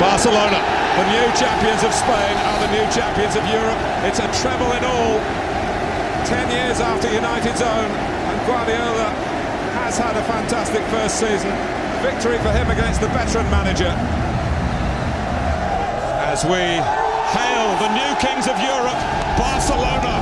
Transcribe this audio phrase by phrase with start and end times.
[0.00, 0.60] Barcelona,
[1.00, 3.80] the new champions of Spain, are the new champions of Europe.
[4.04, 5.16] It's a treble in all.
[6.28, 7.88] Ten years after United's own,
[8.28, 9.08] and Guardiola
[9.80, 11.48] has had a fantastic first season.
[12.02, 13.92] Victory for him against the veteran manager.
[16.28, 16.60] As we
[17.32, 19.00] hail the new kings of Europe,
[19.38, 20.14] Barcelona.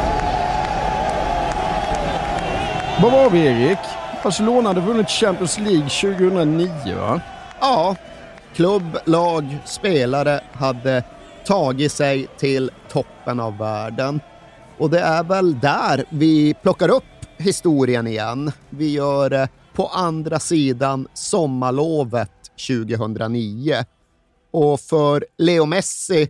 [3.02, 3.78] Vad var vi Erik?
[4.22, 7.20] Barcelona hade vunnit Champions League 2009 va?
[7.60, 7.96] Ja,
[8.54, 11.04] klubb, lag, spelare hade
[11.46, 14.20] tagit sig till toppen av världen.
[14.78, 17.04] Och det är väl där vi plockar upp
[17.36, 18.52] historien igen.
[18.70, 22.30] Vi gör det på andra sidan sommarlovet
[22.68, 23.84] 2009.
[24.50, 26.28] Och för Leo Messi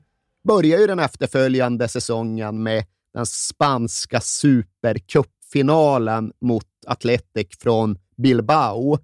[0.49, 8.99] börjar ju den efterföljande säsongen med den spanska supercupfinalen mot Athletic från Bilbao.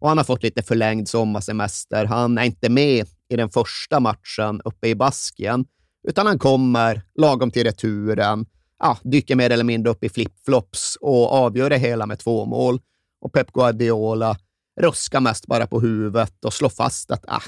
[0.00, 2.04] Och han har fått lite förlängd sommarsemester.
[2.04, 5.64] Han är inte med i den första matchen uppe i Baskien,
[6.08, 8.46] utan han kommer lagom till returen,
[8.78, 12.80] ja, dyker mer eller mindre upp i flipflops och avgör det hela med två mål.
[13.20, 14.36] Och Pep Guardiola
[14.80, 17.42] ruskar mest bara på huvudet och slår fast att ah,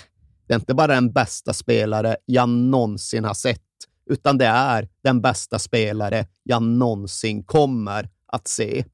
[0.46, 3.60] det är inte bara den bästa spelare jag någonsin har sett,
[4.10, 8.84] utan det är den bästa spelare jag någonsin kommer att se.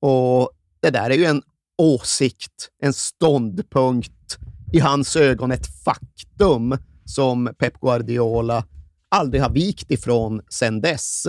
[0.00, 0.50] Och
[0.80, 1.42] det där är ju en
[1.78, 4.38] åsikt, en ståndpunkt,
[4.72, 8.64] i hans ögon ett faktum som Pep Guardiola
[9.08, 11.26] aldrig har vikt ifrån sedan dess.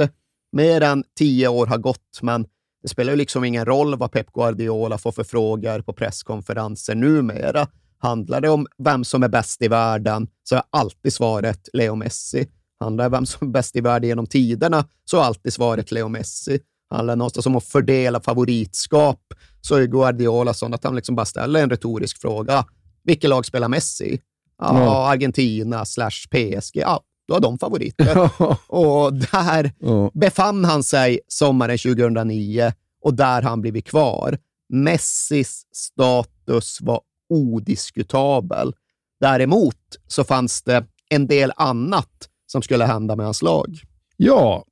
[0.52, 2.46] Mer än tio år har gått, men
[2.84, 7.68] det spelar ju liksom ingen roll vad Pep Guardiola får för frågor på presskonferenser numera.
[8.00, 12.48] Handlar det om vem som är bäst i världen så är alltid svaret Leo Messi.
[12.80, 15.92] Handlar det om vem som är bäst i världen genom tiderna så är alltid svaret
[15.92, 16.60] Leo Messi.
[16.90, 19.22] Handlar det någonstans om att fördela favoritskap
[19.68, 22.66] så är Guardiola sån att han liksom bara ställer en retorisk fråga.
[23.04, 24.20] Vilket lag spelar Messi?
[24.60, 25.08] Ja, Ja.
[25.12, 26.76] Argentina slash PSG.
[26.78, 28.30] Ja, då har de favoriter.
[28.68, 30.12] och där Ja.
[30.14, 32.74] befann han sig sommaren 2009
[33.04, 34.38] och där har han blivit kvar.
[34.70, 38.74] Messis status var odiskutabel.
[39.20, 39.76] Däremot
[40.08, 42.10] så fanns det en del annat
[42.48, 43.80] som skulle hända med hans lag.
[44.18, 44.64] Ja,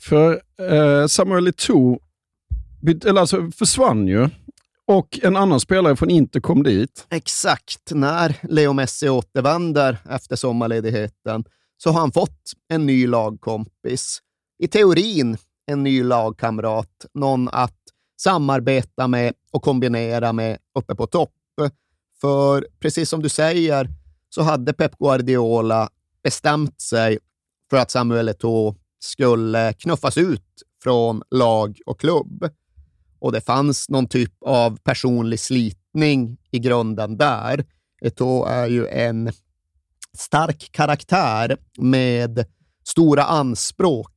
[0.00, 0.40] för
[0.70, 1.98] eh, Samuel Eto'o
[2.86, 4.28] eller alltså, försvann ju
[4.86, 7.06] och en annan spelare från Inter kom dit.
[7.10, 11.44] Exakt när Leo Messi återvänder efter sommarledigheten
[11.76, 14.22] så har han fått en ny lagkompis.
[14.58, 15.36] I teorin
[15.66, 17.78] en ny lagkamrat, någon att
[18.20, 21.32] samarbeta med och kombinera med uppe på topp.
[22.20, 23.88] För precis som du säger
[24.28, 25.88] så hade Pep Guardiola
[26.22, 27.18] bestämt sig
[27.70, 32.50] för att Samuel Eto'o skulle knuffas ut från lag och klubb.
[33.18, 37.64] Och det fanns någon typ av personlig slitning i grunden där.
[38.04, 39.32] Eto'o är ju en
[40.18, 42.44] stark karaktär med
[42.84, 44.12] stora anspråk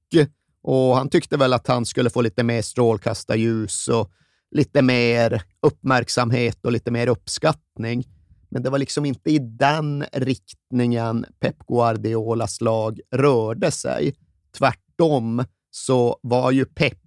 [0.62, 4.12] och han tyckte väl att han skulle få lite mer strålkastarljus och
[4.52, 8.08] lite mer uppmärksamhet och lite mer uppskattning.
[8.50, 14.16] Men det var liksom inte i den riktningen Pep Guardiolas lag rörde sig.
[14.58, 16.98] Tvärtom så var ju Pep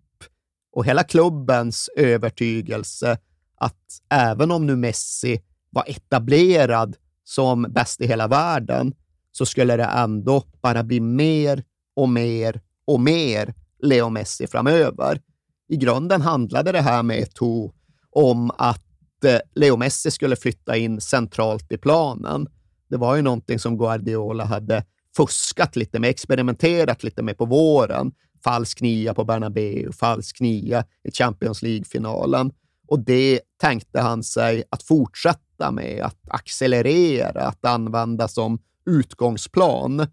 [0.72, 3.18] och hela klubbens övertygelse
[3.56, 8.94] att även om nu Messi var etablerad som bäst i hela världen
[9.32, 11.64] så skulle det ändå bara bli mer
[11.96, 15.20] och mer och mer Leo Messi framöver.
[15.68, 17.72] I grunden handlade det här med Eto'o
[18.10, 22.48] om att eh, Leo Messi skulle flytta in centralt i planen.
[22.88, 24.84] Det var ju någonting som Guardiola hade
[25.16, 28.12] fuskat lite med, experimenterat lite med på våren.
[28.44, 32.52] Falsk nia på Bernabeu, falsk nia i Champions League-finalen.
[32.88, 40.06] Och det tänkte han sig att fortsätta med, att accelerera, att använda som utgångsplan.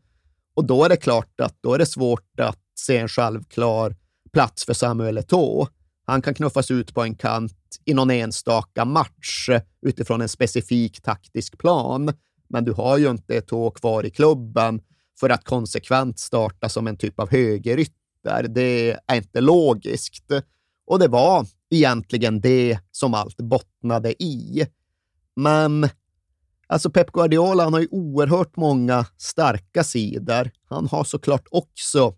[0.54, 3.96] Och då är det klart att då är det svårt att se en självklar
[4.34, 5.68] plats för Samuel Eto'o.
[6.06, 7.54] Han kan knuffas ut på en kant
[7.86, 9.50] i någon enstaka match
[9.82, 12.14] utifrån en specifik taktisk plan.
[12.50, 14.82] Men du har ju inte Eto'o kvar i klubben
[15.20, 17.99] för att konsekvent starta som en typ av högerytter.
[18.24, 20.32] Det är inte logiskt.
[20.86, 24.68] Och det var egentligen det som allt bottnade i.
[25.36, 25.90] Men
[26.68, 30.52] alltså Pep Guardiola han har ju oerhört många starka sidor.
[30.66, 32.16] Han har såklart också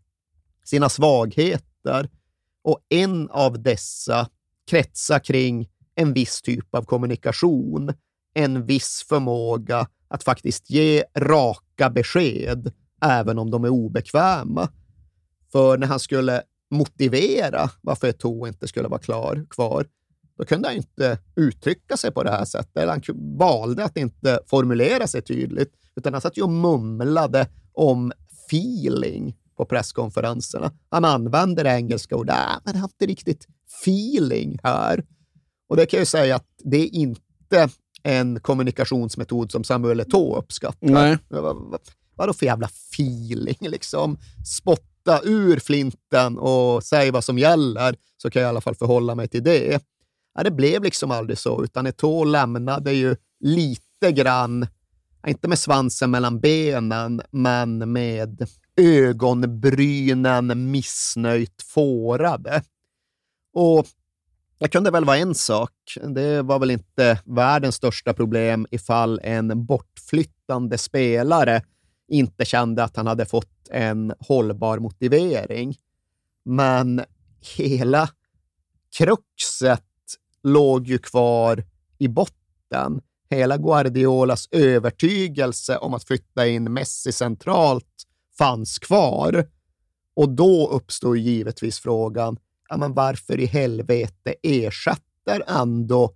[0.63, 2.09] sina svagheter
[2.63, 4.29] och en av dessa
[4.69, 7.93] kretsar kring en viss typ av kommunikation,
[8.33, 12.71] en viss förmåga att faktiskt ge raka besked,
[13.01, 14.69] även om de är obekväma.
[15.51, 19.85] För när han skulle motivera varför Eto'o inte skulle vara klar, kvar,
[20.37, 22.77] då kunde han inte uttrycka sig på det här sättet.
[22.77, 23.01] Eller han
[23.37, 28.11] valde att inte formulera sig tydligt, utan han satt ju och mumlade om
[28.47, 30.71] feeling på presskonferenserna.
[30.89, 33.47] Han använder engelska ord, äh, men han har inte riktigt
[33.83, 35.05] feeling här.
[35.67, 37.69] Och det kan jag säga att det är inte
[38.03, 40.87] en kommunikationsmetod som Samuel Eto'o uppskattar.
[40.87, 41.17] Nej.
[42.15, 44.17] Vadå för jävla feeling liksom?
[45.01, 49.15] Spotta ur flinten och säg vad som gäller, så kan jag i alla fall förhålla
[49.15, 49.81] mig till det.
[50.35, 54.67] Ja, det blev liksom aldrig så, utan Eto'o lämnade ju lite grann,
[55.27, 62.63] inte med svansen mellan benen, men med ögonbrynen missnöjt fårade.
[63.53, 63.87] Och
[64.59, 65.73] det kunde väl vara en sak.
[66.15, 71.61] Det var väl inte världens största problem ifall en bortflyttande spelare
[72.11, 75.75] inte kände att han hade fått en hållbar motivering.
[76.45, 77.01] Men
[77.57, 78.09] hela
[78.97, 79.83] kruxet
[80.43, 81.63] låg ju kvar
[81.97, 83.01] i botten.
[83.29, 89.47] Hela Guardiolas övertygelse om att flytta in Messi centralt fanns kvar.
[90.15, 92.37] Och då uppstår givetvis frågan,
[92.69, 96.13] ja, men varför i helvete ersätter ändå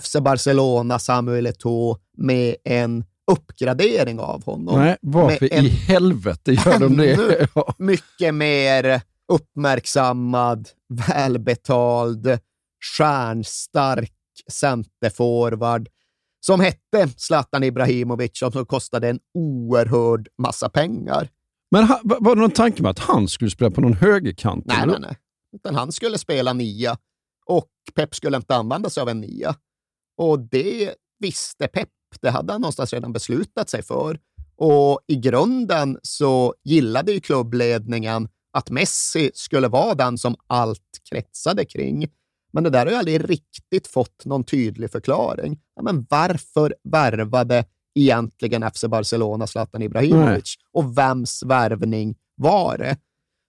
[0.00, 4.78] FC Barcelona Samuel Eto'o med en uppgradering av honom?
[4.80, 7.48] Nej, varför i helvete gör de det?
[7.78, 9.02] mycket mer
[9.32, 10.68] uppmärksammad,
[11.08, 12.38] välbetald,
[12.96, 14.12] stjärnstark
[14.50, 15.88] centerforward
[16.46, 21.28] som hette Zlatan Ibrahimovic och som kostade en oerhörd massa pengar.
[21.70, 24.64] Men var det någon tanke med att han skulle spela på någon högerkant?
[24.66, 25.16] Nej, nej, nej.
[25.56, 26.98] Utan han skulle spela nia
[27.46, 29.54] och Pep skulle inte använda sig av en nia.
[30.16, 31.88] Och det visste Pep.
[32.20, 34.18] Det hade han någonstans redan beslutat sig för.
[34.56, 41.64] Och i grunden så gillade ju klubbledningen att Messi skulle vara den som allt kretsade
[41.64, 42.08] kring.
[42.52, 45.58] Men det där har ju aldrig riktigt fått någon tydlig förklaring.
[45.76, 47.64] Ja, men varför värvade
[47.94, 50.54] egentligen FC Barcelona Zlatan Ibrahimovic?
[50.72, 52.96] Och vems värvning var det?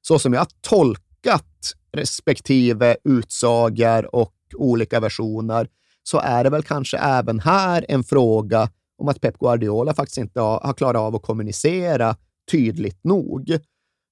[0.08, 5.68] Så som jag har tolkat respektive utsagor och olika versioner
[6.04, 10.40] så är det väl kanske även här en fråga om att Pep Guardiola faktiskt inte
[10.40, 12.16] har klarat av att kommunicera
[12.52, 13.58] tydligt nog.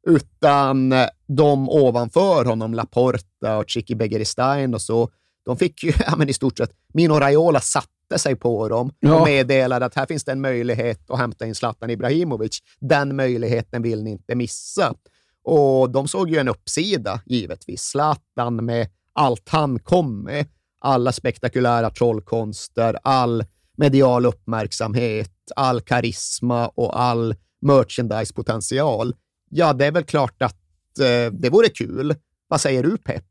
[0.07, 0.93] Utan
[1.27, 5.09] de ovanför honom, Laporta och Chiqui Begiristain och så,
[5.45, 9.15] de fick ju ja, men i stort sett, Mino Raiola satte sig på dem ja.
[9.15, 12.59] och meddelade att här finns det en möjlighet att hämta in Zlatan Ibrahimovic.
[12.79, 14.93] Den möjligheten vill ni inte missa.
[15.43, 17.81] Och de såg ju en uppsida, givetvis.
[17.81, 20.45] Zlatan med allt han kom med.
[20.81, 23.43] Alla spektakulära trollkonster, all
[23.77, 29.15] medial uppmärksamhet, all karisma och all merchandise-potential.
[29.50, 30.59] Ja, det är väl klart att
[31.00, 32.15] eh, det vore kul.
[32.47, 33.23] Vad säger du, Pep?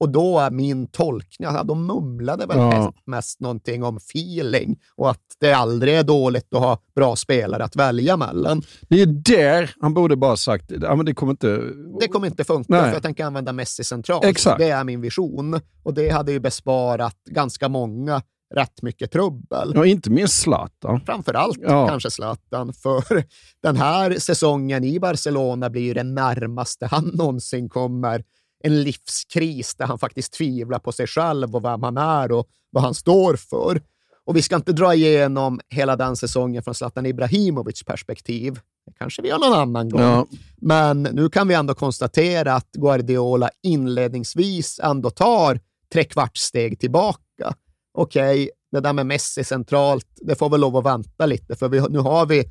[0.00, 2.92] Och då är min tolkning, ja, de mumlade väl ja.
[3.04, 7.76] mest någonting om feeling och att det aldrig är dåligt att ha bra spelare att
[7.76, 8.62] välja mellan.
[8.88, 11.60] Det är där han borde bara sagt, ja, men det kommer inte...
[12.00, 12.82] Det kommer inte funka, Nej.
[12.82, 14.24] för jag tänker använda Messi centralt.
[14.24, 14.58] Exakt.
[14.58, 18.22] Det är min vision och det hade ju besparat ganska många
[18.54, 19.72] rätt mycket trubbel.
[19.74, 21.00] Ja, inte minst Zlatan.
[21.06, 21.88] Framförallt ja.
[21.88, 23.24] kanske Zlatan, för
[23.62, 28.24] den här säsongen i Barcelona blir ju det närmaste han någonsin kommer
[28.64, 32.82] en livskris där han faktiskt tvivlar på sig själv och vem han är och vad
[32.82, 33.82] han står för.
[34.24, 38.60] Och vi ska inte dra igenom hela den säsongen från Zlatan Ibrahimovics perspektiv.
[38.86, 40.00] Det kanske vi gör någon annan gång.
[40.00, 40.26] Ja.
[40.56, 45.60] Men nu kan vi ändå konstatera att Guardiola inledningsvis ändå tar
[45.92, 47.54] trekvarts steg tillbaka.
[47.94, 51.68] Okej, okay, det där med Messi centralt, det får väl lov att vänta lite, för
[51.68, 52.44] vi, nu har vi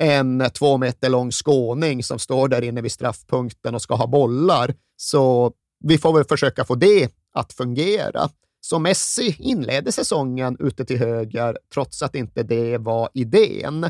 [0.00, 4.74] en två meter lång skåning som står där inne vid straffpunkten och ska ha bollar.
[5.04, 8.28] Så vi får väl försöka få det att fungera.
[8.60, 13.86] Så Messi inledde säsongen ute till höger, trots att inte det var idén.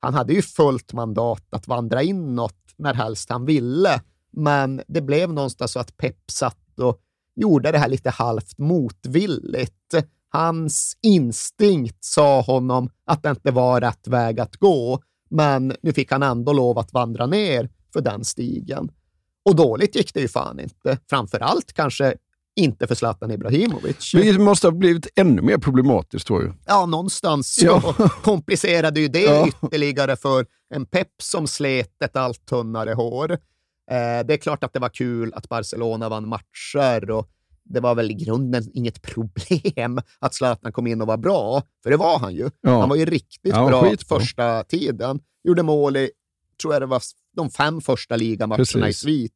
[0.00, 4.00] Han hade ju fullt mandat att vandra inåt när helst han ville,
[4.32, 7.00] men det blev någonstans så att Pep satt och
[7.36, 9.94] gjorde det här lite halvt motvilligt.
[10.28, 16.12] Hans instinkt sa honom att det inte var rätt väg att gå, men nu fick
[16.12, 18.90] han ändå lov att vandra ner för den stigen.
[19.44, 20.98] Och dåligt gick det ju fan inte.
[21.10, 22.14] Framför allt kanske
[22.56, 24.12] inte för Zlatan Ibrahimovic.
[24.12, 26.54] Det måste ha blivit ännu mer problematiskt tror jag.
[26.66, 27.94] Ja, någonstans Ja.
[28.22, 29.48] komplicerade ju det Ja.
[29.48, 33.32] ytterligare för en Pep som slet ett allt tunnare hår.
[33.90, 37.28] Eh, det är klart att det var kul att Barcelona vann matcher och
[37.64, 41.90] det var väl i grunden inget problem att Zlatan kom in och var bra, för
[41.90, 42.50] det var han ju.
[42.60, 42.80] Ja.
[42.80, 45.20] Han var ju riktigt bra första tiden.
[45.44, 46.10] Gjorde mål i,
[46.58, 47.02] tror jag det var,
[47.36, 48.98] de fem första ligamatcherna i Precis.
[48.98, 49.32] svit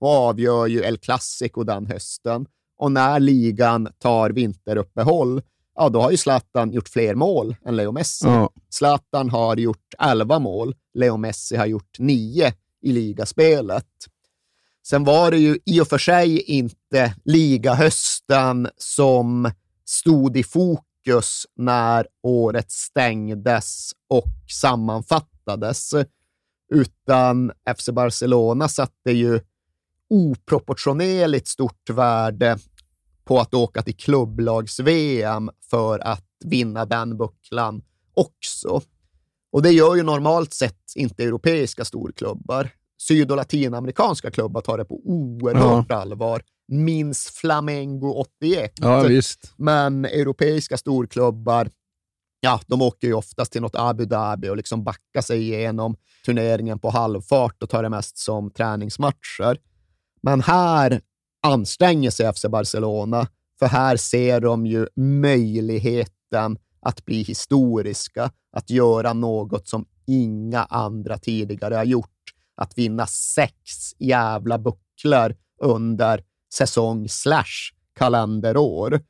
[0.00, 2.46] och avgör ju El Clasico den hösten.
[2.78, 5.42] Och när ligan tar vinteruppehåll,
[5.74, 8.26] ja då har ju Zlatan gjort fler mål än Leo Messi.
[8.26, 8.50] Ja.
[8.70, 13.86] Zlatan har gjort 11 mål, Leo Messi har gjort 9 i ligaspelet.
[14.86, 19.50] Sen var det ju i och för sig inte ligahösten som
[19.84, 25.90] stod i fokus när året stängdes och sammanfattades,
[26.74, 29.40] utan FC Barcelona satte ju
[30.10, 32.58] oproportionerligt stort värde
[33.24, 37.82] på att åka till klubblags-VM för att vinna den bucklan
[38.14, 38.80] också.
[39.52, 42.70] Och det gör ju normalt sett inte europeiska storklubbar.
[42.98, 46.42] Syd och latinamerikanska klubbar tar det på oerhört allvar.
[46.68, 48.72] Minns Flamengo 81.
[48.74, 49.54] ja, visst.
[49.56, 51.68] Men europeiska storklubbar,
[52.44, 56.78] ja, de åker ju oftast till något Abu Dhabi och liksom backar sig igenom turneringen
[56.78, 59.58] på halvfart och tar det mest som träningsmatcher.
[60.22, 61.00] Men här
[61.42, 63.26] anstränger sig FC Barcelona,
[63.58, 71.18] för här ser de ju möjligheten att bli historiska, att göra något som inga andra
[71.18, 72.10] tidigare har gjort.
[72.56, 73.54] Att vinna sex
[73.98, 76.24] jävla bucklor under
[76.54, 79.00] säsong slash kalenderår.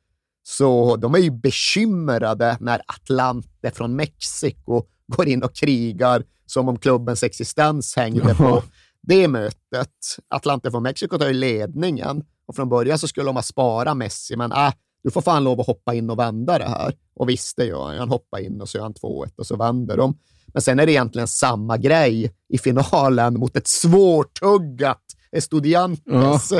[0.47, 6.77] Så de är ju bekymrade när Atlante från Mexiko går in och krigar som om
[6.77, 8.63] klubbens existens hängde på
[9.01, 9.89] det mötet.
[10.27, 14.35] Atlante från Mexiko tar ju ledningen och från början så skulle de ha sparat Messi,
[14.35, 14.73] men äh,
[15.03, 16.93] du får fan lov att hoppa in och vända det här.
[17.15, 17.97] Och visst, det gör han.
[17.97, 20.17] Han hoppar in och så gör han 2-1 och så vänder de.
[20.47, 26.53] Men sen är det egentligen samma grej i finalen mot ett svårtuggat Estudiantes.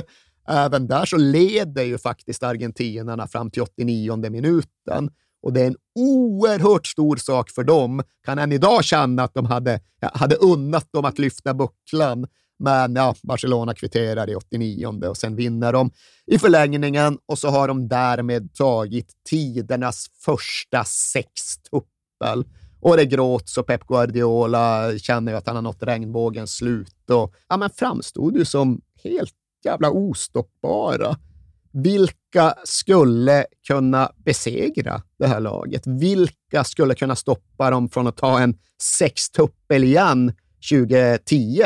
[0.48, 5.10] Även där så leder ju faktiskt argentinarna fram till 89 minuten.
[5.44, 8.04] Och det är en oerhört stor sak för dem.
[8.26, 12.28] Kan än idag känna att de hade, ja, hade unnat dem att lyfta bucklan.
[12.60, 15.92] Men ja, Barcelona kvitterar i 89 och sen vinner de
[16.26, 22.46] i förlängningen och så har de därmed tagit tidernas första sextuppel.
[22.82, 27.34] Och det gråts och Pep Guardiola känner ju att han har nått regnbågens slut och
[27.50, 29.34] ja, men framstod ju som helt
[29.66, 31.16] jävla ostoppbara.
[31.72, 35.88] Vilka skulle kunna besegra det här laget?
[35.88, 40.34] Vilka skulle kunna stoppa dem från att ta en sextuppel igen
[40.72, 41.64] 2010?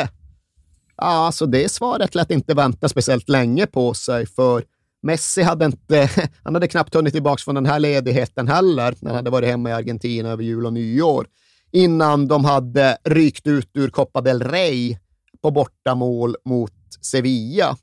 [0.96, 4.64] Alltså det svaret lät inte vänta speciellt länge på sig, för
[5.02, 6.10] Messi hade inte,
[6.44, 9.70] han hade knappt hunnit tillbaka från den här ledigheten heller, när han hade varit hemma
[9.70, 11.28] i Argentina över jul och nyår,
[11.72, 14.98] innan de hade rykt ut ur Copa del Rey
[15.42, 17.78] på bortamål mot Sevilla.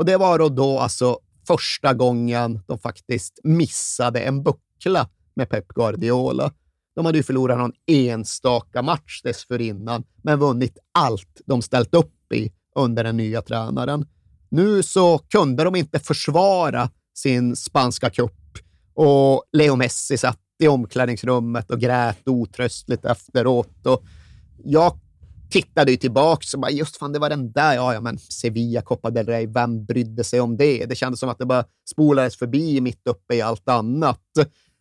[0.00, 5.68] Och det var då, då alltså första gången de faktiskt missade en buckla med Pep
[5.68, 6.52] Guardiola.
[6.94, 12.52] De hade ju förlorat någon enstaka match dessförinnan, men vunnit allt de ställt upp i
[12.74, 14.06] under den nya tränaren.
[14.48, 18.58] Nu så kunde de inte försvara sin spanska cup
[18.94, 23.86] och Leo Messi satt i omklädningsrummet och grät otröstligt efteråt.
[23.86, 24.04] Och
[24.64, 24.98] jag
[25.50, 28.82] tittade ju tillbaka och bara, just fan, det var den där, ja, ja, men Sevilla,
[28.82, 30.86] Copa del Rey, vem brydde sig om det?
[30.86, 34.20] Det kändes som att det bara spolades förbi mitt uppe i allt annat.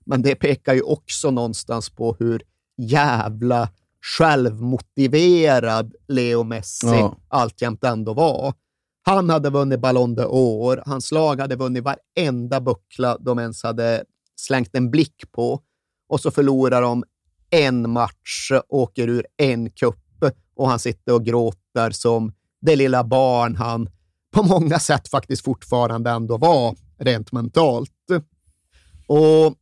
[0.05, 2.41] Men det pekar ju också någonstans på hur
[2.77, 3.69] jävla
[4.17, 7.17] självmotiverad Leo Messi Ja.
[7.27, 8.53] alltjämt ändå var.
[9.01, 14.03] Han hade vunnit Ballon d'Or, hans lag hade vunnit varenda buckla de ens hade
[14.35, 15.61] slängt en blick på
[16.09, 17.03] och så förlorar de
[17.49, 19.95] en match, åker ur en cup
[20.59, 23.89] och han sitter och gråter som det lilla barn han
[24.31, 27.91] på många sätt faktiskt fortfarande ändå var, rent mentalt.
[29.07, 29.55] Och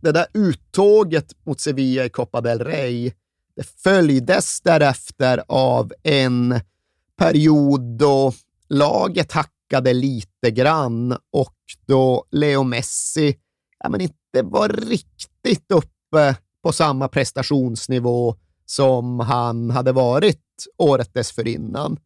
[0.00, 3.12] det där uttåget mot Sevilla i Copa del Rey,
[3.56, 6.60] det följdes därefter av en
[7.18, 8.32] period då
[8.68, 13.36] laget hackade lite grann och då Leo Messi
[13.78, 20.42] ja, men inte var riktigt uppe på samma prestationsnivå som han hade varit
[20.78, 21.98] året dessförinnan.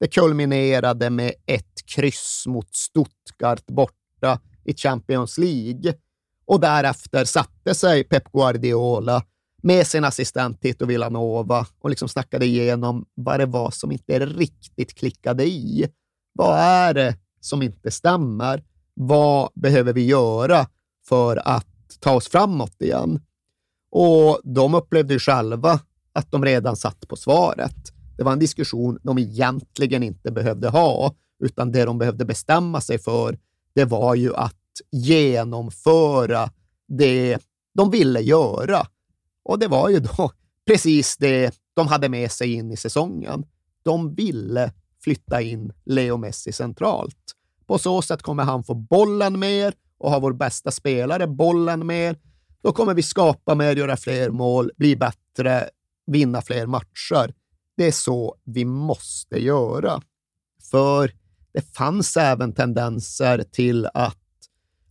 [0.00, 5.94] Det kulminerade med ett kryss mot Stuttgart borta i Champions League.
[6.46, 9.22] Och därefter satte sig Pep Guardiola
[9.62, 14.94] med sin assistent Tito Villanova och liksom snackade igenom vad det var som inte riktigt
[14.94, 15.88] klickade i.
[16.32, 18.64] Vad är det som inte stämmer?
[18.94, 20.66] Vad behöver vi göra
[21.08, 21.66] för att
[22.00, 23.20] ta oss framåt igen?
[23.90, 25.80] Och de upplevde ju själva
[26.14, 27.92] att de redan satt på svaret.
[28.16, 32.98] Det var en diskussion de egentligen inte behövde ha, utan det de behövde bestämma sig
[32.98, 33.38] för,
[33.74, 34.54] det var ju att
[34.90, 36.50] genomföra
[36.88, 37.38] det
[37.74, 38.86] de ville göra.
[39.44, 40.32] Och det var ju då
[40.66, 43.44] precis det de hade med sig in i säsongen.
[43.82, 44.72] De ville
[45.04, 47.34] flytta in Leo Messi centralt.
[47.66, 52.18] På så sätt kommer han få bollen mer och ha vår bästa spelare bollen mer.
[52.62, 55.68] Då kommer vi skapa mer, göra fler mål, bli bättre,
[56.06, 57.34] vinna fler matcher.
[57.76, 60.02] Det är så vi måste göra.
[60.70, 61.12] För
[61.52, 64.18] det fanns även tendenser till att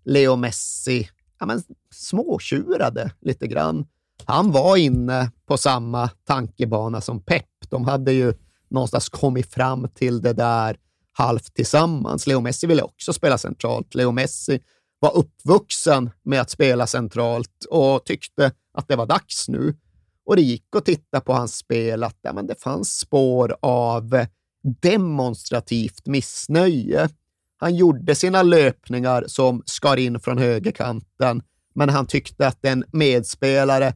[0.06, 3.86] Leo Messi ja, men, småtjurade lite grann.
[4.26, 7.46] Han var inne på samma tankebana som Pep.
[7.70, 8.34] De hade ju
[8.70, 10.78] någonstans kommit fram till det där
[11.14, 12.28] halvt tillsammans.
[12.28, 13.96] Leo Messi ville också spela centralt.
[13.96, 14.60] Leo Messi
[15.00, 19.76] var uppvuxen med att spela centralt och tyckte att det var dags nu.
[20.26, 24.26] Och det gick att titta på hans spel att ja, men det fanns spår av
[24.64, 27.10] demonstrativt missnöje.
[27.58, 31.42] Han gjorde sina löpningar som skar in från högerkanten,
[31.76, 33.94] men han tyckte att en medspelare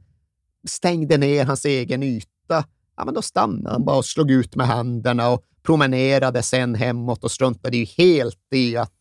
[0.67, 2.63] stängde ner hans egen yta.
[2.98, 7.24] Ja, men då stannade han bara och slog ut med händerna och promenerade sen hemåt
[7.24, 8.98] och struntade ju helt i att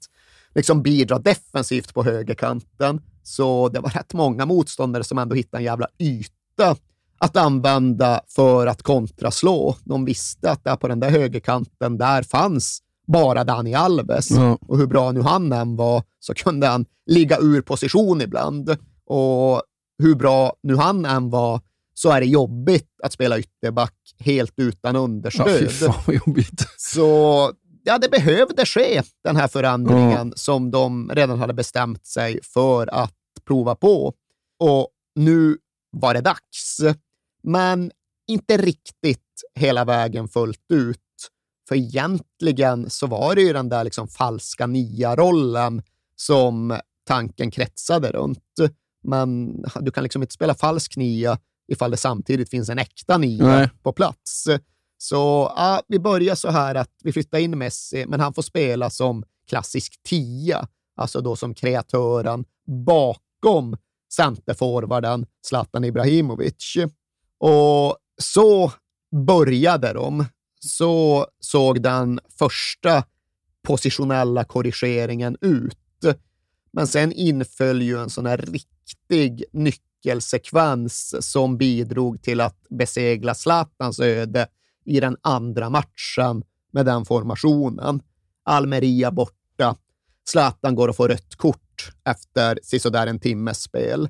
[0.54, 3.00] liksom bidra defensivt på högerkanten.
[3.22, 6.76] Så det var rätt många motståndare som ändå hittade en jävla yta
[7.18, 9.76] att använda för att kontraslå.
[9.84, 14.30] De visste att där på den där högerkanten, där fanns bara Dani Alves.
[14.30, 14.58] Ja.
[14.60, 18.76] Och hur bra nu han än var så kunde han ligga ur position ibland.
[19.06, 19.62] Och
[20.02, 21.60] hur bra nu han än var
[21.94, 25.62] så är det jobbigt att spela ytterback helt utan understöd.
[25.80, 26.42] Ja, fan.
[26.76, 27.52] Så
[27.84, 30.36] ja, det behövde ske, den här förändringen ja.
[30.36, 33.14] som de redan hade bestämt sig för att
[33.46, 34.12] prova på.
[34.60, 35.58] Och nu
[35.90, 36.80] var det dags
[37.46, 37.90] men
[38.28, 41.00] inte riktigt hela vägen fullt ut.
[41.68, 45.82] För egentligen så var det ju den där liksom falska nia-rollen
[46.16, 48.38] som tanken kretsade runt.
[49.04, 51.38] Men du kan liksom inte spela falsk nia
[51.72, 53.70] ifall det samtidigt finns en äkta nia Nej.
[53.82, 54.48] på plats.
[54.98, 58.90] Så ja, vi börjar så här att vi flyttar in Messi, men han får spela
[58.90, 62.44] som klassisk tia, alltså då som kreatören
[62.86, 63.76] bakom
[64.12, 66.76] centerforwarden Zlatan Ibrahimovic.
[67.38, 68.72] Och så
[69.26, 70.24] började de.
[70.60, 73.04] Så såg den första
[73.62, 75.78] positionella korrigeringen ut.
[76.76, 84.00] Men sen inföll ju en sån här riktig nyckelsekvens som bidrog till att besegla Zlatans
[84.00, 84.46] öde
[84.84, 88.00] i den andra matchen med den formationen.
[88.44, 89.76] Almeria borta.
[90.28, 94.08] Zlatan går och får rött kort efter sisådär en timmes spel.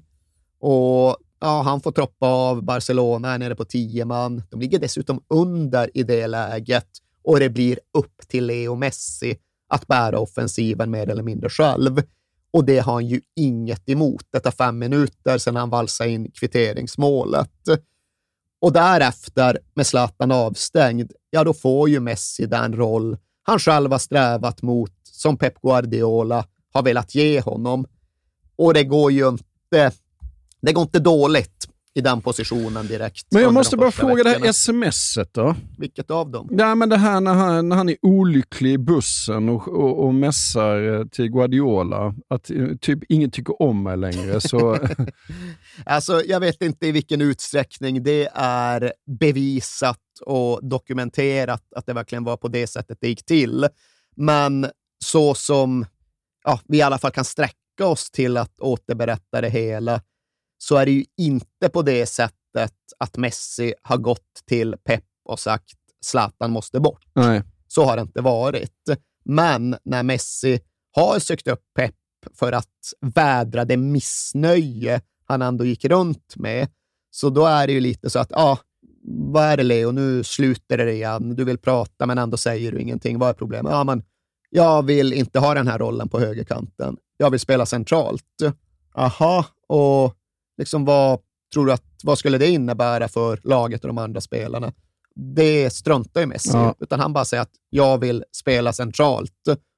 [0.61, 2.62] Och Ja, han får troppa av.
[2.62, 4.42] Barcelona är nere på tio man.
[4.51, 6.88] De ligger dessutom under i det läget
[7.25, 9.37] och det blir upp till Leo Messi
[9.68, 12.03] att bära offensiven mer eller mindre själv.
[12.51, 14.25] Och det har han ju inget emot.
[14.31, 17.51] Det tar fem minuter sedan han valsade in kvitteringsmålet.
[18.61, 23.99] Och därefter, med Zlatan avstängd, ja då får ju Messi den roll han själv har
[23.99, 27.87] strävat mot, som Pep Guardiola har velat ge honom.
[28.57, 29.92] Och det går ju inte
[30.66, 33.26] det går inte dåligt i den positionen direkt.
[33.31, 34.38] Men jag måste bara fråga veckorna.
[34.38, 35.55] det här smset då.
[35.79, 36.48] Vilket av dem?
[36.50, 40.14] Ja, men det här när han, när han är olycklig i bussen och, och, och
[40.14, 44.40] mässar eh, till Guardiola, att eh, typ ingen tycker om mig längre.
[44.40, 44.79] Så...
[45.87, 52.24] alltså, jag vet inte i vilken utsträckning det är bevisat och dokumenterat att det verkligen
[52.24, 53.68] var på det sättet det gick till.
[54.16, 54.66] Men
[55.05, 55.87] så som
[56.44, 60.00] ja, vi i alla fall kan sträcka oss till att återberätta det hela,
[60.59, 65.40] så är det ju inte på det sättet att Messi har gått till Pep och
[65.40, 67.05] sagt Zlatan måste bort.
[67.14, 67.42] Nej.
[67.69, 68.73] Så har det inte varit.
[69.25, 70.61] Men när Messi
[70.92, 71.95] har sökt upp Pep
[72.35, 76.69] för att vädra det missnöje han ändå gick runt med,
[77.11, 78.59] så då är det ju lite så att, ja, ah,
[79.09, 81.37] vad är det Leo, nu slutar det igen.
[81.37, 83.19] Du vill prata men ändå säger du ingenting.
[83.19, 83.73] Vad är problemet?
[83.73, 84.05] Ja, men
[84.51, 86.97] jag vill inte ha den här rollen på högerkanten.
[87.16, 88.23] Jag vill spela centralt.
[88.95, 90.14] Aha, och
[90.59, 91.21] Liksom vad
[91.53, 94.73] tror du att, vad skulle det innebära för laget och de andra spelarna?
[95.14, 96.75] Det struntar ju Messi ja.
[96.81, 99.33] utan han bara säger att jag vill spela centralt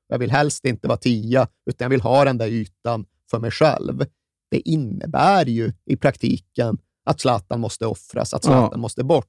[0.09, 3.51] Jag vill helst inte vara tia, utan jag vill ha den där ytan för mig
[3.51, 4.05] själv.
[4.51, 8.79] Det innebär ju i praktiken att Zlatan måste offras, att Zlatan ja.
[8.79, 9.27] måste bort.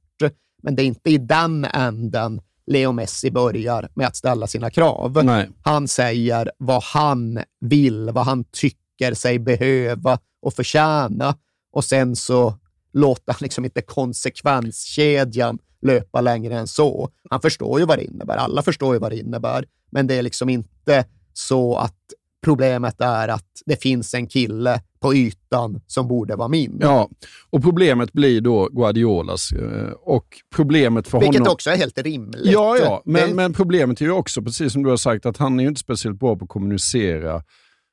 [0.64, 5.26] Men det är inte i den änden Leo Messi börjar med att ställa sina krav.
[5.26, 5.50] Nej.
[5.62, 8.79] Han säger vad han vill, vad han tycker
[9.14, 11.36] sig behöva och förtjäna.
[11.72, 12.54] Och sen så
[12.94, 17.10] låter han liksom inte konsekvenskedjan löpa längre än så.
[17.30, 18.36] Han förstår ju vad det innebär.
[18.38, 19.66] Alla förstår ju vad det innebär.
[19.92, 21.96] Men det är liksom inte så att
[22.44, 26.78] problemet är att det finns en kille på ytan som borde vara min.
[26.82, 27.10] Ja,
[27.50, 29.52] och problemet blir då Guardiolas.
[29.52, 31.54] Eh, och problemet för Vilket honom...
[31.54, 32.46] också är helt rimligt.
[32.46, 33.02] Ja, ja.
[33.06, 33.36] Men, det...
[33.36, 35.82] men problemet är ju också, precis som du har sagt, att han är ju inte
[35.82, 37.44] speciellt bra på att kommunicera.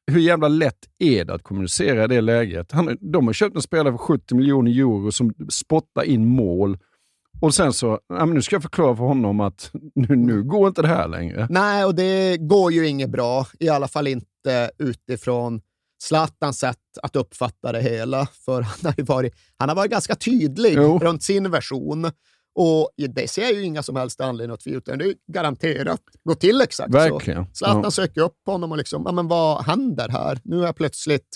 [0.07, 2.73] Hur jävla lätt är det att kommunicera i det läget?
[2.73, 6.79] Han, de har köpt en spelare för 70 miljoner euro som spottar in mål
[7.41, 10.83] och sen så, ja, nu ska jag förklara för honom att nu, nu går inte
[10.83, 11.47] det här längre.
[11.51, 13.47] Nej, och det går ju inget bra.
[13.59, 15.61] I alla fall inte utifrån
[16.03, 18.27] Zlatans sätt att uppfatta det hela.
[18.27, 20.99] För han har, varit, han har varit ganska tydlig jo.
[20.99, 22.11] runt sin version.
[22.59, 26.35] Och det ser jag ju inga som helst anledning att tvivla Det är garanterat gå
[26.35, 27.45] till exakt Verkligen.
[27.45, 27.51] så.
[27.55, 27.91] Zlatan ja.
[27.91, 30.41] söker upp honom och liksom, ja, men vad händer här?
[30.45, 31.29] Nu är jag plötsligt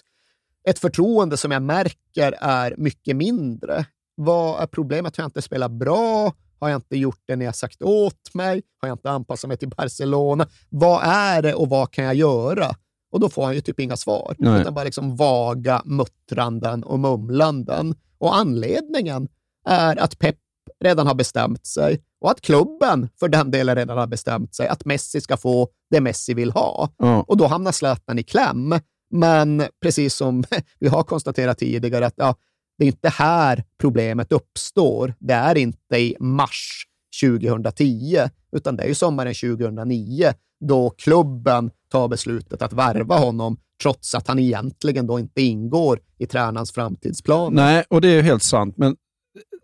[0.68, 3.84] ett förtroende som jag märker är mycket mindre.
[4.14, 5.16] Vad är problemet?
[5.16, 6.32] Har jag inte spelat bra?
[6.60, 8.62] Har jag inte gjort det ni har sagt åt mig?
[8.80, 10.48] Har jag inte anpassat mig till Barcelona?
[10.68, 12.74] Vad är det och vad kan jag göra?
[13.12, 14.60] Och då får han ju typ inga svar, Nej.
[14.60, 17.94] utan bara liksom vaga muttranden och mumlanden.
[18.18, 19.28] Och anledningen
[19.64, 20.36] är att Pep
[20.80, 24.84] redan har bestämt sig och att klubben för den delen redan har bestämt sig att
[24.84, 26.88] Messi ska få det Messi vill ha.
[26.96, 27.24] Ja.
[27.28, 28.74] Och då hamnar Zlatan i kläm.
[29.10, 30.44] Men precis som
[30.78, 32.34] vi har konstaterat tidigare, att ja,
[32.78, 35.14] det är inte här problemet uppstår.
[35.18, 36.86] Det är inte i mars
[37.22, 38.18] 2010,
[38.52, 44.28] utan det är ju sommaren 2009 då klubben tar beslutet att värva honom trots att
[44.28, 47.54] han egentligen då inte ingår i tränarens framtidsplan.
[47.54, 48.74] Nej, och det är helt sant.
[48.76, 48.96] Men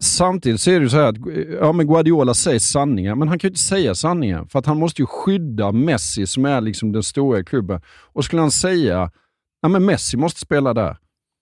[0.00, 1.16] samtidigt så är det ju så här att
[1.60, 4.78] ja, men Guardiola säger sanningar, men han kan ju inte säga sanningen för att han
[4.78, 7.80] måste ju skydda Messi som är liksom den stora klubben.
[8.12, 9.10] Och skulle han säga
[9.60, 10.96] ja, men Messi måste spela där,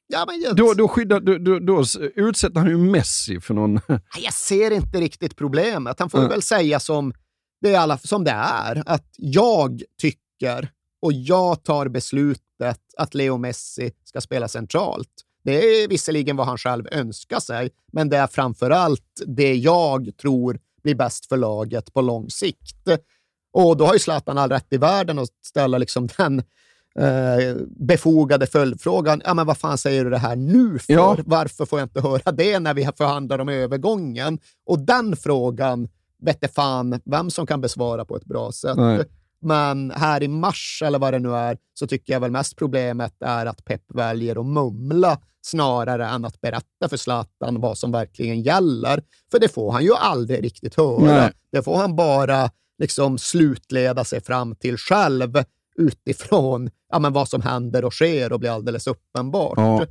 [0.06, 1.84] Ja, men då, då, skyddar, då, då, då
[2.14, 3.80] utsätter han ju Messi för någon...
[4.22, 6.00] Jag ser inte riktigt problemet.
[6.00, 6.30] Han får mm.
[6.30, 7.12] väl säga som
[7.60, 10.70] det, är alla, som det är, att jag tycker
[11.02, 15.23] och jag tar beslutet att Leo Messi ska spela centralt.
[15.44, 20.10] Det är visserligen vad han själv önskar sig, men det är framför allt det jag
[20.20, 22.88] tror blir bäst för laget på lång sikt.
[23.52, 26.38] Och då har ju Zlatan all rätt i världen att ställa liksom den
[26.98, 29.22] eh, befogade följdfrågan.
[29.24, 30.92] Ja, men vad fan säger du det här nu för?
[30.92, 31.16] Ja.
[31.26, 34.38] Varför får jag inte höra det när vi förhandlar om övergången?
[34.66, 35.88] Och den frågan
[36.22, 38.76] vette fan vem som kan besvara på ett bra sätt.
[38.76, 39.04] Nej.
[39.40, 43.14] Men här i mars, eller vad det nu är, så tycker jag väl mest problemet
[43.20, 48.42] är att Pep väljer att mumla snarare än att berätta för Zlatan vad som verkligen
[48.42, 49.02] gäller.
[49.30, 51.00] För det får han ju aldrig riktigt höra.
[51.00, 51.32] Nej.
[51.52, 55.44] Det får han bara liksom slutleda sig fram till själv
[55.76, 59.54] utifrån ja, men vad som händer och sker och blir alldeles uppenbart.
[59.56, 59.86] Ja.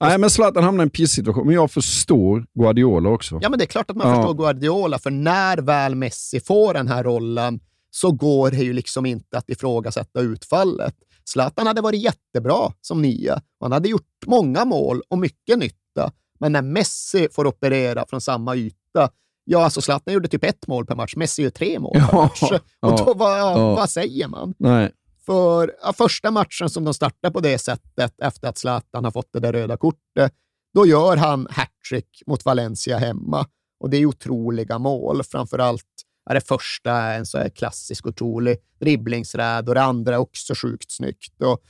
[0.00, 3.38] Nej, men Zlatan hamnar i en pissituation, men jag förstår Guardiola också.
[3.42, 4.16] Ja, men det är klart att man ja.
[4.16, 9.06] förstår Guardiola, för när väl Messi får den här rollen så går det ju liksom
[9.06, 10.94] inte att ifrågasätta utfallet.
[11.28, 13.42] Zlatan hade varit jättebra som nia.
[13.60, 16.12] Han hade gjort många mål och mycket nytta.
[16.40, 19.10] Men när Messi får operera från samma yta,
[19.44, 22.42] ja, alltså Zlatan gjorde typ ett mål per match, Messi gör tre mål per match.
[22.80, 23.74] och då, vad, ja.
[23.74, 24.54] vad säger man?
[24.58, 24.92] Nej.
[25.26, 29.32] För ja, första matchen som de startar på det sättet efter att Zlatan har fått
[29.32, 30.32] det där röda kortet,
[30.74, 33.46] då gör han hattrick mot Valencia hemma.
[33.80, 35.22] Och det är otroliga mål.
[35.22, 35.84] Framförallt
[36.26, 40.54] Ja, det första är en så här klassisk otrolig dribblingsräd och det andra är också
[40.54, 41.42] sjukt snyggt.
[41.42, 41.62] Och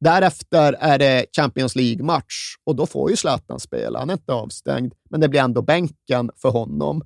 [0.00, 3.98] därefter är det Champions League-match och då får ju Zlatan spela.
[3.98, 7.02] Han är inte avstängd, men det blir ändå bänken för honom.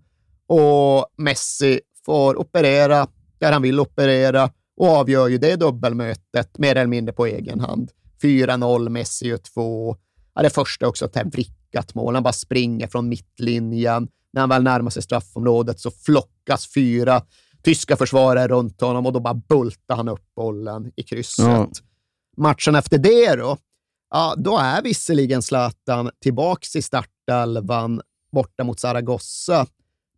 [0.47, 3.09] Och Messi får operera
[3.39, 7.91] där han vill operera och avgör ju det dubbelmötet mer eller mindre på egen hand.
[8.23, 9.97] 4-0, Messi gör två.
[10.35, 12.15] Ja, det första är också ett vrickat mål.
[12.15, 14.09] Han bara springer från mittlinjen.
[14.33, 17.23] När han väl närmar sig straffområdet så flockas fyra
[17.63, 21.47] tyska försvarare runt honom och då bara bultar han upp bollen i krysset.
[21.47, 21.71] Ja.
[22.37, 23.57] Matchen efter det då,
[24.11, 28.01] ja, då är visserligen Zlatan tillbaks i startelvan
[28.33, 29.67] borta mot Zaragoza,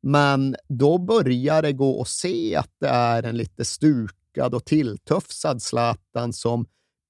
[0.03, 4.65] men då börjar det gå att se att det är en lite stuk lyckad och
[4.65, 6.67] tilltufsad Zlatan som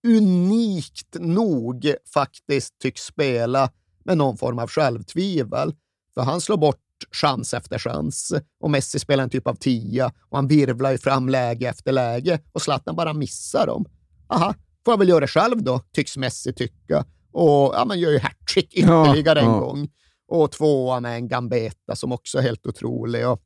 [0.07, 3.71] unikt nog faktiskt tycks spela
[4.05, 5.75] med någon form av självtvivel.
[6.15, 8.33] För han slår bort chans efter chans.
[8.61, 12.41] Och Messi spelar en typ av tia och han virvlar ju fram läge efter läge
[12.53, 13.85] och Zlatan bara missar dem.
[14.29, 17.05] Aha, får jag väl göra det själv då, tycks Messi tycka.
[17.33, 19.61] Och ja, man gör ju hattrick ytterligare ja, en ja.
[19.61, 19.89] gång.
[20.29, 23.29] Och tvåa med en gambeta som också är helt otrolig.
[23.29, 23.43] Och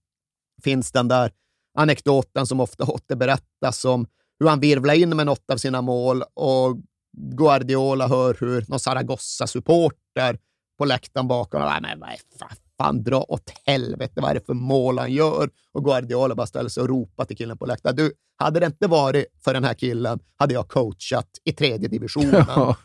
[0.62, 1.32] finns den där
[1.78, 4.06] anekdoten som ofta återberättas om
[4.38, 6.76] hur han virvlar in med något av sina mål och
[7.16, 10.38] Guardiola hör hur någon Zaragoza-supporter
[10.78, 11.60] på läktaren bakom.
[11.60, 15.50] Nej, men vad fan, dra åt helvete, vad är det för mål han gör?
[15.72, 17.96] Och Guardiola bara ställer sig och ropar till killen på läktaren.
[17.96, 22.44] Du, hade det inte varit för den här killen hade jag coachat i tredje divisionen.
[22.56, 22.76] Ja.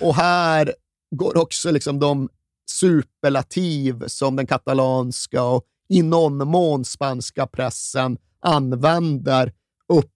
[0.00, 0.74] Och här
[1.10, 2.28] går också liksom de
[2.70, 9.52] superlativ som den katalanska och i någon mån spanska pressen använder
[9.88, 10.12] upp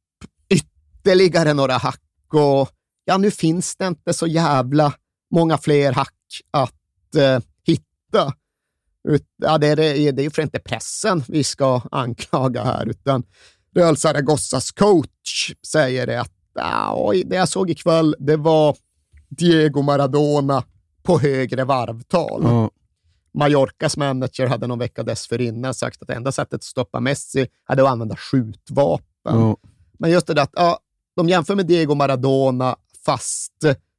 [0.49, 2.01] ytterligare några hack
[2.33, 2.69] och
[3.05, 4.95] ja, nu finns det inte så jävla
[5.35, 6.15] många fler hack
[6.51, 8.33] att eh, hitta.
[9.09, 13.23] Ut, ja, det, är, det, det är för inte pressen vi ska anklaga här, utan
[13.75, 18.77] Real Zaragozzas coach säger det att ja, det jag såg ikväll, det var
[19.29, 20.65] Diego Maradona
[21.03, 22.45] på högre varvtal.
[22.45, 22.69] Mm.
[23.35, 27.89] Mallorcas manager hade någon vecka dessförinnan sagt att enda sättet att stoppa Messi hade att
[27.89, 29.37] använda skjutvapen.
[29.37, 29.57] Mm.
[29.99, 30.79] Men just det där att ja,
[31.17, 33.53] de jämför med Diego Maradona fast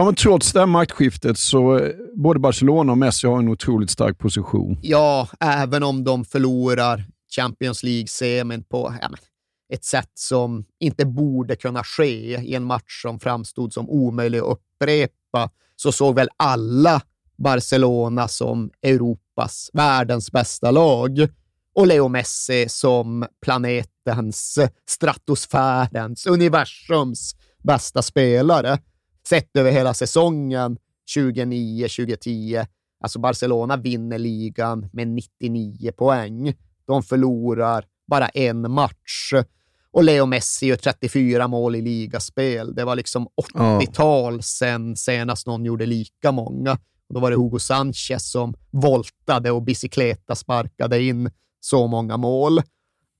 [0.00, 3.90] Ja, men trots det här maktskiftet så eh, både Barcelona och Messi har en otroligt
[3.90, 4.78] stark position.
[4.82, 7.04] Ja, även om de förlorar
[7.36, 9.10] Champions League-semin på ja,
[9.72, 14.44] ett sätt som inte borde kunna ske i en match som framstod som omöjlig att
[14.44, 17.02] upprepa, så såg väl alla
[17.38, 21.28] Barcelona som Europas, världens bästa lag
[21.74, 24.58] och Leo Messi som planetens,
[24.88, 28.78] stratosfärens, universums bästa spelare.
[29.28, 30.78] Sett över hela säsongen
[31.16, 32.66] 2009-2010.
[33.00, 36.54] Alltså Barcelona vinner ligan med 99 poäng.
[36.86, 39.32] De förlorar bara en match.
[39.92, 42.74] Och Leo Messi gör 34 mål i ligaspel.
[42.74, 46.72] Det var liksom 80-tal sen senast någon gjorde lika många.
[47.08, 51.30] Och då var det Hugo Sanchez som voltade och bicykleta sparkade in
[51.60, 52.60] så många mål.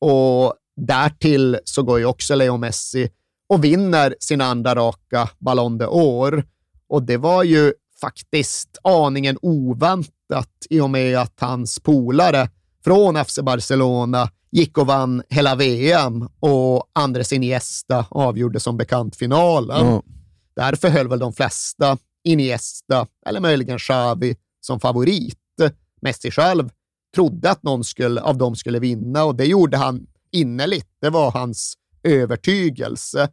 [0.01, 3.09] Och därtill så går ju också Leo Messi
[3.51, 6.45] och vinner sin andra raka Ballon d'Or.
[6.89, 12.49] Och det var ju faktiskt aningen oväntat i och med att hans polare
[12.85, 19.87] från FC Barcelona gick och vann hela VM och Andres Iniesta avgjorde som bekant finalen.
[19.87, 20.03] Mm.
[20.57, 25.37] Därför höll väl de flesta Iniesta, eller möjligen Xavi, som favorit.
[26.03, 26.71] Messi själv
[27.15, 30.89] trodde att någon skulle, av dem skulle vinna och det gjorde han innerligt.
[31.01, 33.29] Det var hans övertygelse.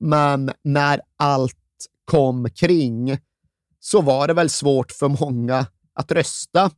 [0.00, 1.56] Men när allt
[2.04, 3.18] kom kring
[3.80, 6.70] så var det väl svårt för många att rösta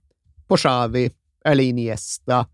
[0.47, 1.11] på Xavi
[1.45, 2.47] eller Iniesta,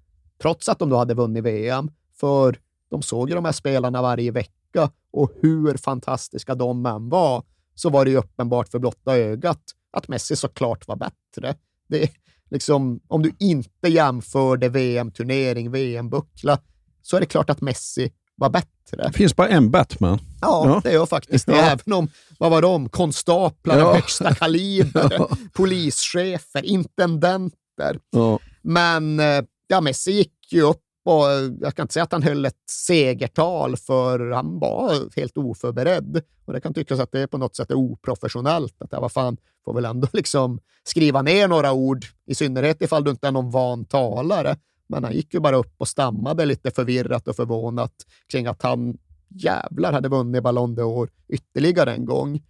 [0.42, 1.90] trots att de då hade vunnit VM.
[2.20, 2.58] För
[2.90, 7.90] de såg ju de här spelarna varje vecka och hur fantastiska de än var, så
[7.90, 11.54] var det ju uppenbart för blotta ögat att Messi såklart var bättre.
[11.88, 12.10] Det,
[12.50, 16.58] liksom, om du inte jämförde VM-turnering, VM-buckla,
[17.02, 19.02] så är det klart att Messi var bättre.
[19.02, 20.18] Det finns bara en Batman.
[20.40, 20.80] Ja, ja.
[20.84, 21.56] det gör faktiskt det.
[21.56, 21.62] Ja.
[21.62, 23.94] Även om, vad var de, konstaplar ja.
[23.94, 25.28] högsta kaliber, ja.
[25.52, 27.98] polischefer, intendenter.
[28.10, 28.38] Ja.
[28.62, 32.22] Men eh, ja, Messi gick ju upp och eh, jag kan inte säga att han
[32.22, 36.22] höll ett segertal, för han var helt oförberedd.
[36.44, 38.82] Och det kan tyckas att det på något sätt är oprofessionellt.
[38.82, 43.04] Att jag, vad fan, får väl ändå liksom skriva ner några ord, i synnerhet ifall
[43.04, 44.56] du inte är någon van talare.
[44.88, 47.92] Men han gick ju bara upp och stammade lite förvirrat och förvånat
[48.26, 48.98] kring att han
[49.28, 52.42] jävlar hade vunnit Ballon d'Or ytterligare en gång.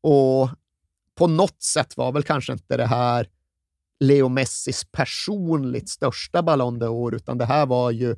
[0.00, 0.48] Och
[1.14, 3.28] på något sätt var väl kanske inte det här
[4.00, 8.16] Leo Messis personligt största Ballon d'Or, utan det här var ju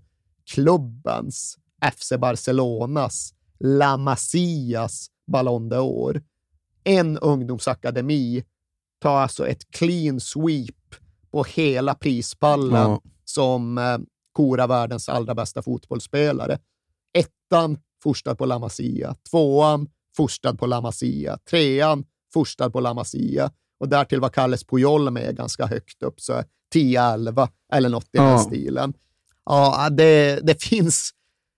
[0.55, 1.59] klubbens,
[1.97, 6.23] FC Barcelonas, La Masias Ballon d'Or.
[6.85, 8.45] En ungdomsakademi
[8.99, 10.95] tar alltså ett clean sweep
[11.31, 13.99] på hela prispallen ja som eh,
[14.33, 16.59] korar världens allra bästa fotbollsspelare.
[17.19, 23.51] Ettan forstad på La Masia, tvåan forstad på La Masia, trean forstad på La Masia
[23.81, 26.43] och därtill var Kalles Pujol med ganska högt upp, så
[26.75, 28.23] 10-11 eller något i ja.
[28.23, 28.95] den stilen.
[29.45, 31.11] Ja, det, det finns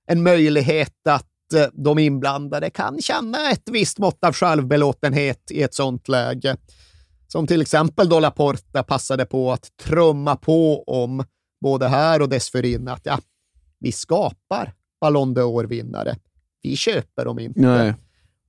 [0.06, 5.74] en möjlighet att eh, de inblandade kan känna ett visst mått av självbelåtenhet i ett
[5.74, 6.56] sånt läge.
[7.26, 11.24] Som till exempel då Laporta passade på att trumma på om,
[11.60, 13.18] både här och dessförinnan, att ja,
[13.78, 16.16] vi skapar Ballon d'Or-vinnare.
[16.62, 17.60] Vi köper dem inte.
[17.60, 17.94] Nej.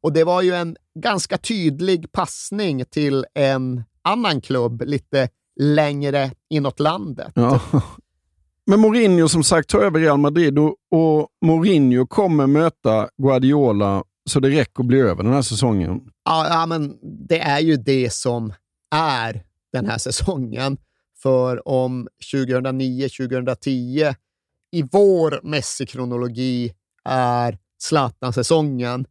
[0.02, 6.80] Och det var ju en ganska tydlig passning till en annan klubb lite längre inåt
[6.80, 7.32] landet.
[7.36, 7.60] Ja.
[8.66, 14.40] Men Mourinho som sagt tar över Real Madrid och, och Mourinho kommer möta Guardiola så
[14.40, 16.02] det räcker att bli över den här säsongen.
[16.26, 18.54] Ja, ja, men det är ju det som
[18.96, 19.44] är
[19.74, 20.78] den här säsongen.
[21.22, 24.16] För om 2009-2010
[24.72, 26.74] i vår Messi-kronologi
[27.06, 29.06] är Zlatan-säsongen,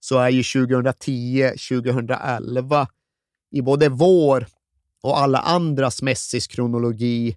[0.00, 2.86] så är ju 2010-2011
[3.50, 4.46] i både vår
[5.02, 7.36] och alla andras Messis kronologi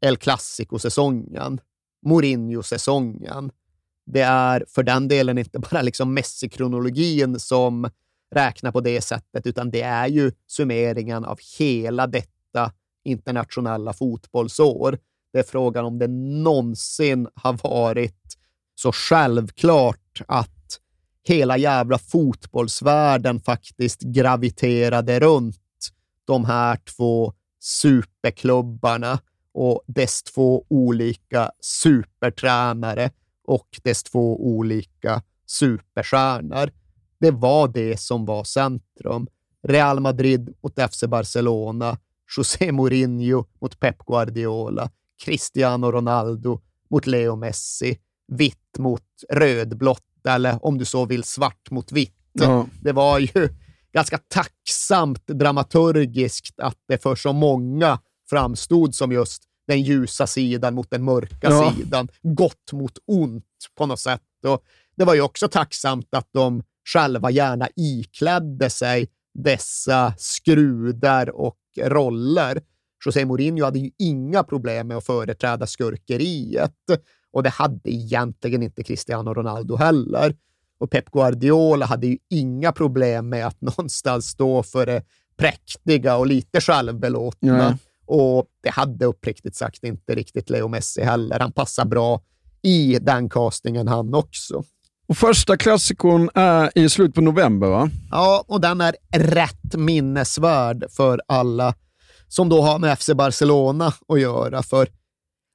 [0.00, 1.60] El Clasico-säsongen,
[2.06, 3.50] Mourinho-säsongen.
[4.06, 7.90] Det är för den delen inte bara liksom Messi-kronologin som
[8.34, 12.72] räknar på det sättet, utan det är ju summeringen av hela detta
[13.06, 14.98] internationella fotbollsår.
[15.32, 16.08] Det är frågan om det
[16.42, 18.36] någonsin har varit
[18.74, 20.80] så självklart att
[21.28, 25.56] hela jävla fotbollsvärlden faktiskt graviterade runt
[26.24, 29.18] de här två superklubbarna
[29.52, 33.10] och dess två olika supertränare
[33.44, 36.70] och dess två olika superstjärnor.
[37.20, 39.26] Det var det som var centrum.
[39.62, 41.98] Real Madrid mot FC Barcelona,
[42.36, 44.90] José Mourinho mot Pep Guardiola,
[45.24, 46.60] Cristiano Ronaldo
[46.90, 47.98] mot Leo Messi,
[48.32, 52.12] vitt mot rödblått eller om du så vill svart mot vitt.
[52.32, 52.66] Ja.
[52.82, 53.48] Det var ju
[53.92, 57.98] ganska tacksamt dramaturgiskt att det för så många
[58.30, 61.72] framstod som just den ljusa sidan mot den mörka Ja.
[61.76, 62.08] sidan.
[62.22, 64.22] Gott mot ont på något sätt.
[64.46, 64.62] Och
[64.96, 66.62] det var ju också tacksamt att de
[66.92, 72.60] själva gärna iklädde sig dessa skrudar och roller.
[73.06, 76.72] José Mourinho hade ju inga problem med att företräda skurkeriet
[77.32, 80.36] och det hade egentligen inte Cristiano Ronaldo heller.
[80.78, 85.02] Och Pep Guardiola hade ju inga problem med att någonstans stå för det
[85.36, 87.68] präktiga och lite självbelåtna.
[87.68, 87.76] Nej.
[88.06, 91.38] Och det hade uppriktigt sagt inte riktigt Leo Messi heller.
[91.40, 92.22] Han passar bra
[92.62, 94.64] i den castingen han också.
[95.08, 97.90] Och första klassikon är i slutet på november, va?
[98.10, 101.74] Ja, och den är rätt minnesvärd för alla
[102.28, 104.62] som då har med FC Barcelona att göra.
[104.62, 104.88] För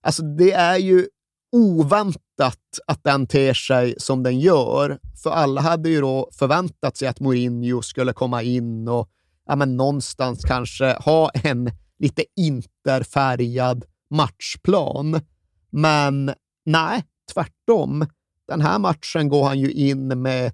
[0.04, 1.08] alltså, det är ju
[1.52, 5.00] oväntat att den ter sig som den gör.
[5.24, 9.10] För alla hade ju då förväntat sig att Mourinho skulle komma in och
[9.48, 15.22] ja, men någonstans kanske ha en lite interfärgad matchplan.
[15.70, 16.34] Men
[16.66, 18.06] nej, tvärtom.
[18.52, 20.54] Den här matchen går han ju in med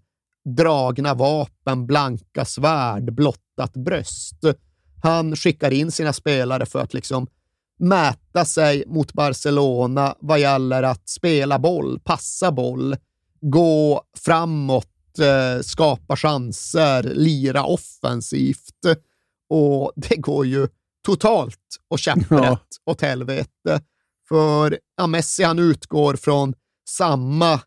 [0.57, 4.43] dragna vapen, blanka svärd, blottat bröst.
[5.03, 7.27] Han skickar in sina spelare för att liksom
[7.79, 12.95] mäta sig mot Barcelona vad gäller att spela boll, passa boll,
[13.41, 18.85] gå framåt, eh, skapa chanser, lira offensivt.
[19.49, 20.67] Och det går ju
[21.05, 22.59] totalt och käpprätt Ja.
[22.85, 23.81] åt helvete.
[24.29, 26.53] För ja, Messi han utgår från
[26.89, 27.59] samma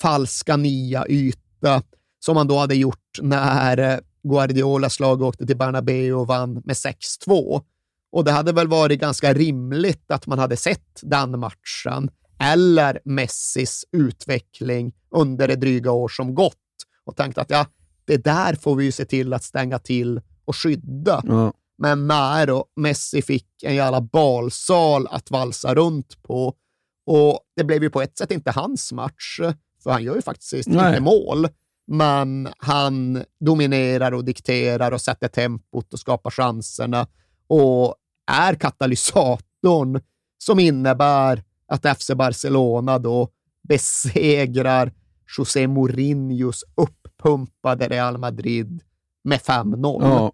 [0.00, 1.82] falska nia-yta
[2.20, 6.76] som han då hade gjort när eh, Guardiolas lag åkte till Bernabeu och vann med
[7.26, 7.62] 6-2.
[8.12, 13.84] Och det hade väl varit ganska rimligt att man hade sett den matchen eller Messis
[13.92, 16.56] utveckling under det dryga år som gått
[17.04, 17.66] och tänkt att ja,
[18.04, 21.22] det där får vi ju se till att stänga till och skydda.
[21.26, 21.52] Ja.
[21.78, 26.54] Men när då Messi fick en jävla balsal att valsa runt på
[27.06, 29.40] och det blev ju på ett sätt inte hans match,
[29.82, 31.48] för han gör ju faktiskt inte mål.
[31.86, 37.06] Men han dominerar och dikterar och sätter tempot och skapar chanserna
[37.46, 37.94] och
[38.30, 40.00] är katalysatorn
[40.38, 43.28] som innebär att FC Barcelona då
[43.68, 44.92] besegrar
[45.38, 48.82] José Mourinhos uppumpade Real Madrid
[49.24, 50.02] med 5-0.
[50.02, 50.32] Ja.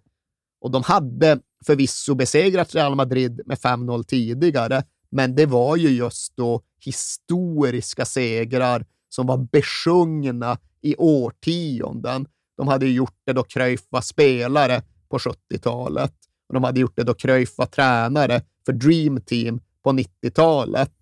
[0.61, 6.37] Och de hade förvisso besegrat Real Madrid med 5-0 tidigare, men det var ju just
[6.37, 8.85] då historiska segrar
[9.17, 12.27] som var besjungna i årtionden.
[12.57, 16.13] De hade gjort det då Cruyff var spelare på 70-talet
[16.47, 20.93] och de hade gjort det då Cruyff var tränare för Dream Team på 90-talet.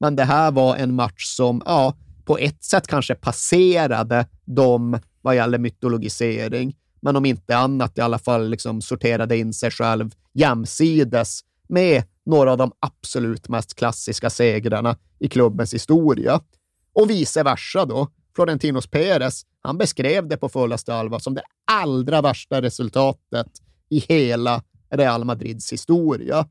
[0.00, 1.94] Men det här var en match som, ja,
[2.24, 8.18] på ett sätt kanske passerade dem vad gäller mytologisering, men om inte annat i alla
[8.18, 14.96] fall liksom sorterade in sig själv jämsides med några av de absolut mest klassiska segrarna
[15.18, 16.40] i klubbens historia.
[16.98, 18.08] Och vice versa då.
[18.34, 21.42] Florentinos Perez, han beskrev det på fullaste allvar som det
[21.72, 23.46] allra värsta resultatet
[23.88, 26.48] i hela Real Madrids historia.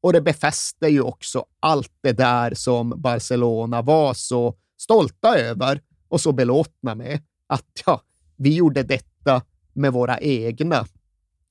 [0.00, 6.20] Och det befäste ju också allt det där som Barcelona var så stolta över och
[6.20, 7.20] så belåtna med.
[7.46, 8.02] Att ja,
[8.36, 10.86] vi gjorde detta med våra egna.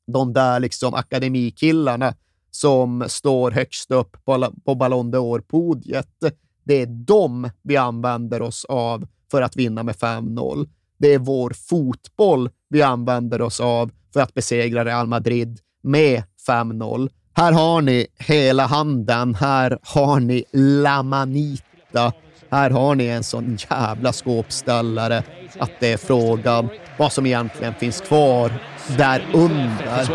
[0.07, 2.15] De där liksom akademikillarna
[2.51, 6.33] som står högst upp på, på Ballon d'Or-podiet.
[6.67, 10.67] Det är dem vi använder oss av för att vinna med 5-0.
[10.97, 17.09] Det är vår fotboll vi använder oss av för att besegra Real Madrid med 5-0.
[17.33, 19.35] Här har ni hela handen.
[19.35, 22.13] Här har ni La Manita.
[22.51, 25.23] Här har ni en sån jävla skåpställare
[25.59, 28.51] att det är frågan vad som egentligen finns kvar
[28.97, 30.05] där under.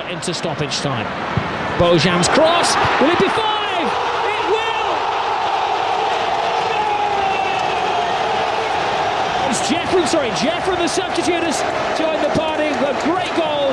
[1.79, 2.77] Bojan's cross.
[3.01, 3.62] Will it be far?
[10.13, 11.57] Sorry, Jeffrey, the substitute, has
[11.97, 12.69] joined the party.
[12.69, 13.73] A great goal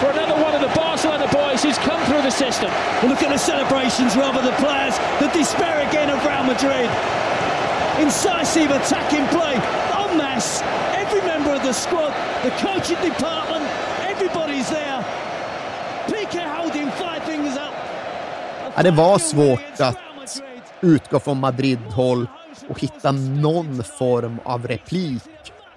[0.00, 2.70] for another one of the Barcelona boys who's come through the system.
[3.00, 6.88] Well, look at the celebrations, rather the players, the despair again of Real Madrid.
[8.00, 9.54] Incisive attacking play,
[10.00, 10.64] en masse.
[10.96, 12.12] Every member of the squad,
[12.42, 13.64] the coaching department,
[14.08, 15.04] everybody's there.
[16.08, 17.74] PK holding five fingers up.
[18.76, 19.98] Ja, det var svårt att
[20.80, 22.28] utgå från Madrid-håll
[22.68, 25.22] och hitta någon form av replik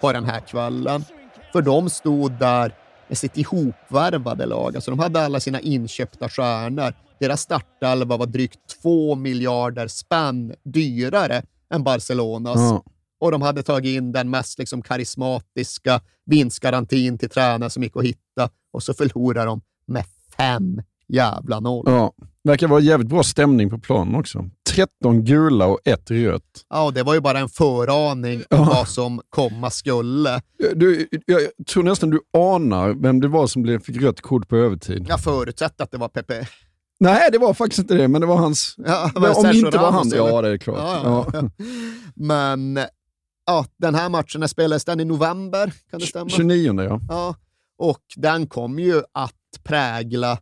[0.02, 1.04] på den här kvällen.
[1.52, 2.76] För de stod där
[3.08, 4.76] med sitt ihopvärvade lag.
[4.76, 6.94] Alltså de hade alla sina inköpta stjärnor.
[7.20, 11.44] Deras startelva var drygt två miljarder spänn dyrare
[11.74, 12.58] än Barcelonas.
[12.58, 12.84] Ja.
[13.20, 18.04] Och de hade tagit in den mest liksom karismatiska vinstgarantin till tränare som gick att
[18.04, 20.06] hitta och så förlorar de med
[20.38, 21.86] fem jävla noll.
[21.88, 22.14] Ja,
[22.48, 24.50] verkar vara jävligt bra stämning på planen också.
[24.70, 26.66] 13 gula och ett rött.
[26.70, 30.42] Ja, det var ju bara en föraning om vad som komma skulle.
[30.76, 35.06] Du, jag tror nästan du anar vem det var som fick rött kort på övertid.
[35.10, 36.48] Jag förutsätter att det var Pepe.
[37.00, 38.76] Nej, det var faktiskt inte det, men det var hans...
[38.78, 40.78] Ja, men om det inte var han, ja det är klart.
[40.78, 41.26] Ja.
[41.34, 41.50] ja.
[42.16, 42.80] Men
[43.46, 46.30] ja, den här matchen när spelades den i november, kan det stämma?
[46.30, 47.00] 29 ja.
[47.10, 47.36] Ja,
[47.78, 49.34] och den kom ju att
[49.64, 50.38] prägla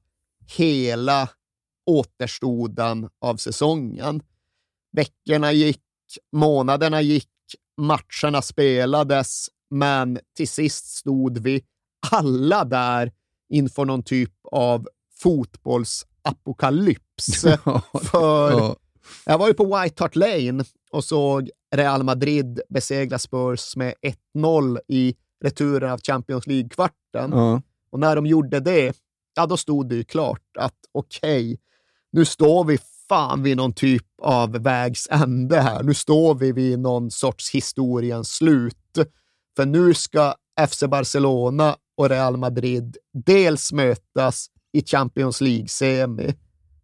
[0.58, 1.30] hela
[1.86, 4.22] återstoden av säsongen.
[4.92, 5.82] Veckorna gick,
[6.32, 7.30] månaderna gick,
[7.78, 11.64] matcherna spelades, men till sist stod vi
[12.12, 13.12] alla där
[13.50, 14.88] inför någon typ av
[15.22, 17.42] fotbollsapokalyps.
[18.12, 18.76] För Ja.
[19.26, 23.94] jag var ju på White Hart Lane och såg Real Madrid besegra Spurs med
[24.36, 27.34] 1-0 i returen av Champions League-kvarten.
[27.92, 28.94] Och när de gjorde det,
[29.36, 31.60] ja då stod det ju klart att okej,
[32.16, 32.78] nu står vi
[33.10, 35.84] fan vid någon typ av vägs ände här.
[35.84, 38.98] Nu står vi vid någon sorts historiens slut.
[39.56, 40.36] För nu ska
[40.68, 46.36] FC Barcelona och Real Madrid dels mötas i Champions League-semi.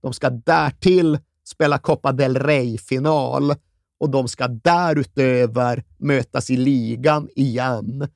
[0.02, 3.56] De ska därtill spela Copa del Rey-final
[4.00, 8.08] och de ska därutöver mötas i ligan igen.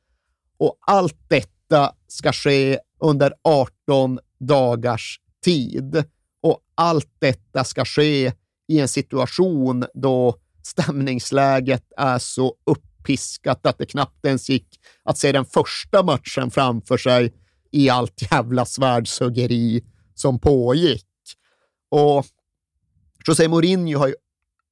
[0.58, 6.06] Och allt detta ska ske under 18 dagars tid.
[6.46, 8.34] Och allt detta ska ske
[8.68, 15.32] i en situation då stämningsläget är så uppiskat att det knappt ens gick att se
[15.32, 17.34] den första matchen framför sig
[17.72, 19.84] i allt jävla svärdshuggeri
[20.16, 21.08] som pågick.
[21.90, 22.26] Och
[23.28, 24.16] José Mourinho har ju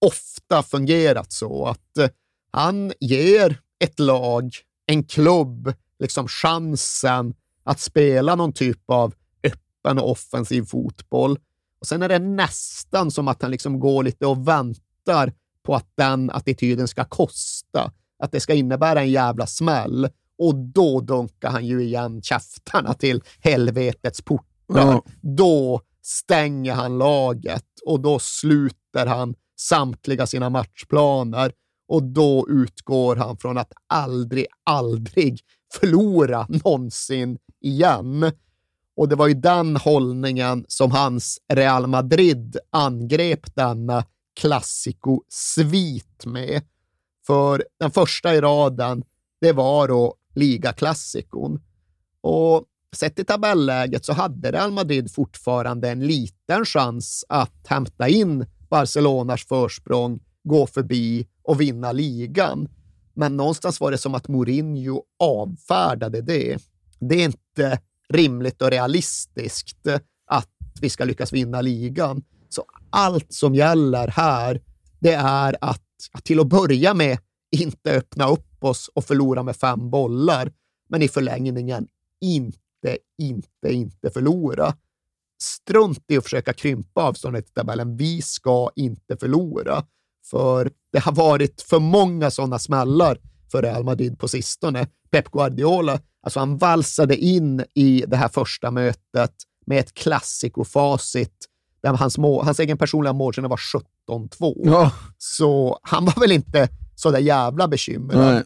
[0.02, 2.10] ofta fungerat så att eh,
[2.52, 4.52] han ger ett lag,
[4.86, 9.14] en klubb, liksom chansen att spela någon typ av
[9.44, 11.38] öppen och offensiv fotboll.
[11.84, 15.88] Och sen är det nästan som att han liksom går lite och väntar på att
[15.98, 17.92] den attityden ska kosta.
[18.20, 20.10] Att det ska innebära en jävla smäll.
[20.38, 24.48] Och då dunkar han ju igen käftarna till helvetets portar.
[24.68, 25.04] Ja.
[25.22, 31.52] Då stänger han laget och då sluter han samtliga sina matchplaner
[31.88, 35.40] och då utgår han från att aldrig, aldrig
[35.74, 38.32] förlora någonsin igen.
[38.96, 44.06] Och det var ju den hållningen som hans Real Madrid angrep denna
[44.40, 46.62] klassiko-svit med.
[47.28, 49.04] För den första i raden,
[49.42, 51.62] det var då ligaklassikon.
[52.22, 52.66] Och
[52.96, 59.46] sett i tabelläget så hade Real Madrid fortfarande en liten chans att hämta in Barcelonas
[59.46, 62.68] försprång, gå förbi och vinna ligan.
[63.14, 66.58] Men någonstans var det som att Mourinho avfärdade det.
[67.00, 67.80] Det är inte
[68.10, 69.88] rimligt och realistiskt
[70.28, 70.50] att
[70.82, 72.24] vi ska lyckas vinna ligan.
[72.50, 74.62] Så allt som gäller här,
[75.00, 75.82] det är att,
[76.12, 77.18] att till att börja med
[77.52, 80.52] inte öppna upp oss och förlora med fem bollar,
[80.90, 81.88] men i förlängningen
[82.22, 84.76] inte, inte, inte förlora.
[85.42, 87.98] Strunt i att försöka krympa avståndet i tabellen.
[87.98, 89.84] Vi ska inte förlora.
[90.26, 93.18] För det har varit för många sådana smällar
[93.52, 94.88] för Real Madrid på sistone.
[95.12, 99.32] Pep Guardiola, alltså han valsade in i det här första mötet
[99.66, 101.34] med ett klassikofacit
[101.84, 103.60] där hans, mål, hans egen personliga målskillnad var
[104.10, 104.54] 17-2.
[104.64, 104.92] Ja.
[105.18, 108.34] Så han var väl inte så där jävla bekymrad.
[108.34, 108.44] Nej.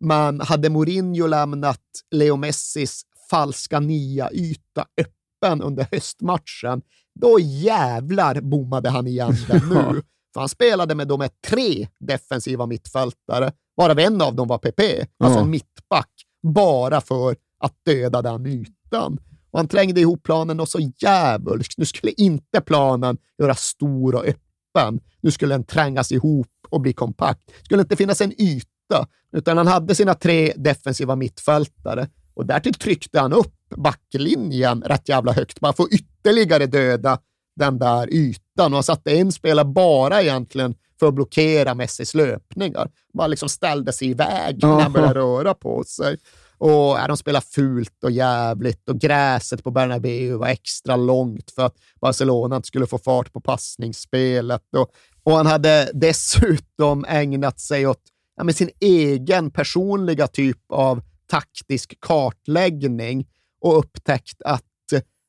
[0.00, 6.82] Men hade Mourinho lämnat Leo Messis falska nia-yta öppen under höstmatchen,
[7.20, 10.02] då jävlar bommade han igen den nu.
[10.34, 14.80] För han spelade med de med tre defensiva mittfältare, varav en av dem var PP,
[15.18, 15.44] alltså Ja.
[15.44, 16.10] en mittback,
[16.44, 19.18] bara för att döda den ytan.
[19.50, 21.78] Och han trängde ihop planen och så djävulskt.
[21.78, 25.00] Nu skulle inte planen göra stor och öppen.
[25.20, 27.40] Nu skulle den trängas ihop och bli kompakt.
[27.46, 32.74] Det skulle inte finnas en yta, utan han hade sina tre defensiva mittfältare och därtill
[32.74, 37.18] tryckte han upp backlinjen rätt jävla högt, bara för att ytterligare döda
[37.56, 38.72] den där ytan.
[38.72, 42.90] Och han satte en spelare bara egentligen för att blockera Messis löpningar.
[43.12, 46.18] Bara liksom ställde sig i väg när han började röra på sig.
[46.58, 51.62] Och ja, de spelade fult och jävligt och gräset på Bernabéu var extra långt för
[51.62, 54.62] att Barcelona inte skulle få fart på passningsspelet.
[54.76, 54.90] Och,
[55.22, 58.02] och han hade dessutom ägnat sig åt
[58.36, 63.26] ja, med sin egen personliga typ av taktisk kartläggning
[63.60, 64.64] och upptäckt att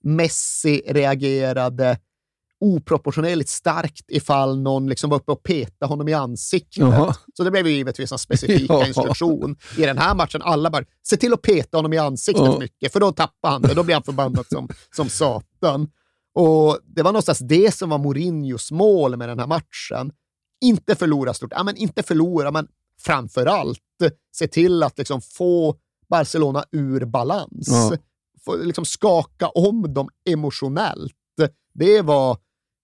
[0.04, 1.98] Messi reagerade
[2.62, 6.78] oproportionerligt starkt ifall någon liksom var uppe och petade honom i ansiktet.
[6.78, 7.16] Jaha.
[7.34, 8.88] Så det blev ju givetvis en specifik Ja.
[8.88, 10.42] instruktion i den här matchen.
[10.42, 12.60] Alla bara, se till att peta honom i ansiktet Ja.
[12.60, 13.74] mycket, för då tappar han det.
[13.74, 15.88] Då blir han förbannad som, som satan.
[16.36, 20.12] Och det var någonstans det som var Mourinhos mål med den här matchen.
[20.62, 22.68] Inte förlora stort, ja, men inte förlora, men
[23.02, 23.80] framför allt
[24.38, 25.76] se till att liksom få
[26.10, 27.68] Barcelona ur balans.
[27.68, 27.92] Ja.
[28.46, 31.14] Få liksom skaka om dem emotionellt.
[31.74, 32.38] Det var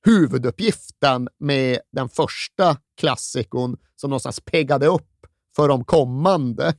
[0.05, 5.07] huvuduppgiften med den första klassikon som någonstans peggade upp
[5.55, 6.73] för de kommande.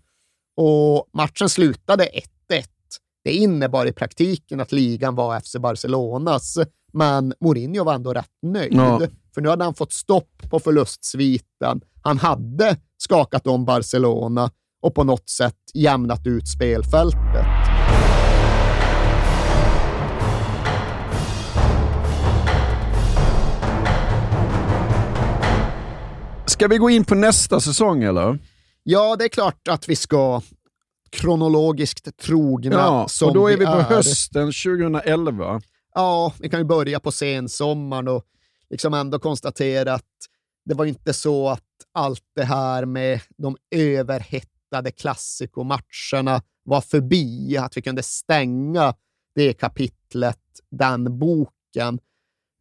[0.57, 2.65] Och matchen slutade 1-1.
[3.25, 6.59] Det innebar i praktiken att ligan var FC Barcelonas,
[6.93, 8.75] men Mourinho var ändå rätt nöjd.
[8.75, 9.01] Ja.
[9.35, 11.81] För nu hade han fått stopp på förlustsviten.
[12.03, 14.51] Han hade skakat om Barcelona
[14.83, 17.62] och på något sätt jämnat ut spelfältet.
[26.63, 28.39] Ska vi gå in på nästa säsong eller?
[28.83, 30.43] Ja, det är klart att vi ska
[31.11, 33.83] kronologiskt trogna Ja, som och då är vi på är.
[33.83, 35.61] hösten 2011.
[35.95, 38.25] Ja, vi kan ju börja på sensommaren och
[38.71, 40.11] liksom ändå konstatera att
[40.65, 41.63] det var inte så att
[41.95, 48.95] allt det här med de överhettade klassikomatcherna var förbi, att vi kunde stänga
[49.35, 50.41] det kapitlet,
[50.71, 51.99] den boken,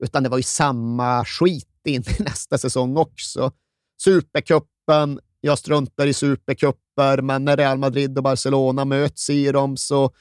[0.03, 3.51] utan det var ju samma skit in i nästa säsong också.
[4.03, 10.11] Supercupen, jag struntar i supercuper, men när Real Madrid och Barcelona möts i dem så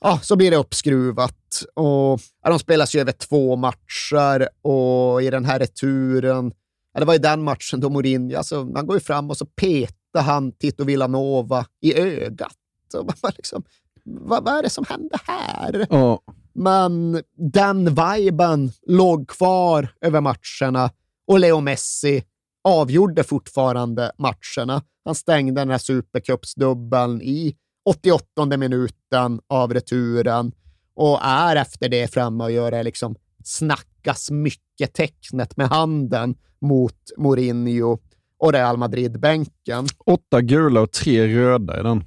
[0.00, 1.64] ja, så blir det uppskruvat.
[1.74, 6.52] Och, ja, de spelas ju över två matcher och i den här returen,
[6.94, 9.46] ja, det var i den matchen då Mourinho, alltså, man går ju fram och så
[9.46, 12.56] petar han Tito Villanova i ögat.
[12.92, 13.62] Så man liksom,
[14.04, 15.86] vad, vad är det som händer här?
[15.90, 16.22] Ja.
[16.52, 20.90] Men den viben låg kvar över matcherna
[21.26, 22.24] och Leo Messi
[22.68, 24.82] avgjorde fortfarande matcherna.
[25.04, 27.56] Han stängde den här supercupsdubbeln i
[27.90, 30.52] 88 minuten av returen
[30.94, 37.98] och är efter det framme och gör det liksom snackas mycket-tecknet med handen mot Mourinho
[38.38, 39.86] och Real Madrid-bänken.
[40.06, 42.04] Åtta gula och tre röda i den.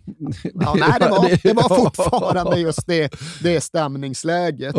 [0.54, 4.76] Ja, nej, det, var, det var fortfarande just det, det stämningsläget.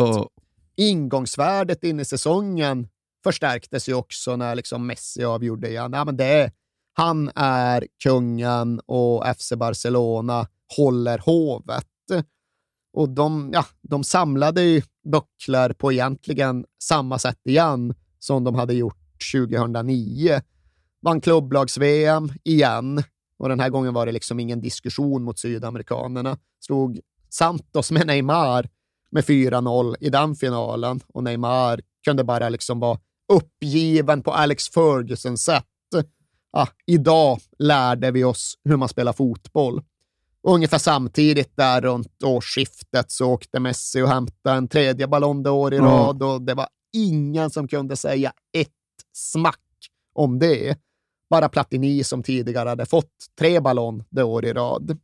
[0.75, 2.87] Ingångsvärdet in i säsongen
[3.23, 5.93] förstärktes ju också när liksom Messi avgjorde igen.
[5.93, 6.51] Ja, men det är,
[6.93, 10.47] han är kungen och FC Barcelona
[10.77, 11.87] håller hovet.
[12.93, 18.73] Och de, ja, de samlade ju bucklor på egentligen samma sätt igen som de hade
[18.73, 18.97] gjort
[19.33, 20.41] 2009.
[21.01, 23.03] Vann klubblags-VM igen
[23.37, 26.37] och den här gången var det liksom ingen diskussion mot sydamerikanerna.
[26.59, 26.99] Slog
[27.29, 28.69] Santos med Neymar
[29.11, 32.99] med 4-0 i den finalen och Neymar kunde bara liksom vara
[33.33, 35.65] uppgiven på Alex Fergusons sätt.
[36.51, 39.81] Ja, idag lärde vi oss hur man spelar fotboll.
[40.43, 45.73] Och ungefär samtidigt där runt årsskiftet så åkte Messi och hämtade en tredje Ballon d'Or
[45.73, 48.69] i rad och det var ingen som kunde säga ett
[49.13, 49.59] smack
[50.13, 50.77] om det.
[51.29, 54.97] Bara Platini som tidigare hade fått tre Ballon d'Or i rad.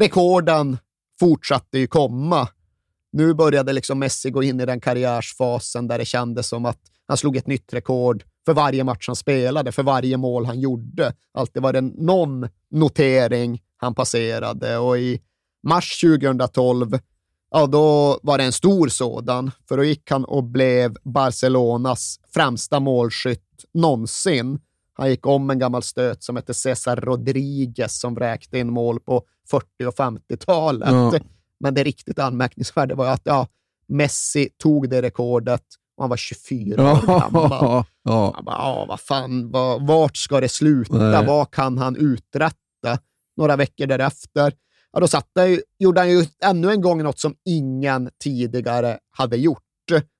[0.00, 0.78] Rekorden
[1.20, 2.48] fortsatte ju komma.
[3.12, 7.16] Nu började liksom Messi gå in i den karriärsfasen där det kändes som att han
[7.16, 11.12] slog ett nytt rekord för varje match han spelade, för varje mål han gjorde.
[11.32, 15.20] Alltid var det någon notering han passerade och i
[15.62, 16.98] mars 2012,
[17.50, 22.80] ja då var det en stor sådan, för då gick han och blev Barcelonas främsta
[22.80, 24.60] målskytt någonsin.
[24.92, 29.22] Han gick om en gammal stöt som hette Cesar Rodriguez som vräkte in mål på
[29.50, 30.88] 40 och 50-talet.
[30.92, 31.12] Ja.
[31.60, 33.48] Men det riktigt anmärkningsvärda var att ja,
[33.86, 35.62] Messi tog det rekordet
[35.96, 37.84] och han var 24 år gammal.
[38.06, 38.32] Ja.
[38.34, 40.96] Han bara, ja, vad fan, vad, vart ska det sluta?
[40.96, 41.26] Nej.
[41.26, 42.98] Vad kan han uträtta?
[43.36, 44.52] Några veckor därefter,
[44.92, 49.36] ja, då satt han gjorde han ju ännu en gång något som ingen tidigare hade
[49.36, 49.60] gjort.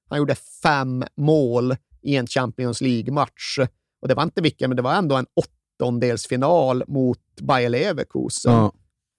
[0.09, 3.59] Han gjorde fem mål i en Champions League-match.
[4.03, 8.53] Och det var inte vilken, men det var ändå en åttondelsfinal mot Bayer Leverkusen.
[8.53, 8.72] Ja.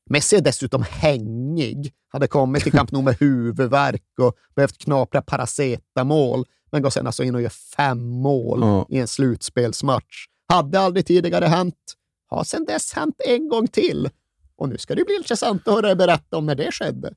[0.09, 1.93] Messi är dessutom hängig.
[2.07, 7.23] Hade kommit till Camp Nou med huvudvärk och behövt knapra paracetamol, men går sen alltså
[7.23, 8.85] in och gör fem mål Ja.
[8.89, 10.25] i en slutspelsmatch.
[10.49, 11.93] Hade aldrig tidigare hänt.
[12.27, 14.09] Har sedan dess hänt en gång till.
[14.57, 17.13] Och nu ska det bli intressant att höra dig berätta om när det skedde.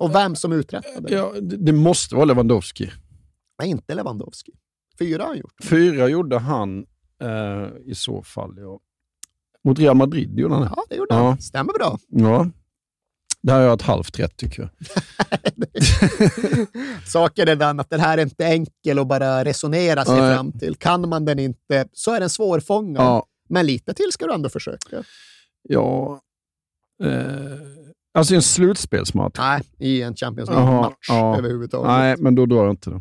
[0.00, 1.14] Och vem som uträttade.
[1.14, 2.90] Ja, det det måste vara Lewandowski.
[3.58, 4.52] Nej, inte Lewandowski.
[4.98, 5.54] Fyra har han gjort.
[5.64, 6.78] Fyra gjorde han
[7.22, 8.54] eh, i så fall.
[8.58, 8.80] Ja.
[9.64, 10.70] Mot Real Madrid gjorde han det.
[10.76, 11.28] Ja, det gjorde Ja.
[11.28, 11.40] han.
[11.40, 11.98] Stämmer bra.
[12.08, 12.46] Ja.
[13.42, 14.70] Det här har jag ett halvt rätt tycker jag.
[17.06, 20.34] Saken är den att den här är inte enkel att bara resonera sig Nej.
[20.36, 20.74] fram till.
[20.76, 23.02] Kan man den inte så är den svårfångad.
[23.02, 25.04] Ja, Men lite till ska du ändå försöka.
[25.68, 26.20] ja.
[27.04, 27.10] Eh,
[28.14, 29.38] alltså i en slutspelsmatch.
[29.38, 31.38] Nej, i en Champions League-match ja.
[31.38, 31.86] överhuvudtaget.
[31.88, 33.00] Nej, men då drar jag inte det.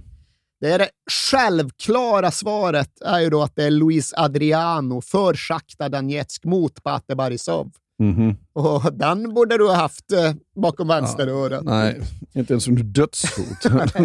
[0.61, 0.89] Det är det
[1.31, 7.15] självklara svaret är ju då att det är Luis Adriano för Shakhtar Donetsk mot Bate
[7.15, 7.71] Barisov.
[7.99, 8.35] Mhm.
[8.53, 11.63] Och den borde du ha haft eh, bakom vänsterörat.
[11.63, 12.01] Nej,
[12.33, 13.63] inte ens under dödshot.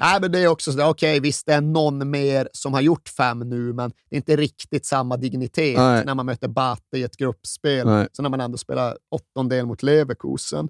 [0.00, 3.08] Nej, men det är också så, okej, visst det är någon mer som har gjort
[3.08, 6.04] fem nu, men det är inte riktigt samma dignitet Nej.
[6.04, 8.08] när man möter Bate i ett gruppspel, Nej.
[8.12, 10.68] så när man ändå spelar åttondel mot Leverkusen.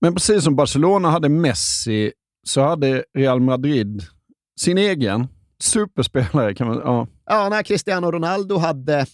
[0.00, 2.12] Men precis som Barcelona hade Messi
[2.46, 4.02] så hade Real Madrid
[4.62, 5.28] sin egen
[5.62, 6.54] superspelare.
[6.54, 7.06] Kan man, ja.
[7.26, 9.06] Ja, när Cristiano Ronaldo hade...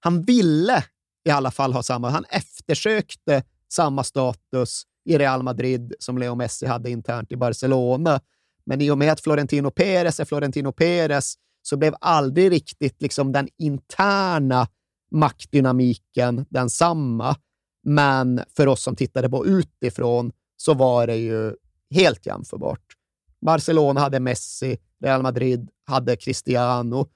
[0.00, 0.84] Han ville
[1.24, 2.10] i alla fall ha samma...
[2.10, 3.42] Han eftersökte
[3.72, 8.20] samma status i Real Madrid som Leo Messi hade internt i Barcelona.
[8.66, 13.32] Men i och med att Florentino Perez är Florentino Perez så blev aldrig riktigt liksom
[13.32, 14.68] den interna
[15.10, 17.36] maktdynamiken densamma.
[17.84, 21.54] Men för oss som tittade på utifrån så var det ju
[21.90, 22.97] helt jämförbart.
[23.40, 27.08] Barcelona hade Messi, Real Madrid hade Cristiano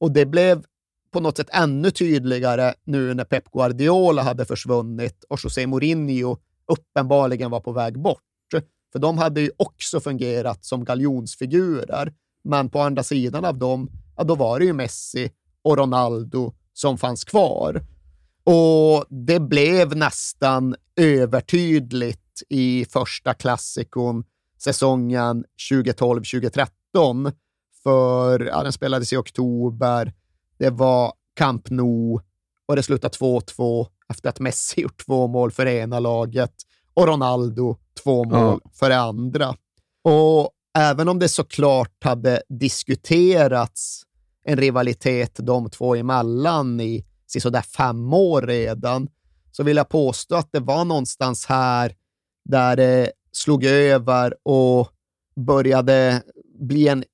[0.00, 0.64] och det blev
[1.12, 7.50] på något sätt ännu tydligare nu när Pep Guardiola hade försvunnit och José Mourinho uppenbarligen
[7.50, 8.22] var på väg bort.
[8.92, 12.12] För de hade ju också fungerat som galjonsfigurer,
[12.44, 15.30] men på andra sidan av dem, ja, då var det ju Messi
[15.62, 17.84] och Ronaldo som fanns kvar.
[18.44, 24.24] Och det blev nästan övertydligt i första klassikon
[24.58, 27.32] säsongen 2012-2013.
[27.82, 30.12] För ja, den spelades i oktober.
[30.58, 32.20] Det var Camp Nou
[32.66, 36.52] och det slutade 2-2 efter att Messi gjort två mål för ena laget
[36.94, 39.54] och Ronaldo två mål för det andra.
[40.04, 44.02] Och även om det såklart hade diskuterats
[44.44, 47.04] en rivalitet de två emellan i
[47.40, 49.08] sådär fem år redan,
[49.52, 51.94] så vill jag påstå att det var någonstans här
[52.44, 54.88] där det slog över och
[55.36, 56.22] började
[56.58, 57.04] bli en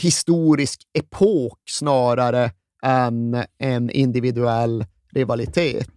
[0.00, 5.88] historisk epok snarare än en individuell rivalitet.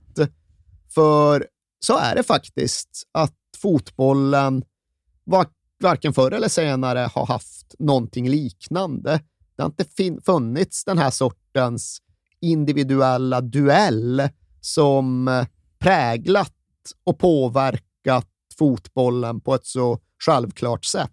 [0.93, 1.47] För
[1.79, 4.63] så är det faktiskt att fotbollen
[5.79, 9.21] varken förr eller senare har haft någonting liknande.
[9.55, 12.01] Det har inte funnits den här sortens
[12.39, 14.29] individuella duell
[14.61, 15.45] som
[15.79, 16.53] präglat
[17.03, 21.11] och påverkat fotbollen på ett så självklart sätt.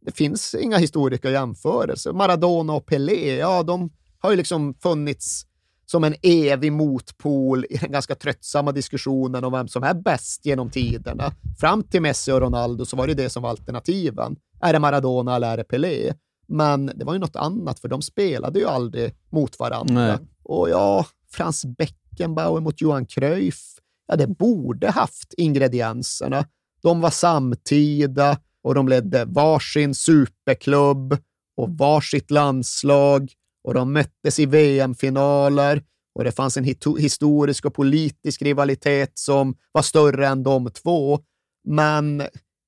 [0.00, 2.12] Det finns inga historiska jämförelser.
[2.12, 5.46] Maradona och Pelé, ja, de har ju liksom funnits
[5.86, 10.70] som en evig motpol i den ganska tröttsamma diskussionen om vem som är bäst genom
[10.70, 11.32] tiderna.
[11.60, 14.36] Fram till Messi och Ronaldo så var det det som var alternativen.
[14.60, 16.14] Är det Maradona eller är det Pelé?
[16.48, 19.94] Men det var ju något annat, för de spelade ju aldrig mot varandra.
[19.94, 20.18] Nej.
[20.42, 23.75] Och ja, Franz Beckenbauer mot Johan Cruyff,
[24.06, 26.46] ja, det borde haft ingredienserna.
[26.82, 31.18] De var samtida och de ledde varsin superklubb
[31.56, 33.32] och varsitt landslag
[33.64, 35.82] och de möttes i VM-finaler
[36.14, 36.64] och det fanns en
[36.98, 41.20] historisk och politisk rivalitet som var större än de två.
[41.64, 42.22] Men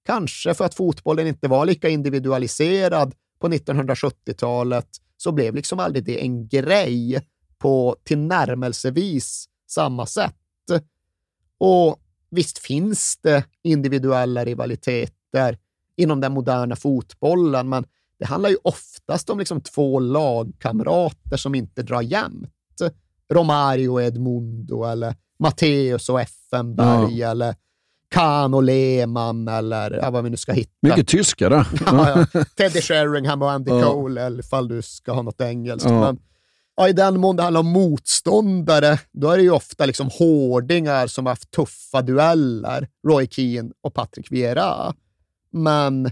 [0.07, 6.23] kanske för att fotbollen inte var lika individualiserad på 1970-talet så blev liksom aldrig det
[6.23, 7.27] en grej
[7.59, 10.37] på tillnärmelsevis samma sätt.
[11.61, 11.97] Och
[12.31, 15.59] visst finns det individuella rivaliteter
[15.97, 17.85] inom den moderna fotbollen, men
[18.19, 22.53] det handlar ju oftast om liksom två lagkamrater som inte drar jämnt.
[23.33, 27.55] Romario och Edmundo eller Matteus och Effenberg eller
[28.11, 30.73] Kahn och Lehmann eller ja, vad vi nu ska hitta.
[30.83, 31.67] Mycket tyska där.
[31.87, 32.45] Ja, ja.
[32.57, 33.83] Teddy Sheringham och Andy Ja.
[33.83, 35.91] Cole, ifall du ska ha något engelskt.
[35.91, 36.01] Ja.
[36.01, 36.19] Men,
[36.79, 41.07] ja, I den mån det handlar om motståndare, då är det ju ofta liksom hårdingar
[41.07, 42.89] som har haft tuffa dueller.
[43.09, 44.95] Roy Keane och Patrick Vieira.
[45.51, 46.11] Men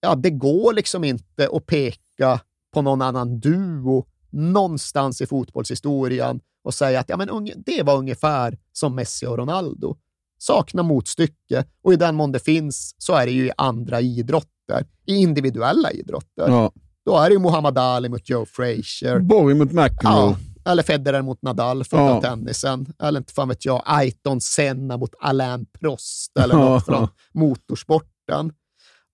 [0.00, 2.40] ja, det går liksom inte att peka
[2.74, 8.58] på någon annan duo någonstans i fotbollshistorien och säga att ja, men det var ungefär
[8.72, 9.96] som Messi och Ronaldo.
[10.38, 14.86] Saknar motstycke och i den mån det finns så är det ju i andra idrotter,
[15.06, 16.48] i individuella idrotter.
[16.48, 16.72] Ja.
[17.08, 19.18] Då är det ju Muhammad Ali mot Joe Frazier.
[19.18, 20.36] Borg mot McEnroe.
[20.64, 22.20] Ja, eller Federer mot Nadal från Ja.
[22.20, 22.92] tennisen.
[23.02, 26.60] Eller inte fan vet jag, Aiton Senna mot Alain Prost eller Ja.
[26.68, 28.52] något från motorsporten.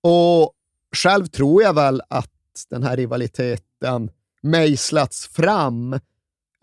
[0.02, 0.52] Och
[0.96, 2.30] själv tror jag väl att
[2.70, 4.10] den här rivaliteten
[4.42, 6.00] mejslats fram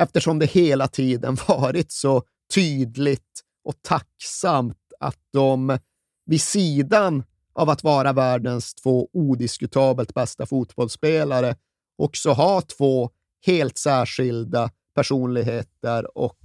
[0.01, 2.23] eftersom det hela tiden varit så
[2.53, 5.77] tydligt och tacksamt att de
[6.25, 7.23] vid sidan
[7.53, 11.55] av att vara världens två odiskutabelt bästa fotbollsspelare
[11.97, 13.09] också har två
[13.45, 16.37] helt särskilda personligheter och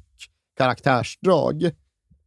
[0.57, 1.70] karaktärsdrag.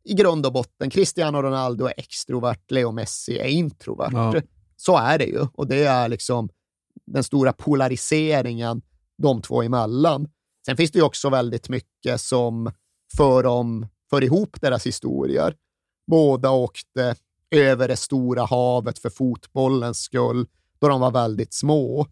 [0.03, 4.11] I grund och botten, Cristiano Ronaldo är extrovert, Leo Messi är introvert.
[4.13, 4.34] Ja.
[4.75, 6.49] Så är det ju och det är liksom
[7.05, 8.82] den stora polariseringen
[9.17, 10.27] de två emellan.
[10.65, 12.71] Sen finns det ju också väldigt mycket som
[13.17, 15.55] för, dem, för ihop deras historier.
[16.07, 17.15] Båda åkte
[17.52, 20.47] över det stora havet för fotbollens skull
[20.80, 22.08] då de var väldigt små.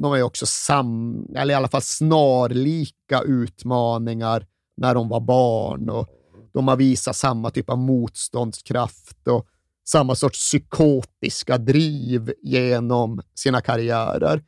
[0.00, 4.46] De var ju också sam, eller i alla fall snarlika utmaningar
[4.76, 6.08] när de var barn och
[6.52, 9.46] de har visat samma typ av motståndskraft och
[9.86, 14.42] samma sorts psykotiska driv genom sina karriärer.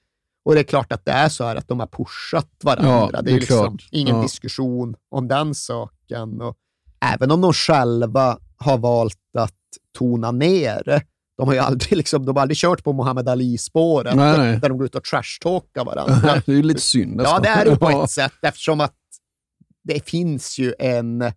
[0.45, 3.11] Och det är klart att det är så här att de har pushat varandra.
[3.13, 4.23] Ja, det det är, är liksom ingen Ja.
[4.23, 6.41] diskussion om den saken.
[6.41, 6.57] Och
[7.01, 9.55] även om de själva har valt att
[9.99, 11.03] tona ner
[11.37, 14.59] de har ju aldrig, liksom, de har aldrig kört på Muhammad Ali-spåret, nej.
[14.61, 16.43] där de går ut och trashtalkar varandra.
[16.47, 18.05] det är ju lite synd Ja, det är det på Ja.
[18.05, 18.95] ett sätt eftersom att
[19.85, 21.33] det finns ju en...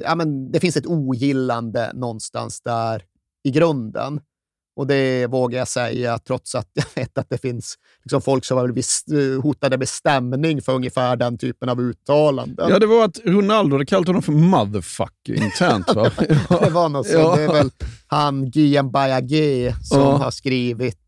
[0.00, 3.02] Ja, men det finns ett ogillande någonstans där
[3.44, 4.20] i grunden.
[4.76, 8.58] Och det vågar jag säga, trots att jag vet att det finns liksom folk som
[8.58, 8.86] har blivit
[9.42, 12.66] hotade med stämning för ungefär den typen av uttalanden.
[12.70, 15.94] Ja, det var att Ronaldo hade kallat honom för motherfucker internt.
[15.94, 16.10] Va?
[16.60, 17.16] Det var något så.
[17.18, 17.36] Ja.
[17.36, 17.70] Det är väl
[18.06, 20.16] han Guillaume Bayagé som Ja.
[20.16, 20.98] har skrivit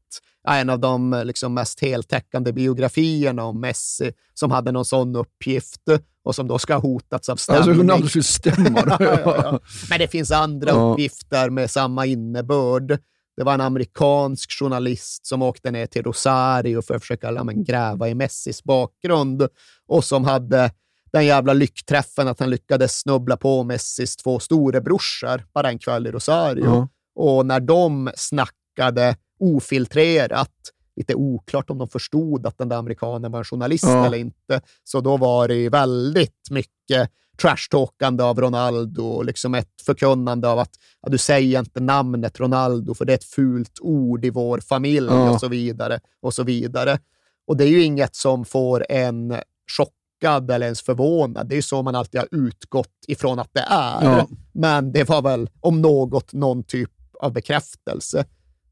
[0.49, 5.81] en av de liksom mest heltäckande biografierna om Messi som hade någon sån uppgift
[6.25, 7.63] och som då ska ha hotats av stämning.
[7.63, 8.81] Alltså Ronaldo skulle stämma.
[8.87, 9.61] Ja, ja, ja.
[9.91, 12.99] Men det finns andra uppgifter med samma innebörd.
[13.37, 17.65] Det var en amerikansk journalist som åkte ner till Rosario för att försöka ja, men,
[17.65, 19.49] gräva i Messis bakgrund
[19.87, 20.71] och som hade
[21.13, 26.11] den jävla lyckträffen att han lyckades snubbla på Messis två storebrorsor bara en kväll i
[26.11, 26.65] Rosario.
[26.65, 26.89] Ja.
[27.15, 30.51] Och när de snackade ofiltrerat,
[30.97, 34.07] lite oklart om de förstod att den där amerikanen var en journalist Ja.
[34.07, 40.49] eller inte, så då var det väldigt mycket trashtalkande av Ronaldo och liksom ett förkunnande
[40.49, 40.71] av att
[41.03, 45.07] ja, du säger inte namnet Ronaldo för det är ett fult ord i vår familj
[45.11, 45.31] Ja.
[45.31, 46.01] och så vidare.
[46.23, 46.99] och så vidare.
[47.47, 49.37] Och det är ju inget som får en
[49.79, 51.49] chockad eller ens förvånad.
[51.49, 54.05] Det är ju så man alltid har utgått ifrån att det är.
[54.05, 54.29] Ja.
[54.53, 58.19] Men det var väl om något någon typ av bekräftelse.
[58.19, 58.27] Det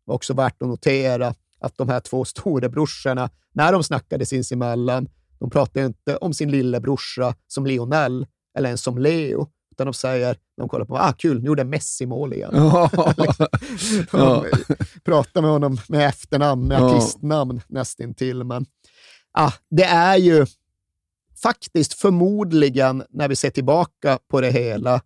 [0.04, 5.08] var också värt att notera att de här två storebrorsorna, när de snackade sinsemellan,
[5.38, 8.26] de pratar ju inte om sin lillebrorsa som Lionel
[8.58, 11.64] eller ens som Leo, utan de säger, när de kollar på, ah kul, nu gjorde
[11.64, 12.50] Messi mål igen.
[12.54, 12.90] Ja.
[14.12, 16.96] De pratar med honom med efternamn, med Ja.
[16.96, 18.44] artistnamn nästintill.
[18.44, 18.66] Men
[19.32, 20.46] ah, det är ju
[21.42, 25.00] faktiskt förmodligen, när vi ser tillbaka på det hela,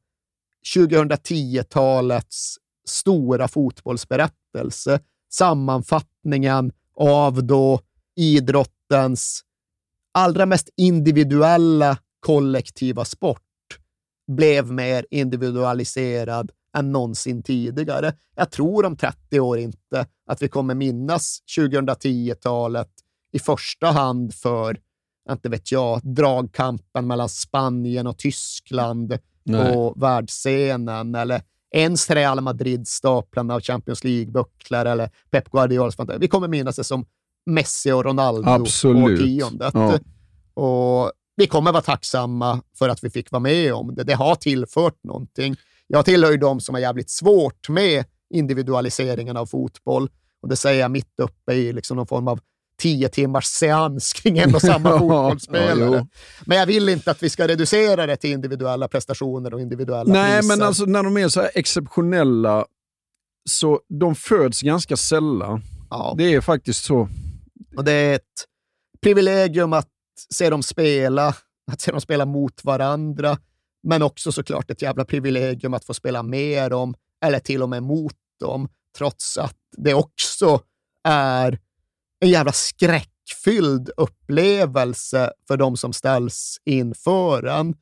[0.77, 2.57] 2010-talets
[2.89, 5.01] stora fotbollsberättelse,
[5.33, 7.81] sammanfattningen av då
[8.17, 9.43] idrottens
[10.15, 13.43] allra mest individuella kollektiva sport
[14.27, 18.13] blev mer individualiserad än någonsin tidigare.
[18.35, 22.91] Jag tror om 30 år inte att vi kommer minnas 2010-talet
[23.33, 24.79] i första hand för,
[25.31, 29.73] inte vet jag, dragkampen mellan Spanien och Tyskland Nej.
[29.73, 35.97] på världsscenen eller ens Real Madrid staplarna av Champions League-bucklor eller Pep Guardiolas.
[36.19, 37.07] Vi kommer minnas det som
[37.47, 39.21] Messi och Ronaldo Absolut.
[39.21, 39.75] årtiondet.
[39.75, 39.99] Ja.
[40.55, 44.05] Och vi kommer vara tacksamma för att vi fick vara med om det.
[44.05, 45.57] Det har tillfört någonting.
[45.87, 50.09] Jag tillhör ju de som har jävligt svårt med individualiseringen av fotboll.
[50.43, 52.41] Och det säger jag mitt uppe i liksom någon form av
[52.83, 55.95] tio timmars seans kring en och samma fotbollsspelare.
[55.97, 56.07] ja,
[56.47, 60.39] men jag vill inte att vi ska reducera det till individuella prestationer och individuella Nej,
[60.41, 60.57] priser.
[60.57, 62.67] men alltså när de är så här exceptionella,
[63.51, 65.63] så de föds ganska sällan.
[65.91, 66.15] ja.
[66.19, 67.09] Det är faktiskt så.
[67.77, 68.45] Och det är ett
[69.03, 69.89] privilegium att
[70.35, 71.35] se dem spela,
[71.73, 73.39] att se dem spela mot varandra,
[73.83, 76.95] men också såklart ett jävla privilegium att få spela med dem,
[77.25, 80.61] eller till och med mot dem, trots att det också
[81.05, 81.59] är
[82.21, 87.75] en jävla skräckfylld upplevelse för de som ställs inför en.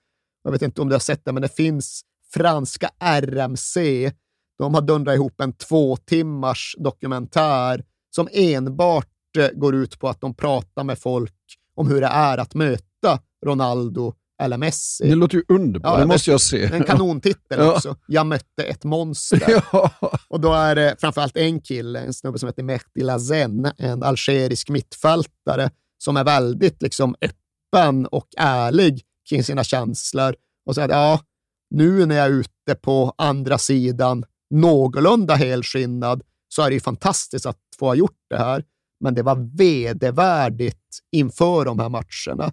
[0.45, 2.03] Jag vet inte om du har sett det, men det finns
[2.35, 4.12] franska RMC.
[4.59, 9.09] De har dundrat ihop en två timmars dokumentär som enbart
[9.39, 11.43] eh, går ut på att de pratar med folk
[11.75, 15.09] om hur det är att möta Ronaldo eller Messi.
[15.09, 16.64] Det låter ju underbart, Ja, det måste jag se.
[16.64, 17.72] En kanontitel Ja.
[17.72, 17.97] också.
[18.07, 19.62] Jag mötte ett monster.
[19.72, 19.91] Ja.
[20.29, 24.68] Och då är det framförallt en kille, en snubbe som heter Mehdi Lazen, en algerisk
[24.70, 30.35] mittfältare som är väldigt liksom öppen och ärlig kring sina känslor
[30.66, 31.20] och säger att ja,
[31.70, 37.47] Nu när jag är ute på andra sidan, någorlunda helskinnad, så är det ju fantastiskt
[37.47, 38.64] att få ha gjort det här.
[39.01, 42.53] Men det var vedervärdigt inför de här matcherna.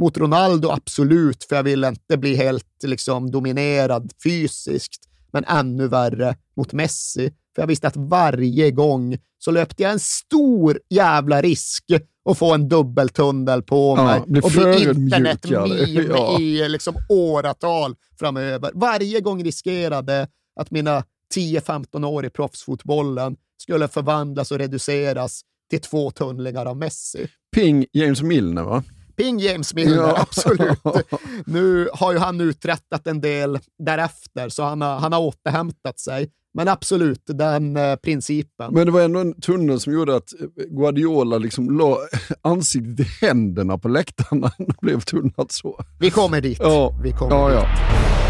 [0.00, 6.36] Mot Ronaldo, absolut, för jag vill inte bli helt liksom, dominerad fysiskt, men ännu värre
[6.56, 7.32] mot Messi.
[7.54, 11.84] För jag visste att varje gång så löpte jag en stor jävla risk
[12.24, 15.76] att få en dubbeltunnel på Ja, mig och bli internetmeme
[16.08, 16.40] Ja.
[16.40, 18.70] i liksom åratal framöver.
[18.74, 20.28] Varje gång riskerade
[20.60, 21.04] att mina
[21.34, 25.42] 10-15 år i proffsfotbollen skulle förvandlas och reduceras
[25.72, 27.26] till två tunnlingar av Messi.
[27.54, 28.82] Ping James Milner, va?
[29.16, 30.16] Ping James Milner, Ja.
[30.20, 30.78] absolut.
[31.46, 36.30] Nu har ju han uträttat en del därefter, så han har, han har återhämtat sig.
[36.54, 38.74] Men absolut, den eh, principen.
[38.74, 40.28] Men det var ändå en tunnel som gjorde att
[40.70, 41.98] Guardiola liksom la
[42.42, 45.80] ansiktet i händerna på läktaren när han blev tunnad så.
[46.00, 46.58] Vi kommer dit.
[46.60, 47.56] Ja, Vi kommer ja, dit.
[47.58, 48.21] ja.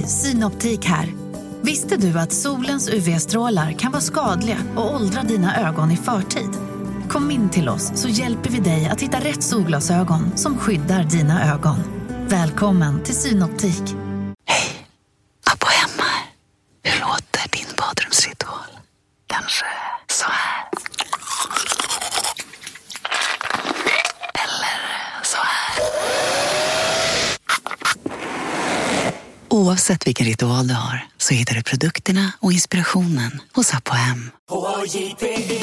[0.00, 1.14] Hej, Synoptik här.
[1.62, 6.50] Visste du att solens UV-strålar kan vara skadliga och åldra dina ögon i förtid?
[7.08, 11.54] Kom in till oss så hjälper vi dig att hitta rätt solglasögon som skyddar dina
[11.54, 11.76] ögon.
[12.28, 13.82] Välkommen till Synoptik.
[14.46, 14.86] Hej!
[15.52, 16.10] Abo hemma.
[16.82, 18.70] Hur låter din badrumsritual?
[19.26, 19.66] Kanske
[20.08, 20.68] så här?
[24.34, 25.80] Eller så här?
[29.50, 34.30] Oavsett vilken ritual du har så hittar du produkterna och inspirationen hos Apohem.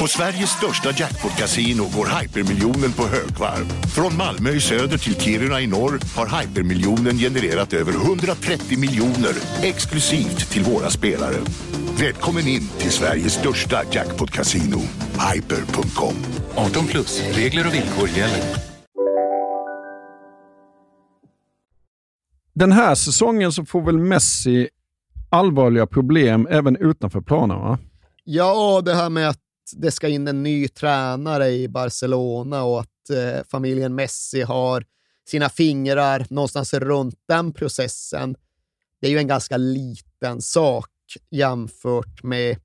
[0.00, 3.86] På Sveriges största jackpot-kasino går hypermiljonen på högvarv.
[3.94, 10.50] Från Malmö i söder till Kiruna i norr har hypermiljonen genererat över 130 miljoner exklusivt
[10.50, 11.36] till våra spelare.
[12.00, 14.80] Välkommen in till Sveriges största jackpot-kasino,
[15.32, 16.14] hyper.com.
[16.54, 18.67] 18 plus, regler och villkor gäller.
[22.58, 24.68] Den här säsongen så får väl Messi
[25.30, 27.78] allvarliga problem även utanför planen, va?
[28.24, 29.40] Ja, det här med att
[29.76, 34.84] det ska in en ny tränare i Barcelona och att eh, familjen Messi har
[35.28, 38.36] sina fingrar någonstans runt den processen.
[39.00, 40.90] Det är ju en ganska liten sak
[41.30, 42.56] jämfört med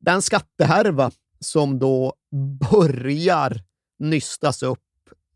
[0.00, 2.14] den skattehärva som då
[2.70, 3.62] börjar
[3.98, 4.78] nystas upp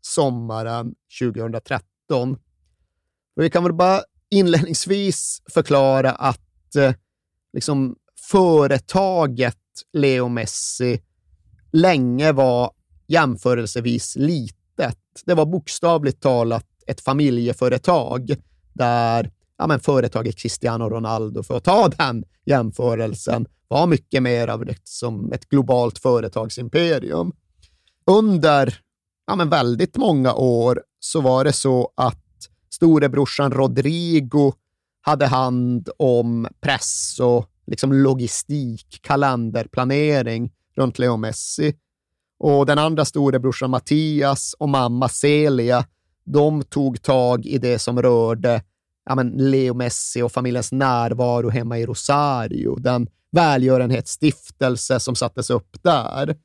[0.01, 2.37] sommaren 2013.
[3.37, 6.93] Men vi kan väl bara inledningsvis förklara att eh,
[7.53, 7.95] liksom
[8.31, 9.57] företaget
[9.93, 11.01] Leo Messi
[11.71, 12.71] länge var
[13.07, 14.97] jämförelsevis litet.
[15.25, 18.35] Det var bokstavligt talat ett familjeföretag
[18.73, 24.65] där ja, men företaget Cristiano Ronaldo, för att ta den jämförelsen, var mycket mer av
[24.65, 27.31] liksom ett globalt företagsimperium.
[28.05, 28.79] Under
[29.27, 32.26] ja, men väldigt många år så var det så att
[32.77, 34.53] storebrorsan Rodrigo
[35.01, 41.75] hade hand om press och liksom logistik, kalenderplanering runt Leo Messi.
[42.39, 45.85] Och den andra storebrorsan Mattias och mamma Celia,
[46.25, 48.61] de tog tag i det som rörde
[49.05, 55.83] ja, men Leo Messi och familjens närvaro hemma i Rosario, den välgörenhetsstiftelse som sattes upp
[55.83, 56.35] där.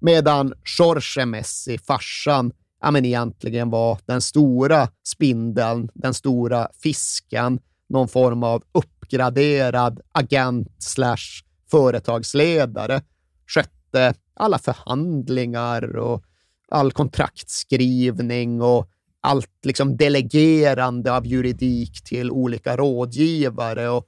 [0.00, 8.08] Medan Jorge Messi, farsan, ja, men egentligen var den stora spindeln, den stora fisken, någon
[8.08, 13.02] form av uppgraderad agent slash företagsledare,
[13.46, 16.24] skötte alla förhandlingar och
[16.68, 23.88] all kontraktskrivning och allt liksom delegerande av juridik till olika rådgivare.
[23.88, 24.06] Och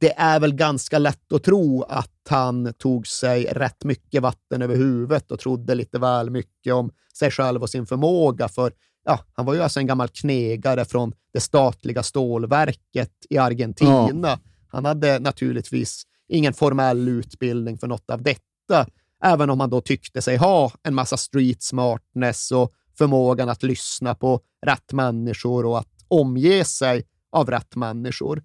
[0.00, 4.76] det är väl ganska lätt att tro att han tog sig rätt mycket vatten över
[4.76, 8.48] huvudet och trodde lite väl mycket om sig själv och sin förmåga.
[8.48, 8.72] För
[9.04, 14.38] ja, han var ju alltså en gammal knegare från det statliga stålverket i Argentina.
[14.68, 18.86] Han hade naturligtvis ingen formell utbildning för något av detta,
[19.24, 24.14] även om han då tyckte sig ha en massa street smartness och förmågan att lyssna
[24.14, 28.42] på rätt människor och att omge sig av rätt människor.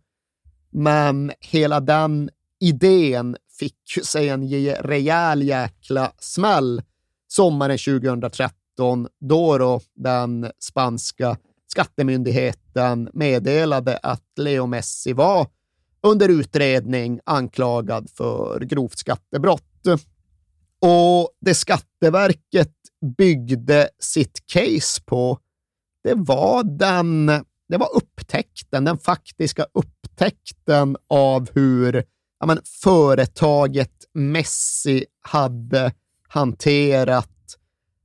[0.70, 4.50] Men hela den idén fick ju sig en
[4.82, 6.82] rejäl jäkla smäll
[7.28, 11.38] sommaren 2013 då, då den spanska
[11.68, 15.48] skattemyndigheten meddelade att Leo Messi var
[16.02, 19.64] under utredning anklagad för grovt skattebrott.
[20.82, 22.74] Och det Skatteverket
[23.18, 25.40] byggde sitt case på,
[26.04, 27.32] det var den
[27.70, 29.97] det var upptäckten, den faktiska upptäckten
[31.08, 32.04] av hur
[32.40, 35.92] ja, men företaget Messi hade
[36.28, 37.30] hanterat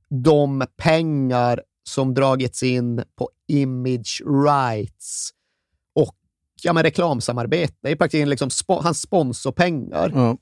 [0.09, 5.29] de pengar som dragits in på image rights
[5.95, 6.15] och
[6.63, 7.73] ja, men reklamsamarbete.
[7.81, 10.11] Det är i praktiken liksom spo hans sponsorpengar.
[10.15, 10.37] Ja.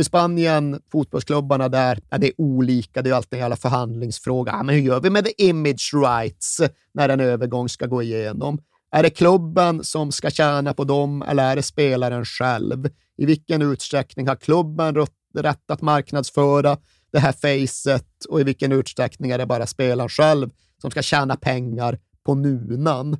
[0.00, 3.02] I Spanien, fotbollsklubbarna där, ja, det är olika.
[3.02, 4.52] Det är alltid en jävla förhandlingsfråga.
[4.52, 6.60] Ja, men hur gör vi med the image rights
[6.94, 8.58] när en övergång ska gå igenom?
[8.90, 12.88] Är det klubben som ska tjäna på dem eller är det spelaren själv?
[13.16, 16.78] I vilken utsträckning har klubben rätt att marknadsföra
[17.12, 21.36] det här facet och i vilken utsträckning är det bara spelaren själv som ska tjäna
[21.36, 23.16] pengar på nunan?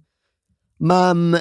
[0.79, 1.39] Men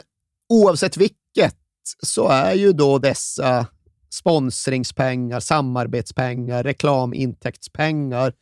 [0.50, 1.56] oavsett vilket
[2.04, 3.68] så är ju då dessa
[4.10, 8.34] sponsringspengar, samarbetspengar, reklamintäktspengar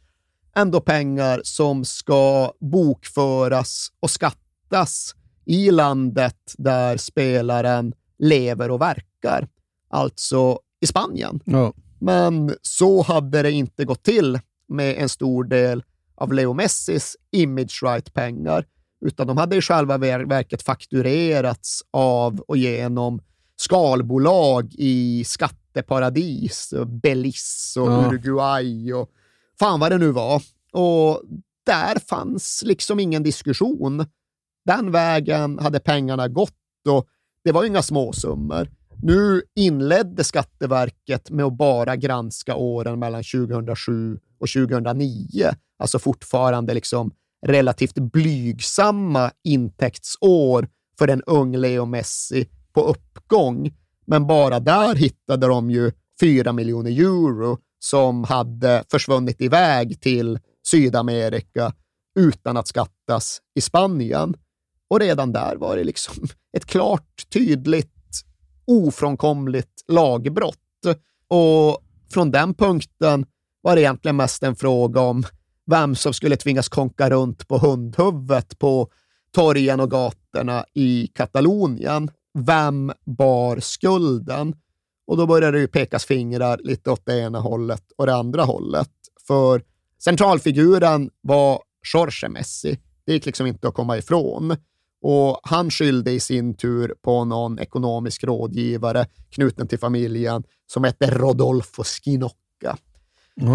[0.55, 5.15] ändå pengar som ska bokföras och skattas
[5.46, 9.48] i landet där spelaren lever och verkar,
[9.89, 11.39] alltså i Spanien.
[11.46, 11.74] Ja.
[12.00, 15.84] Men så hade det inte gått till med en stor del
[16.16, 18.66] av Leo Messis image right-pengar,
[19.06, 23.22] utan de hade i själva verket fakturerats av och genom
[23.58, 28.08] skalbolag i skatteparadis, Belize och Ja.
[28.08, 29.10] Uruguay och
[29.60, 30.41] fan vad det nu var.
[30.72, 31.22] Och
[31.66, 34.06] där fanns liksom ingen diskussion.
[34.66, 36.51] Den vägen hade pengarna gått
[36.89, 37.07] och
[37.43, 38.70] det var inga småsummor.
[39.03, 45.49] Nu inledde Skatteverket med att bara granska åren mellan 2007 och 2009,
[45.80, 47.11] alltså fortfarande liksom
[47.45, 53.74] relativt blygsamma intäktsår för en ung Leo Messi på uppgång.
[54.07, 61.74] Men bara där hittade de ju 4 miljoner euro som hade försvunnit iväg till Sydamerika
[62.20, 64.36] utan att skattas i Spanien.
[64.88, 66.27] Och redan där var det liksom
[66.57, 67.91] ett klart, tydligt,
[68.65, 70.59] ofrånkomligt lagbrott.
[71.27, 71.83] Och
[72.13, 73.25] från den punkten
[73.61, 75.23] var det egentligen mest en fråga om
[75.65, 78.89] vem som skulle tvingas konka runt på hundhuvudet på
[79.31, 82.09] torgen och gatorna i Katalonien.
[82.33, 84.55] Vem bar skulden?
[85.07, 88.43] Och då började det ju pekas fingrar lite åt det ena hållet och det andra
[88.43, 88.91] hållet.
[89.27, 89.61] För
[90.03, 91.61] centralfiguren var
[91.93, 92.79] Jorge Messi.
[93.05, 94.55] Det gick liksom inte att komma ifrån.
[95.08, 101.12] Och han skyllde i sin tur på någon ekonomisk rådgivare knuten till familjen som hette
[101.12, 102.78] Rodolfo Skinocca.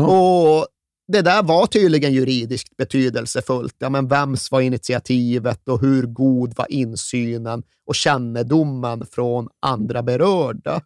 [0.08, 0.66] Och
[1.12, 3.74] det där var tydligen juridiskt betydelsefullt.
[3.78, 10.82] Ja, men vems var initiativet och hur god var insynen och kännedomen från andra berörda?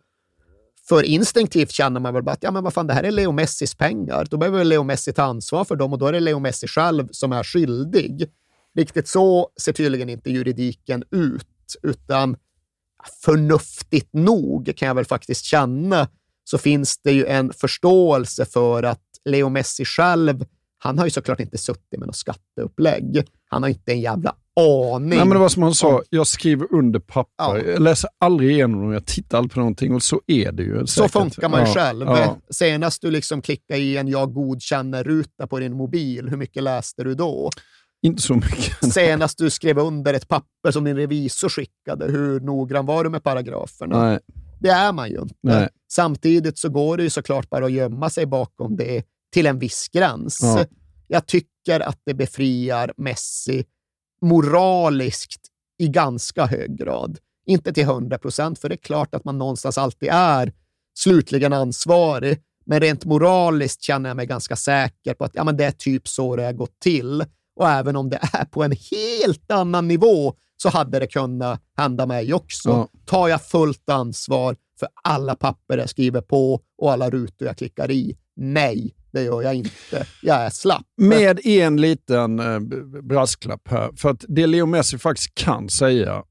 [0.89, 3.33] För instinktivt känner man väl bara att ja, men vad fan, det här är Leo
[3.33, 4.27] Messis pengar.
[4.31, 7.09] Då behöver Leo Messi ta ansvar för dem och då är det Leo Messi själv
[7.11, 8.31] som är skyldig.
[8.79, 12.37] Riktigt så ser tydligen inte juridiken ut, utan
[13.25, 16.09] förnuftigt nog kan jag väl faktiskt känna
[16.45, 20.45] så finns det ju en förståelse för att Leo Messi själv,
[20.79, 23.25] han har ju såklart inte suttit med något skatteupplägg.
[23.49, 25.09] Han har inte en jävla aning.
[25.09, 27.57] Nej, men det var som han sa, jag skriver under papper.
[27.71, 30.79] Jag läser aldrig igenom dem, jag tittar aldrig på någonting och så är det ju.
[30.81, 31.13] Så säkert.
[31.13, 32.07] funkar man ju Ja, själv.
[32.07, 32.37] ja.
[32.51, 37.15] Senast du liksom klickade i en jag godkänner-ruta på din mobil, hur mycket läste du
[37.15, 37.51] då?
[38.05, 38.93] Inte så mycket.
[38.93, 43.23] Senast du skrev under ett papper som din revisor skickade, hur noggrann var du med
[43.23, 44.03] paragraferna?
[44.03, 44.19] Nej.
[44.61, 45.35] Det är man ju inte.
[45.41, 45.69] Nej.
[45.93, 49.03] Samtidigt så går det ju såklart bara att gömma sig bakom det
[49.33, 50.39] till en viss gräns.
[50.43, 50.65] Ja.
[51.09, 53.65] Jag tycker att det befriar Messi
[54.21, 55.41] moraliskt
[55.79, 57.19] i ganska hög grad.
[57.47, 60.53] Inte till 100 procent, för det är klart att man någonstans alltid är
[60.99, 62.39] slutligen ansvarig.
[62.67, 66.09] Men rent moraliskt känner jag mig ganska säker på att ja, men det är typ
[66.09, 67.25] så det har gått till.
[67.57, 72.07] Och även om det är på en helt annan nivå så hade det kunnat hända
[72.07, 72.69] mig också.
[72.69, 72.89] Ja.
[73.07, 77.91] Tar jag fullt ansvar för alla papper jag skriver på och alla rutor jag klickar
[77.91, 78.17] i?
[78.37, 80.07] Nej, det gör jag inte.
[80.23, 80.83] Jag är slapp.
[80.97, 82.61] Med en liten eh,
[83.03, 83.91] brasklapp här.
[83.97, 86.23] För att det Leo Messi faktiskt kan säga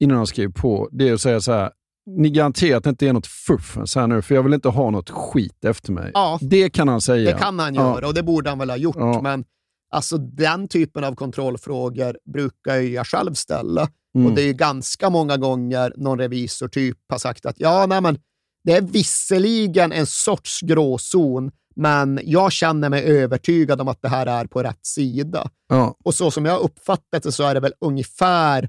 [0.00, 1.70] innan han skriver på, det är att säga så här.
[2.06, 4.90] Ni garanterar att det inte är något fuffens här nu, för jag vill inte ha
[4.90, 6.10] något skit efter mig.
[6.14, 6.38] Ja.
[6.40, 7.32] Det kan han säga.
[7.32, 7.94] Det kan han Ja.
[7.94, 8.96] göra och det borde han väl ha gjort.
[8.98, 9.20] Ja.
[9.22, 9.44] Men
[9.92, 13.88] alltså, den typen av kontrollfrågor brukar jag själv ställa.
[14.14, 14.26] Mm.
[14.26, 18.00] Och det är ju ganska många gånger någon revisor typ har sagt att ja, nej,
[18.00, 18.18] men
[18.64, 24.26] det är visserligen en sorts gråzon, men jag känner mig övertygad om att det här
[24.26, 25.50] är på rätt sida.
[25.68, 25.96] Ja.
[26.04, 28.68] Och så som jag uppfattat det så är det väl ungefär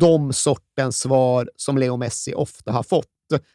[0.00, 3.06] de sortens svar som Leo Messi ofta har fått.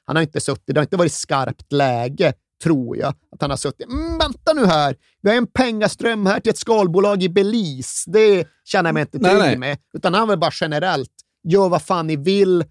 [0.06, 3.58] Han har inte suttit, det har inte varit skarpt läge, tror jag, att han har
[3.58, 3.88] suttit.
[3.88, 8.12] Mm, vänta nu här, vi har en pengaström här till ett skalbolag i Belize.
[8.12, 9.58] Det känner jag mig inte trygg nej.
[9.58, 9.78] med.
[9.94, 11.12] Utan han vill bara generellt,
[11.44, 12.66] gör vad fan ni vill,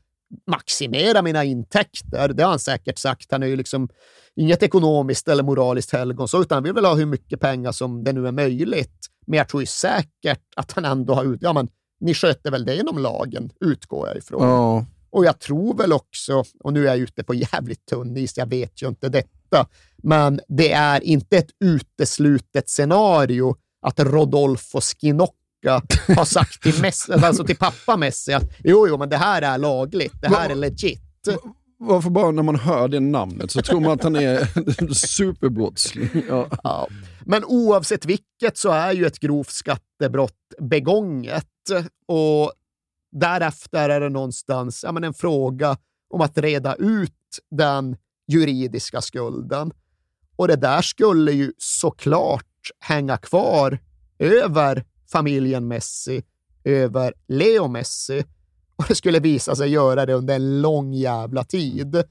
[0.50, 2.28] maximera mina intäkter.
[2.28, 3.32] Det har han säkert sagt.
[3.32, 3.88] Han är ju liksom
[4.36, 8.04] inget ekonomiskt eller moraliskt helgon, så, utan han vill väl ha hur mycket pengar som
[8.04, 9.06] det nu är möjligt.
[9.26, 11.38] Men jag tror ju säkert att han ändå har ut...
[11.42, 11.68] Ja, men
[12.00, 14.48] ni sköter väl det inom lagen, utgår jag ifrån.
[14.48, 14.84] Ja.
[15.10, 18.46] Och jag tror väl också, och nu är jag ute på jävligt tunn is, jag
[18.46, 19.08] vet ju inte
[19.50, 19.66] detta,
[20.02, 23.56] men det är inte ett uteslutet scenario
[23.86, 25.82] att Rodolfo Skinocca
[26.16, 29.58] har sagt till, Messi, alltså till pappa Messi att jo, jo, men det här är
[29.58, 31.02] lagligt, det här är legit.
[31.78, 36.08] Varför bara när man hör det namnet så tror man att han är superbrottsling?
[36.28, 36.48] Ja.
[36.62, 36.88] Ja.
[37.24, 41.46] Men oavsett vilket så är ju ett grovt skattebrott begånget
[42.08, 42.52] och
[43.12, 45.76] därefter är det någonstans ja, men en fråga
[46.14, 47.12] om att reda ut
[47.50, 47.96] den
[48.26, 49.72] juridiska skulden.
[50.36, 52.44] Och det där skulle ju såklart
[52.80, 53.78] hänga kvar
[54.18, 56.22] över familjen Messi,
[56.64, 58.24] över Leo Messi.
[58.76, 62.02] Och det skulle visa sig göra det under en lång jävla tid.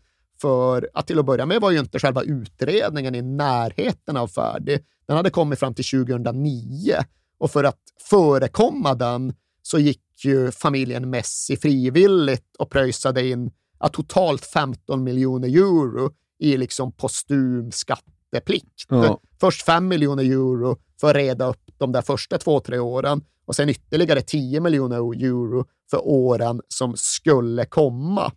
[0.41, 4.79] För att till att börja med var ju inte själva utredningen i närheten av färdig.
[5.07, 6.95] Den hade kommit fram till 2009
[7.37, 7.79] och för att
[8.09, 15.47] förekomma den så gick ju familjen Messi frivilligt och pröjsade in ja, totalt 15 miljoner
[15.47, 18.85] euro i liksom postum skatteplikt.
[18.89, 19.19] Ja.
[19.39, 23.55] Först 5 miljoner euro för att reda upp de där första två, tre åren och
[23.55, 28.31] sen ytterligare 10 miljoner euro för åren som skulle komma.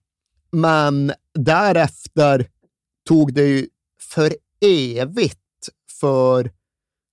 [0.51, 2.49] Men därefter
[3.09, 3.69] tog det ju
[4.01, 5.39] för evigt
[6.01, 6.51] för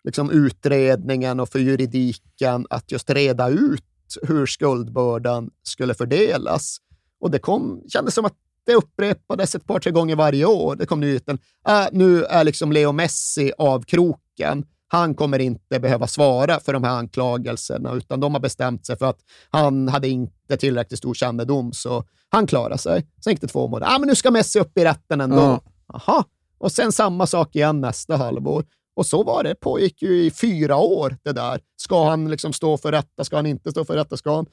[0.04, 3.84] liksom utredningen och för juridiken att just reda ut
[4.22, 6.78] hur skuldbördan skulle fördelas.
[7.22, 8.34] Och det kom, kändes som att
[8.66, 10.76] det upprepades ett par, tre gånger varje år.
[10.76, 14.66] Det kom nyheten, äh, nu är liksom Leo Messi av kroken.
[14.88, 19.06] Han kommer inte behöva svara för de här anklagelserna, utan de har bestämt sig för
[19.06, 19.20] att
[19.50, 23.08] han hade inte tillräckligt stor kännedom, så han klarar sig.
[23.24, 23.96] Sen gick det två månader.
[23.96, 25.36] Ah, men nu ska Messi upp i rätten ändå.
[25.36, 25.62] Ja.
[25.94, 26.24] Aha.
[26.58, 28.66] Och sen samma sak igen nästa halvår.
[28.96, 29.56] Och så var det.
[29.56, 31.60] pågick ju i fyra år det där.
[31.78, 33.24] Ska han liksom stå för rätta?
[33.24, 34.18] Ska han inte stå för rätta?
[34.18, 34.46] Ska han?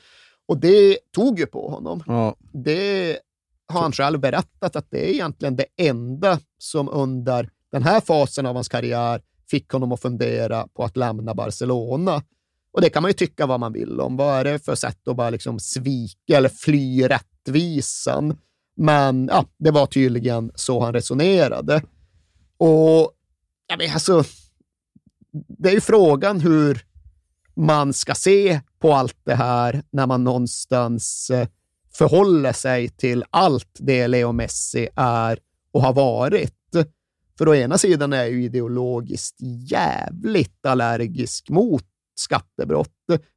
[0.48, 2.02] Och det tog ju på honom.
[2.06, 2.36] Ja.
[2.52, 3.18] Det
[3.66, 8.46] har han själv berättat att det är egentligen det enda som under den här fasen
[8.46, 12.22] av hans karriär fick honom att fundera på att lämna Barcelona.
[12.72, 14.16] Och det kan man ju tycka vad man vill om.
[14.16, 18.38] Vad är det för sätt att bara liksom svika eller fly rättvisan?
[18.76, 21.82] Men ja, det var tydligen så han resonerade.
[22.56, 23.12] Och
[23.66, 24.24] ja, men alltså,
[25.32, 26.84] det är ju frågan hur
[27.54, 31.48] man ska se på allt det här när man någonstans eh,
[31.94, 35.38] förhåller sig till allt det Leo Messi är
[35.72, 36.54] och har varit.
[37.38, 39.36] För å ena sidan är jag ju ideologiskt
[39.70, 41.84] jävligt allergisk mot
[42.14, 42.88] skattebrott.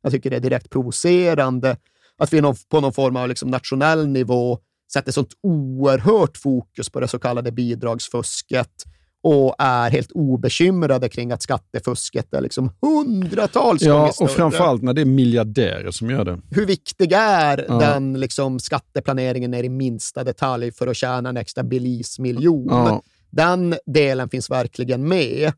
[0.02, 1.78] Jag tycker det är direkt provocerande
[2.18, 4.60] att vi på någon form av liksom nationell nivå
[4.94, 8.84] sätter sånt oerhört fokus på det så kallade bidragsfusket
[9.28, 14.82] och är helt obekymrade kring att skattefusket är liksom hundratals gånger Ja, större och framförallt
[14.84, 16.40] när det är miljardärer som gör det.
[16.52, 17.80] hur viktig är Ja.
[17.80, 22.68] den liksom, skatteplaneringen ner i minsta detalj för att tjäna en extra bilismiljon?
[22.70, 23.02] Ja.
[23.30, 25.54] Den delen finns verkligen med.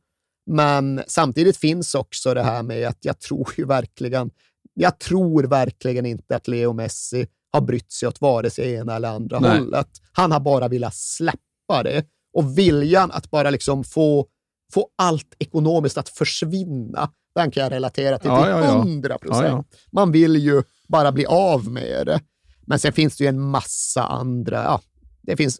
[0.49, 4.29] Men samtidigt finns också det här med att jag tror ju verkligen,
[4.73, 9.09] jag tror verkligen inte att Leo Messi har brytt sig åt vare sig ena eller
[9.09, 9.59] andra Nej.
[9.59, 9.87] hållet.
[10.11, 12.03] Han har bara velat släppa det.
[12.37, 14.25] Och viljan att bara liksom få,
[14.73, 18.77] få allt ekonomiskt att försvinna, den kan jag relatera till Ja, till ja, ja.
[18.77, 19.45] 100 procent.
[19.45, 19.63] Ja, ja.
[19.91, 22.21] Man vill ju bara bli av med det.
[22.67, 24.81] Men sen finns det ju en massa andra, ja,
[25.21, 25.59] det finns,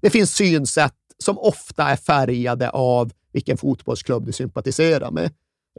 [0.00, 5.30] det finns synsätt som ofta är färgade av vilken fotbollsklubb du sympatiserar med.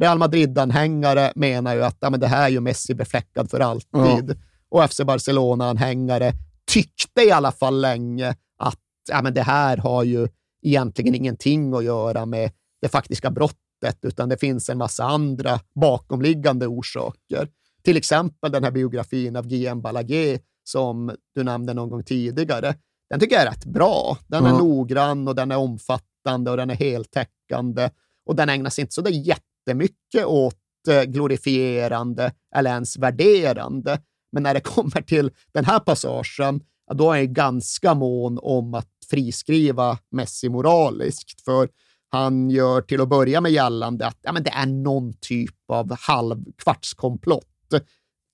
[0.01, 4.37] Real Madrid-anhängare menar ju att ja, men det här är ju Messi befläckad för alltid.
[4.69, 6.33] Och FC Barcelona-anhängare
[6.71, 10.27] tyckte i alla fall länge att ja, men det här har ju
[10.61, 12.51] egentligen ingenting att göra med
[12.81, 17.49] det faktiska brottet, utan det finns en massa andra bakomliggande orsaker.
[17.83, 22.75] Till exempel den här biografin av Guillaume Balaguer som du nämnde någon gång tidigare.
[23.09, 24.17] Den tycker jag är rätt bra.
[24.27, 24.57] Den är Ja.
[24.57, 27.89] noggrann och den är omfattande och den är heltäckande.
[28.25, 30.55] Och den ägnas inte så där jättemycket åt
[30.89, 33.99] eh, glorifierande eller ens värderande.
[34.31, 36.61] Men när det kommer till den här passagen,
[36.93, 41.41] då är jag ganska mån om att friskriva Messi moraliskt.
[41.41, 41.69] För
[42.09, 45.97] han gör till att börja med gällande att ja, men det är någon typ av
[45.99, 47.43] halvkvartskomplott.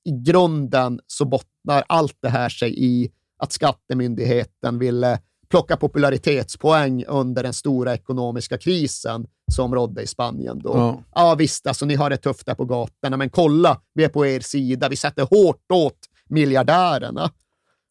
[0.06, 5.20] I grunden så bottnar allt det här sig i att skattemyndigheten ville
[5.50, 10.70] plocka popularitetspoäng under den stora ekonomiska krisen som rådde i Spanien då.
[10.70, 11.04] Ja.
[11.16, 14.26] Ja, visst, alltså, ni har det tufft där på gatorna, men kolla, vi är på
[14.26, 14.90] er sida.
[14.90, 17.32] Vi sätter hårt åt miljardärerna.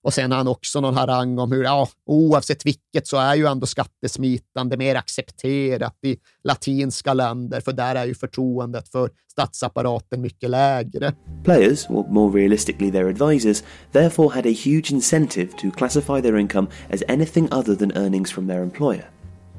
[0.05, 3.47] Och sen har han också någon harang om hur, ja, oavsett vilket så är ju
[3.47, 10.51] ändå skattesmitande mer accepterat i latinska länder, för där är ju förtroendet för statsapparaten mycket
[10.51, 11.15] lägre.
[11.45, 13.63] Players, or more realistically their advisors,
[13.93, 18.49] therefore had a huge incentive to classify their income as anything other than earnings from
[18.49, 19.11] their employer.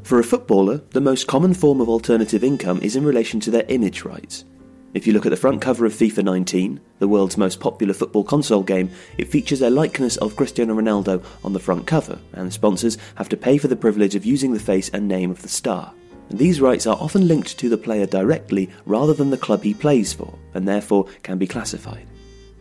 [0.04, 3.66] For a footballer, the most common form of alternative income is in relation to their
[3.68, 4.46] image rights.
[4.94, 8.24] If you look at the front cover of FIFA 19, the world's most popular football
[8.24, 13.00] console game, it features a likeness of Cristiano Ronaldo on the front cover, and sponsors
[13.16, 15.92] have to pay for the privilege of using the face and name of the star.
[16.30, 20.14] These rights are often linked to the player directly rather than the club he plays
[20.14, 22.06] for, and therefore can be classified.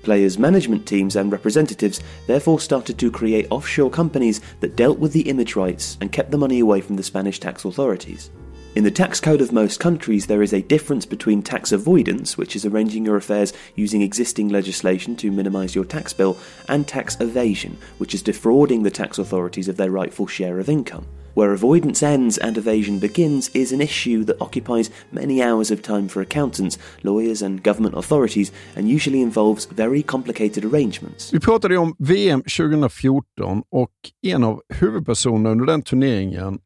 [0.03, 5.29] Players' management teams and representatives therefore started to create offshore companies that dealt with the
[5.29, 8.31] image rights and kept the money away from the Spanish tax authorities.
[8.75, 12.57] In the tax code of most countries, there is a difference between tax avoidance, which
[12.57, 16.39] is arranging your affairs using existing legislation to minimise your tax bill,
[16.71, 21.07] and tax evasion, which is defrauding the tax authorities of their rightful share of income.
[21.35, 26.09] Where avoidance ends and evasion begins is an issue that occupies many hours of time
[26.09, 31.31] for accountants, lawyers, and government authorities, and usually involves very complicated arrangements.
[31.31, 33.91] Vi pratade om VM 2014 och
[34.23, 36.59] en av huvudpersonerna under den turneringen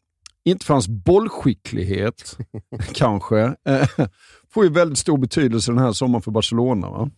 [0.50, 2.38] inte fanns bollskicklighet,
[2.92, 3.88] kanske, eh,
[4.50, 6.90] får ju väldigt stor betydelse den här sommaren för Barcelona.
[6.90, 7.10] Va?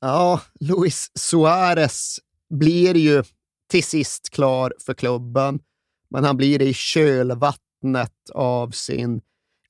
[0.00, 2.18] Ja, Luis Suarez
[2.50, 3.24] blir ju
[3.70, 5.60] till sist klar för klubben,
[6.10, 9.20] men han blir det i kölvattnet av sin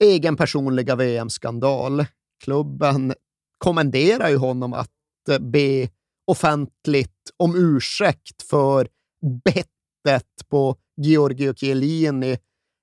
[0.00, 2.06] egen personliga VM-skandal.
[2.44, 3.14] Klubben
[3.58, 4.90] kommenderar ju honom att
[5.30, 5.88] eh, be
[6.26, 8.88] offentligt om ursäkt för
[9.44, 12.38] bettet på Giorgio Chiellini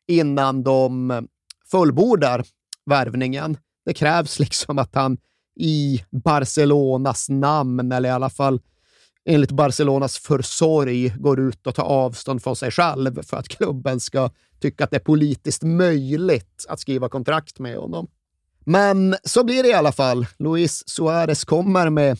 [0.08, 1.28] innan de
[1.72, 2.46] fullbordar
[2.86, 3.58] värvningen.
[3.86, 5.18] Det krävs liksom att han
[5.56, 8.62] i Barcelonas namn, eller i alla fall
[9.26, 14.30] enligt Barcelonas försorg, går ut och tar avstånd från sig själv för att klubben ska
[14.62, 18.08] tycka att det är politiskt möjligt att skriva kontrakt med honom.
[18.66, 20.26] Men så blir det i alla fall.
[20.40, 22.18] Luis Suarez kommer med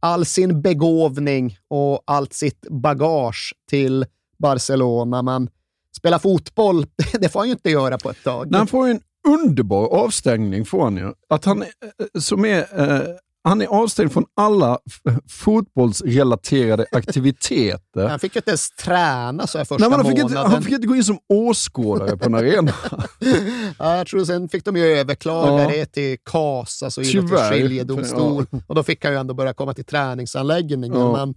[0.00, 4.06] all sin begåvning och allt sitt bagage till
[4.38, 5.50] Barcelona, men
[5.96, 6.86] spela fotboll,
[7.20, 8.48] det får han ju inte göra på ett tag.
[8.54, 10.64] Han får en underbar avstängning.
[10.64, 11.12] Får han, ju.
[11.28, 11.64] Att han,
[12.18, 13.00] som är, eh,
[13.44, 14.78] han är avstängd från alla
[15.30, 18.08] fotbollsrelaterade aktiviteter.
[18.08, 20.38] Han fick ju inte ens träna så här första Nej, han fick månaden.
[20.38, 22.72] Inte, han fick inte gå in som åskådare på en arena.
[23.78, 25.68] ja, jag tror sen fick de ju överklaga Ja.
[25.68, 28.46] det till KAS, alltså idrottens skiljedomstol.
[28.50, 28.58] Ja.
[28.66, 31.00] Och då fick han ju ändå börja komma till träningsanläggningen.
[31.00, 31.12] Ja.
[31.12, 31.34] Men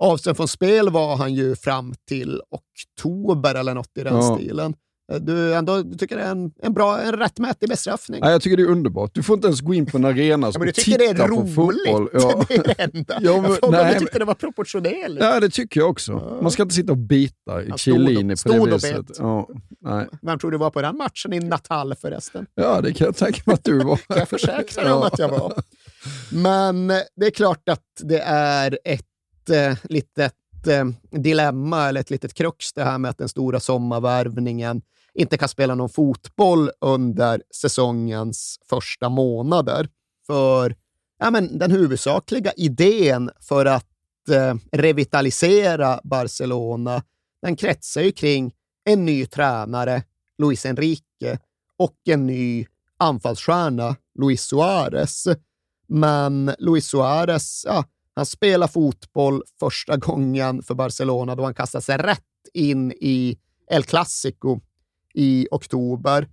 [0.00, 4.36] avstängd från spel var han ju fram till oktober eller något i den Ja.
[4.36, 4.74] stilen.
[5.20, 8.20] Du, ändå, du tycker det är en, en, bra, en rättmätig bestraffning?
[8.20, 9.10] Nej, jag tycker det är underbart.
[9.14, 11.04] Du får inte ens gå in på en arena Ja, och men du tycker det
[11.06, 12.10] är roligt?
[12.12, 12.44] Ja.
[12.48, 13.18] Det är det enda.
[13.20, 15.20] Ja, men- jag frågade om du tyckte det var proportionerligt.
[15.24, 16.38] Ja, det tycker jag också.
[16.42, 19.06] Man ska inte sitta och bita i Chiellini på det viset.
[19.18, 19.48] Ja,
[19.80, 20.06] nej.
[20.22, 22.46] Vem tror du var på den matchen i Natal förresten?
[22.54, 23.96] ja, det kan jag tänka mig att du var.
[23.96, 25.52] kan jag försäkra dig om att jag var.
[26.32, 29.06] Men eh, det är klart att det är ett
[29.50, 30.34] eh, litet
[30.66, 34.82] eh, dilemma eller ett litet krux det här med att den stora sommarvärvningen
[35.14, 39.88] inte kan spela någon fotboll under säsongens första månader.
[40.26, 40.76] För
[41.18, 43.86] ja, men den huvudsakliga idén för att
[44.30, 47.02] eh, revitalisera Barcelona,
[47.42, 48.52] den kretsar ju kring
[48.84, 50.02] en ny tränare,
[50.38, 51.38] Luis Enrique,
[51.78, 52.66] och en ny
[52.98, 55.28] anfallsstjärna, Luis Suarez.
[55.88, 57.84] Men Luis Suarez, ja,
[58.20, 62.20] han spelar fotboll första gången för Barcelona då han kastar sig rätt
[62.54, 63.38] in i
[63.70, 64.60] El Clasico
[65.14, 66.28] i oktober.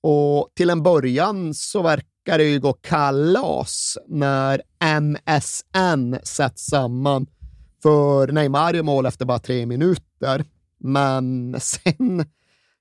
[0.00, 4.62] Och till en början så verkar det ju gå kalas när
[5.00, 7.26] MSN sätts samman.
[7.82, 10.44] För Neymar gör mål efter bara tre minuter.
[10.78, 12.24] Men sen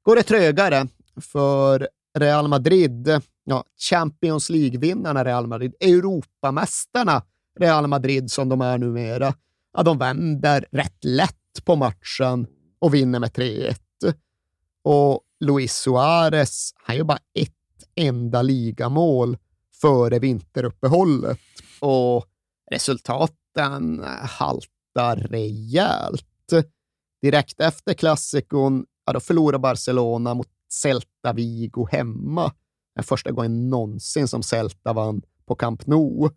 [0.02, 0.88] går det trögare
[1.22, 1.88] för
[2.20, 7.24] Real Madrid, ja, Champions League-vinnarna Real Madrid, Europamästarna
[7.60, 9.34] Real Madrid som de är numera,
[9.74, 12.48] ja, de vänder rätt lätt på matchen
[12.80, 13.76] och vinner med 3-1.
[14.84, 17.52] Och Luis Suarez, han gör bara ett
[17.96, 19.38] enda ligamål
[19.82, 21.40] före vinteruppehållet.
[21.80, 22.26] Och
[22.72, 26.26] resultaten haltar rejält.
[27.22, 32.52] Direkt efter klassikon, ja, då förlorar Barcelona mot Celta Vigo hemma.
[32.96, 36.30] Den första gången någonsin som Celta vann på Camp Nou.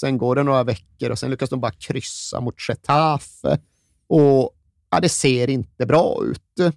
[0.00, 3.58] Sen går det några veckor och sen lyckas de bara kryssa mot Getafe.
[4.06, 4.50] Och
[4.90, 6.74] ja, det ser inte bra ut.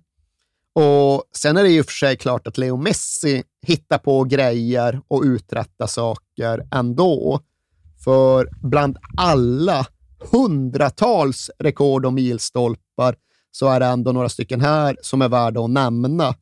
[0.73, 5.22] Och Sen är det ju för sig klart att Leo Messi hittar på grejer och
[5.23, 7.39] uträttar saker ändå.
[8.03, 9.88] För bland alla
[10.31, 13.15] hundratals rekord och milstolpar
[13.52, 16.35] så är det ändå några stycken här som är värda att nämna.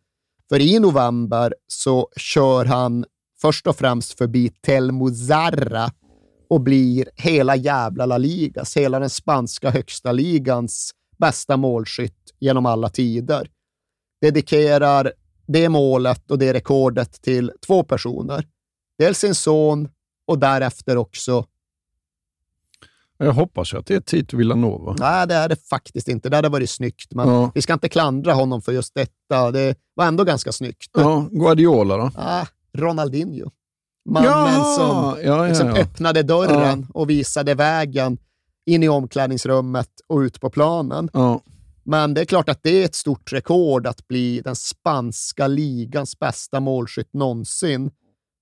[0.49, 3.05] För i november så kör han
[3.41, 5.91] först och främst förbi Telmo Zarra
[6.49, 12.89] och blir hela jävla La Ligas, hela den spanska högsta ligans bästa målskytt genom alla
[12.89, 13.49] tider.
[14.21, 15.13] Dedikerar
[15.47, 18.47] det målet och det rekordet till två personer.
[18.97, 19.89] Dels sin son
[20.27, 21.45] och därefter också
[23.21, 24.95] jag hoppas ju att det är Tito Villanova.
[24.99, 26.29] Nej, det är det faktiskt inte.
[26.29, 27.51] Det hade varit snyggt, men Ja.
[27.55, 29.51] vi ska inte klandra honom för just detta.
[29.51, 30.89] Det var ändå ganska snyggt.
[30.93, 32.11] Ja, Guardiola då?
[32.15, 33.51] Ah, Ronaldinho.
[34.05, 38.17] Mannen Ja, som ja, ja, liksom öppnade dörren och visade vägen
[38.65, 41.09] in i omklädningsrummet och ut på planen.
[41.83, 46.19] Men det är klart att det är ett stort rekord att bli den spanska ligans
[46.19, 47.91] bästa målskytt någonsin.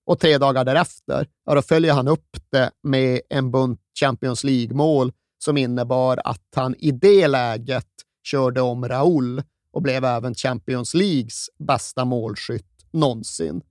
[0.05, 5.11] Och tre dagar därefter, ja, då följer han upp det med en bunt Champions League-mål
[5.43, 7.87] som innebar att han i det läget
[8.23, 9.43] körde om Raúl
[9.73, 13.61] och blev även Champions Leagues bästa målskytt någonsin.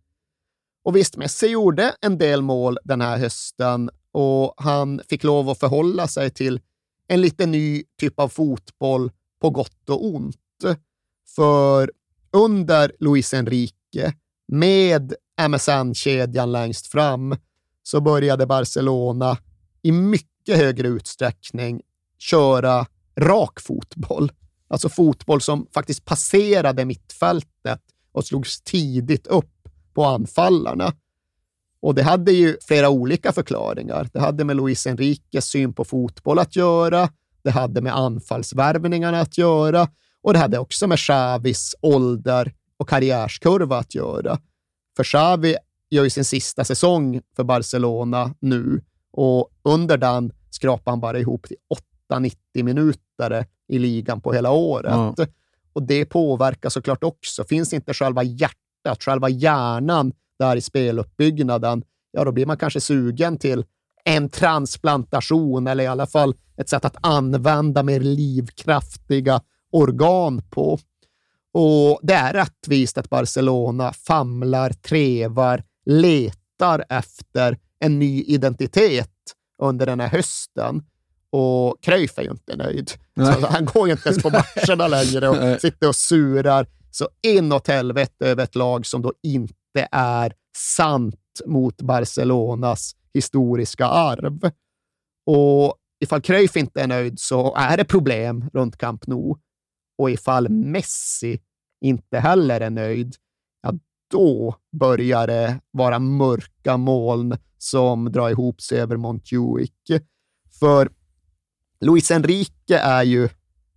[0.86, 5.58] Och visst, Messi gjorde en del mål den här hösten och han fick lov att
[5.58, 6.60] förhålla sig till
[7.08, 9.10] en lite ny typ av fotboll
[9.40, 10.36] på gott och ont.
[11.36, 11.92] För
[12.32, 14.12] under Luis Enrique,
[14.48, 15.14] med
[15.48, 17.36] MSN-kedjan längst fram,
[17.82, 19.38] så började Barcelona
[19.82, 21.82] i mycket högre utsträckning
[22.18, 22.86] köra
[23.16, 24.32] rak fotboll.
[24.68, 27.80] Alltså fotboll som faktiskt passerade mittfältet
[28.12, 29.55] och slogs tidigt upp
[29.96, 30.92] på anfallarna.
[31.80, 34.08] Och det hade ju flera olika förklaringar.
[34.12, 37.08] Det hade med Luis Enriques syn på fotboll att göra.
[37.42, 39.88] Det hade med anfallsvärvningarna att göra
[40.22, 44.38] och det hade också med Xavis ålder och karriärskurva att göra.
[44.96, 45.56] För Xavi
[45.90, 48.80] gör ju sin sista säsong för Barcelona nu
[49.12, 51.56] och under den skrapar han bara ihop till
[52.10, 55.14] 8-90 minuter i ligan på hela året.
[55.16, 55.26] Ja.
[55.72, 57.44] Och det påverkar såklart också.
[57.44, 58.56] Finns inte själva hjärtat,
[58.94, 63.64] själva hjärnan där i speluppbyggnaden, ja då blir man kanske sugen till
[64.04, 69.40] en transplantation eller i alla fall ett sätt att använda mer livskraftiga
[69.72, 70.78] organ på.
[71.52, 79.10] Och det är rättvist att Barcelona famlar, trevar, letar efter en ny identitet
[79.62, 80.82] under den här hösten.
[81.30, 82.92] Och Cruyff är ju inte nöjd.
[83.50, 84.30] Han går ju inte ens på
[84.66, 86.66] matcherna längre och sitter och surar
[86.96, 94.50] så inåt helvete över ett lag som då inte är sant mot Barcelonas historiska arv.
[95.26, 99.36] Och ifall Cruyff inte är nöjd så är det problem runt Camp Nou.
[99.98, 101.40] Och ifall Messi
[101.80, 103.16] inte heller är nöjd,
[103.62, 103.72] ja,
[104.10, 109.70] då börjar det vara mörka moln som drar ihop sig över Montjuic.
[110.60, 110.90] För
[111.80, 113.28] Luis Enrique är ju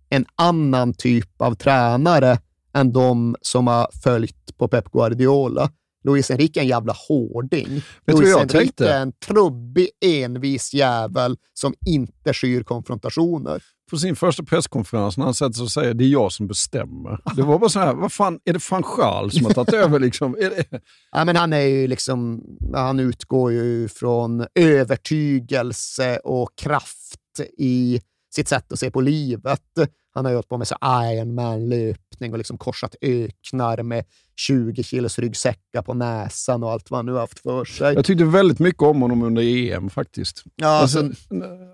[0.08, 2.38] en annan typ av tränare
[2.74, 5.70] än de som har följt på Pep Guardiola.
[6.04, 7.82] Luis Enrique är en jävla hårding.
[8.06, 8.92] Luis jag Enrique tänkte?
[8.92, 13.62] är en trubbig, envis jävel som inte skyr konfrontationer.
[13.90, 17.20] På sin första presskonferens när han sätter sig och säger det är jag som bestämmer.
[17.36, 19.98] Det var bara så här, vad fan, är det Gaal som har tagit över?
[19.98, 20.32] Liksom?
[20.32, 20.66] Det...
[21.12, 22.42] Ja, men han är ju liksom,
[22.74, 28.00] han utgår ju från övertygelse och kraft i
[28.34, 29.62] sitt sätt att se på livet.
[30.12, 34.04] Han har ju hållit på med så Ironman-löpning och liksom korsat öknar med
[34.36, 37.94] 20 kilos ryggsäckar på näsan och allt vad han nu haft för sig.
[37.94, 40.44] Jag tyckte väldigt mycket om honom under EM faktiskt.
[40.56, 41.10] Ja, alltså,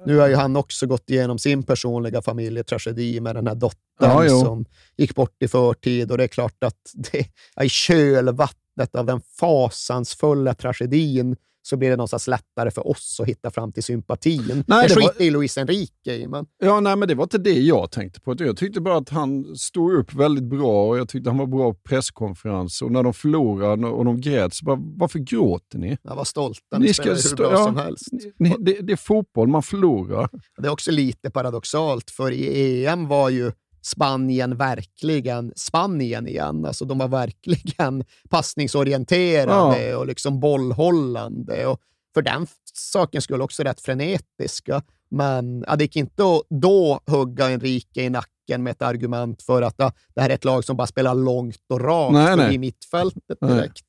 [0.07, 4.29] nu har ju han också gått igenom sin personliga familjetragedi med den här dottern Ja,
[4.29, 4.65] som
[4.97, 7.27] gick bort i förtid och det är klart att det,
[7.57, 11.37] ja, i kölvattnet av den fasansfulla tragedin
[11.67, 14.65] så blir det någonstans lättare för oss att hitta fram till sympatin.
[14.67, 17.39] Nej, det var- skiter i Luis Enrique i, men Ja, nej, men det var inte
[17.39, 18.35] det jag tänkte på.
[18.39, 21.73] Jag tyckte bara att han stod upp väldigt bra och jag tyckte han var bra
[21.73, 22.83] på presskonferens.
[22.83, 25.99] Och när de förlorade och de grät så bara, varför gråter ni?
[26.03, 26.79] jag var stolta.
[26.79, 28.09] Ni, spelar hur bra ja, som helst.
[28.39, 30.29] Ni, det, det är fotboll, man förlorar.
[30.59, 33.53] Det är också lite paradoxalt, för i EM var ju
[33.87, 36.65] Spanien verkligen Spanien igen.
[36.65, 39.97] Alltså de var verkligen passningsorienterade Ja.
[39.99, 41.67] och liksom bollhållande.
[41.67, 41.81] Och
[42.15, 44.83] för den f- saken skulle också rätt frenetiska.
[45.11, 49.63] Men ja, det gick inte att då hugga Enrique i nacken med ett argument för
[49.63, 52.59] att ja, det här är ett lag som bara spelar långt och rakt Nej, nej.
[52.59, 53.55] mittfältet Nej.
[53.55, 53.85] direkt.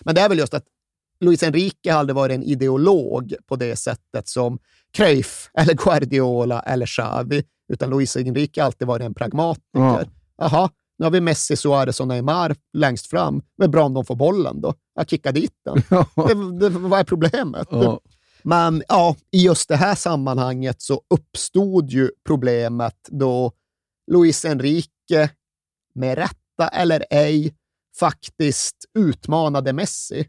[0.00, 0.64] Men det är väl just att
[1.20, 4.58] Luis Enrique hade varit en ideolog på det sättet som
[4.92, 9.62] Cruyff, eller Guardiola eller Xavi, utan Luis Enrique har alltid varit en pragmatiker.
[9.72, 10.04] Ja.
[10.38, 13.42] Jaha, nu har vi Messi, Suarez och Neymar längst fram.
[13.58, 14.74] Men bra om de får bollen då.
[14.94, 15.82] Jag kickar dit den.
[16.26, 17.68] det, det, vad är problemet?
[17.70, 18.00] Ja.
[18.42, 23.52] Men ja, i just det här sammanhanget så uppstod ju problemet då
[24.12, 25.30] Luis Enrique,
[25.94, 27.54] med rätta eller ej,
[27.98, 30.28] faktiskt utmanade Messi.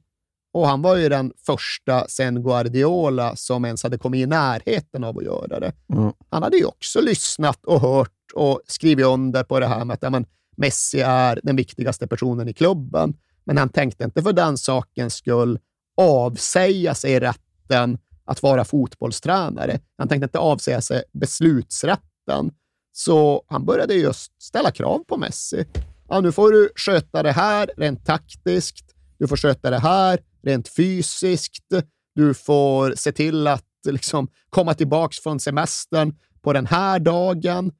[0.58, 5.18] Och han var ju den första sen Guardiola som ens hade kommit i närheten av
[5.18, 5.74] att göra det.
[5.94, 6.14] Mm.
[6.30, 10.04] Han hade ju också lyssnat och hört och skrivit under på det här med att
[10.04, 10.26] ja, men,
[10.58, 13.14] Messi är den viktigaste personen i klubben.
[13.44, 15.60] Men han tänkte inte för den sakens skull
[15.98, 19.80] avsäga sig rätten att vara fotbollstränare.
[19.98, 22.52] Han tänkte inte avsäga sig beslutsrätten.
[22.92, 25.66] Så han började just ställa krav på Messi.
[26.10, 28.94] Ja, nu får du sköta det här rent taktiskt.
[29.20, 31.74] Du får sköta det här rent fysiskt.
[32.16, 37.72] Du får se till att liksom, komma tillbaka från semestern på den här dagen.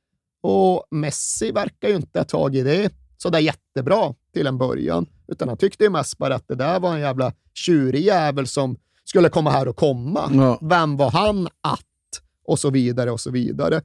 [0.42, 5.48] Och Messi verkar ju inte ha tagit det så där jättebra till en början, utan
[5.48, 9.30] han tyckte ju mest bara att det där var en jävla tjurig jävel som skulle
[9.30, 10.30] komma här och komma.
[10.34, 10.60] Ja.
[10.62, 11.82] Vem var han att?
[12.46, 13.82] Och så vidare och så vidare.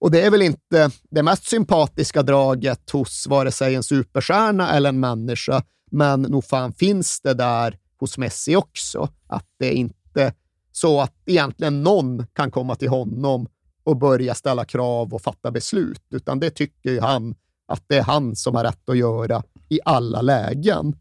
[0.00, 4.88] Och det är väl inte det mest sympatiska draget hos vare sig en superstjärna eller
[4.88, 9.08] en människa, men nog fan finns det där hos Messi också.
[9.26, 10.32] Att det är inte
[10.72, 13.48] så att egentligen någon kan komma till honom
[13.84, 17.34] och börja ställa krav och fatta beslut, utan det tycker ju han
[17.66, 20.96] att det är han som har rätt att göra i alla lägen.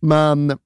[0.00, 0.58] Men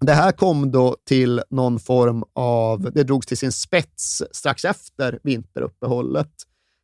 [0.00, 5.18] det här kom då till någon form av, det drogs till sin spets strax efter
[5.22, 6.32] vinteruppehållet.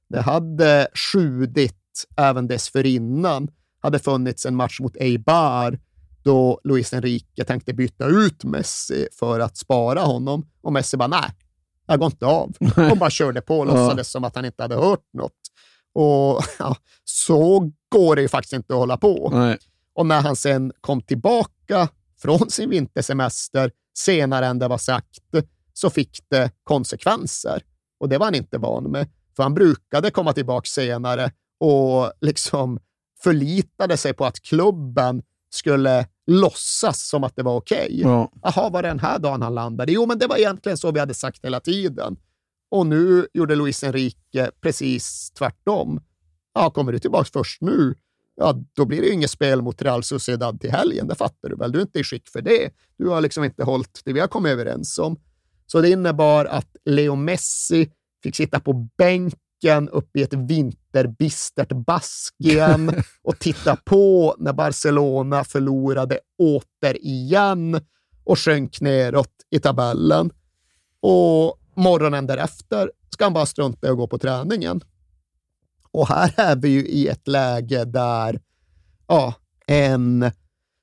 [0.09, 3.49] Det hade sjudit även dessförinnan.
[3.81, 5.79] hade funnits en match mot Eibar
[6.23, 10.47] då Luis Enrique tänkte byta ut Messi för att spara honom.
[10.63, 11.31] Och Messi bara, nej,
[11.87, 12.53] jag går inte av.
[12.91, 15.33] Och bara körde på och låtsades som att han inte hade hört något.
[15.93, 19.31] Och ja, så går det ju faktiskt inte att hålla på.
[19.33, 19.59] Nej.
[19.95, 21.89] Och när han sen kom tillbaka
[22.23, 25.19] från sin vintersemester senare än det var sagt,
[25.73, 27.63] så fick det konsekvenser.
[28.01, 32.79] Och det var han inte van med, för han brukade komma tillbaka senare och liksom
[33.23, 38.01] förlitade sig på att klubben skulle låtsas som att det var okej.
[38.03, 38.33] Ja.
[38.43, 39.93] Jaha, var det den här dagen han landade?
[39.93, 42.17] Jo, men det var egentligen så vi hade sagt hela tiden.
[42.71, 46.01] Och nu gjorde Luis Enrique precis tvärtom.
[46.55, 47.95] Ja, kommer du tillbaka först nu,
[48.41, 51.09] ja, då blir det ju inget spel mot Real Sociedad till helgen.
[51.09, 51.73] Det fattar du väl?
[51.73, 52.71] Du är inte i skick för det.
[52.99, 55.17] Du har liksom inte hållit det vi har kommit överens om.
[55.67, 57.91] Så det innebar att Leo Messi
[58.23, 60.35] fick sitta på bänken uppe i ett
[60.93, 67.81] vinterbistert Baskien och titta på när Barcelona förlorade återigen
[68.25, 70.31] och sjönk neråt i tabellen.
[71.01, 74.81] Och morgonen därefter ska han bara strunta i att gå på träningen.
[75.93, 78.41] Och här är vi ju i ett läge där
[79.09, 79.35] ja,
[79.67, 80.31] en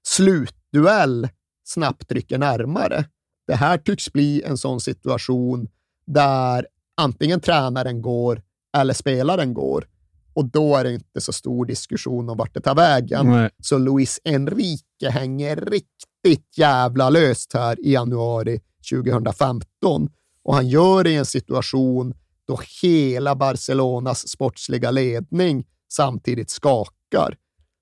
[0.08, 1.30] slutduell
[1.64, 3.06] snabbt rycker närmare.
[3.48, 5.68] Det här tycks bli en sån situation
[6.08, 6.68] där
[6.98, 8.42] antingen tränaren går
[8.78, 9.88] eller spelaren går.
[10.38, 13.28] Och då är det inte så stor diskussion om vart det tar vägen.
[13.28, 13.50] Nej.
[13.64, 18.62] Så Luis Enrique hänger riktigt jävla löst här i januari
[18.92, 20.10] 2015.
[20.44, 22.14] Och han gör det i en situation
[22.48, 27.38] då hela Barcelonas sportsliga ledning samtidigt skakar.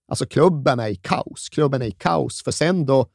[0.07, 1.49] Alltså klubben är i kaos.
[1.49, 3.07] Klubben är i kaos, för sen då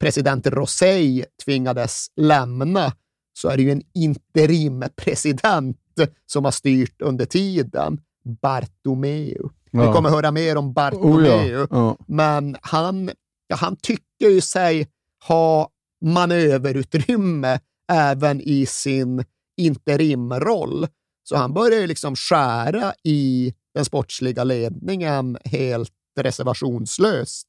[0.00, 2.92] president Rosell tvingades lämna
[3.32, 5.78] så är det ju en interimpresident
[6.26, 8.00] som har styrt under tiden.
[8.42, 9.48] Bartomeu.
[9.72, 9.92] Vi Ja.
[9.92, 11.96] kommer höra mer om Bartomeu, Oh, ja.
[12.06, 13.10] Men han,
[13.54, 14.88] han tycker ju sig
[15.28, 15.68] ha
[16.04, 17.60] manöverutrymme
[17.92, 19.24] även i sin
[19.56, 20.86] interimroll.
[21.22, 27.48] Så han börjar ju liksom skära i den sportsliga ledningen helt reservationslöst.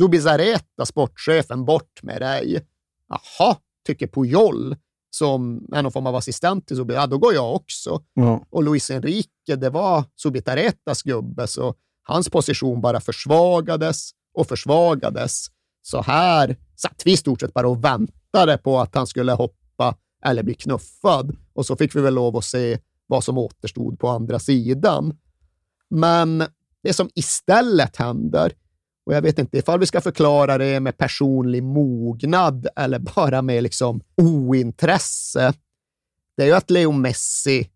[0.00, 2.66] Zubizarreta, sportchefen, bort med dig.
[3.08, 3.56] Jaha,
[3.86, 4.76] tycker Puyol,
[5.10, 8.02] som någon form av assistent till ja, då går jag också.
[8.14, 8.46] Ja.
[8.50, 15.46] Och Luis Enrique, det var Zubizarretas gubbe, så hans position bara försvagades och försvagades.
[15.82, 19.94] Så här satt vi i stort sett bara och väntade på att han skulle hoppa
[20.24, 21.36] eller bli knuffad.
[21.54, 25.18] Och så fick vi väl lov att se vad som återstod på andra sidan.
[25.90, 26.44] Men
[26.82, 28.52] det som istället händer,
[29.08, 33.62] och jag vet inte ifall vi ska förklara det med personlig mognad eller bara med
[33.62, 35.52] liksom ointresse,
[36.36, 37.70] det är ju att Leo Messi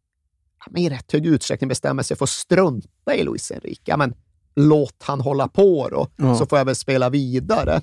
[0.76, 3.82] i rätt hög utsträckning bestämmer sig för att strunta i Luis Enrique.
[3.84, 4.14] Ja, men
[4.56, 6.34] låt han hålla på då, Ja.
[6.34, 7.80] så får jag väl spela vidare.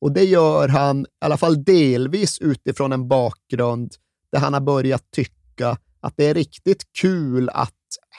[0.00, 3.94] Och det gör han i alla fall delvis utifrån en bakgrund
[4.32, 7.74] där han har börjat tycka att det är riktigt kul att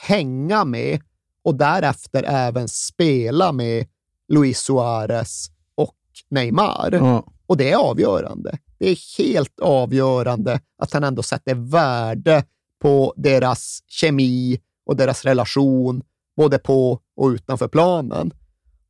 [0.06, 1.00] hänga med
[1.44, 3.86] och därefter även spela med
[4.34, 5.96] Luis Suarez och
[6.30, 6.90] Neymar.
[6.92, 7.24] Ja.
[7.46, 8.58] Och det är avgörande.
[8.78, 12.44] det är helt avgörande att han ändå sätter värde
[12.82, 16.02] på deras kemi och deras relation,
[16.36, 18.32] både på och utanför planen.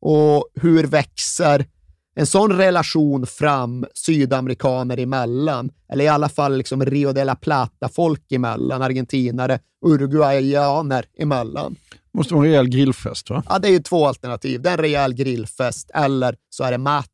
[0.01, 1.66] Och hur växer
[2.14, 8.32] en sån relation fram sydamerikaner emellan, eller i alla fall liksom Rio de la Plata-folk
[8.32, 11.77] emellan, argentinare, uruguayaner emellan.
[12.15, 13.43] Måste vara en rejäl grillfest va?
[13.49, 14.63] Ja, det är ju två alternativ.
[14.63, 17.09] Det är en rejäl grillfest eller så är det mate.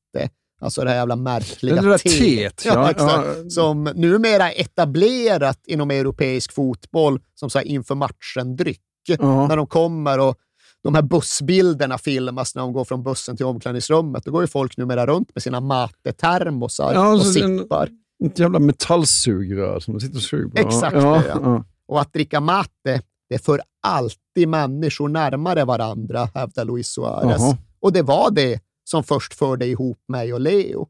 [0.60, 2.56] Alltså det här jävla märkliga Det där teet.
[2.56, 2.92] teet, ja.
[2.98, 3.24] Ja.
[3.44, 3.50] Ja.
[3.50, 8.80] Som numera är etablerat inom europeisk fotboll som så här inför matchen-dryck.
[9.06, 9.46] Ja.
[9.46, 10.36] När de kommer och
[10.82, 14.24] de här bussbilderna filmas när de går från bussen till omklädningsrummet.
[14.24, 17.88] Då går ju folk numera runt med sina mate-termosar Ja, och sippar.
[18.24, 20.68] Ett jävla metallsugrör som de sitter och suger på.
[20.68, 21.64] Exakt ja, det, ja.
[21.86, 27.40] Och att dricka mate, det för alltid människor närmare varandra, hävdar Luis Suarez.
[27.40, 27.56] Jaha.
[27.80, 30.88] Och det var det som först förde ihop mig och Leo.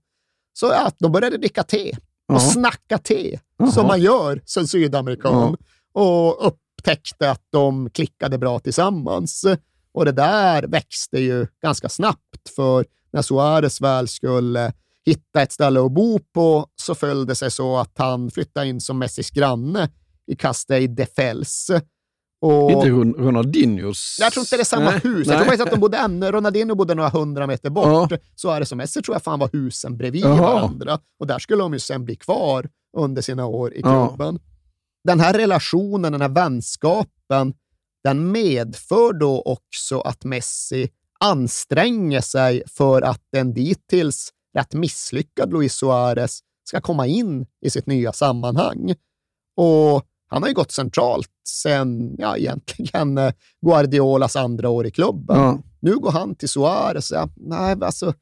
[0.52, 1.90] Så ja, de började dricka te
[2.28, 2.40] och Ja.
[2.40, 3.70] snacka te, Jaha.
[3.72, 5.56] som man gör som sydamerikan.
[5.92, 9.44] Och upptäckte att de klickade bra tillsammans.
[9.92, 14.72] Och det där växte ju ganska snabbt, för när Suarez väl skulle
[15.06, 18.80] hitta ett ställe att bo på så föll det sig så att han flyttade in
[18.80, 19.90] som Messis granne
[20.26, 21.70] i Castell de Fels.
[22.40, 24.16] Och Inte Ron- Ronaldinhos...
[24.20, 25.26] jag tror inte det är samma Nej, hus.
[25.26, 25.36] nej.
[25.36, 28.12] Jag tror faktiskt att de bodde ännu, Ronaldinho bodde några hundra meter bort.
[28.36, 30.36] Suarez och Messi tror jag fan var husen bredvid Jaha.
[30.54, 30.98] varandra.
[31.20, 34.08] Och där skulle de ju sen bli kvar under sina år i Ja.
[34.08, 34.38] klubben.
[35.04, 37.54] Den här relationen, den här vänskapen,
[38.04, 40.88] den medför då också att Messi
[41.20, 47.86] anstränger sig för att en dittills rätt misslyckad Luis Suarez ska komma in i sitt
[47.86, 48.94] nya sammanhang.
[49.56, 53.32] Och han har ju gått centralt sen, ja, egentligen eh,
[53.66, 55.38] Guardiolas andra år i klubben.
[55.38, 55.58] Ja.
[55.80, 57.10] Nu går han till Suarez.
[57.10, 58.14] Ja, nej, alltså,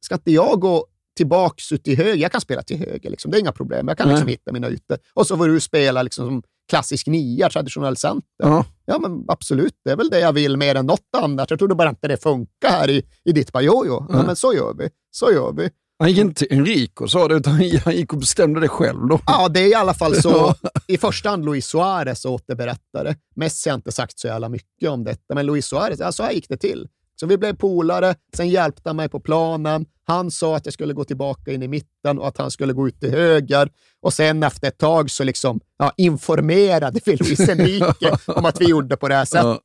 [0.00, 0.86] ska inte jag gå
[1.16, 2.14] tillbaks ut till höger?
[2.14, 3.30] Jag kan spela till höger, liksom.
[3.30, 3.88] det är inga problem.
[3.88, 4.34] Jag kan liksom Nej.
[4.34, 4.98] hitta mina ytor.
[5.14, 8.28] Och så får du spela liksom som klassisk nia, traditionell center.
[8.36, 8.64] Ja.
[8.84, 9.74] Ja, men absolut.
[9.84, 11.50] Det är väl det jag vill mer än något annat.
[11.50, 14.06] Jag trodde bara inte det funkar här i, i ditt bara, jo, jo.
[14.08, 14.88] Ja, men så gör vi.
[15.10, 15.70] Så gör vi.
[16.00, 17.52] Han gick inte till Enrico sa det, utan
[17.84, 19.08] han gick och bestämde det själv.
[19.08, 19.20] Då.
[19.26, 20.54] Ja, det är i alla fall så.
[20.86, 23.14] I första hand Luis Suarez återberättare.
[23.36, 26.32] Messi har inte sagt så jävla mycket om detta, men Luis Suarez, ja, så här
[26.32, 26.88] gick det till.
[27.20, 29.86] Så vi blev polare, sen hjälpte han mig på planen.
[30.04, 32.88] Han sa att jag skulle gå tillbaka in i mitten och att han skulle gå
[32.88, 33.68] ut till höger.
[34.02, 38.64] Och sen efter ett tag så liksom, ja, informerade vi Luis Enrique om att vi
[38.64, 39.60] gjorde på det här Ja.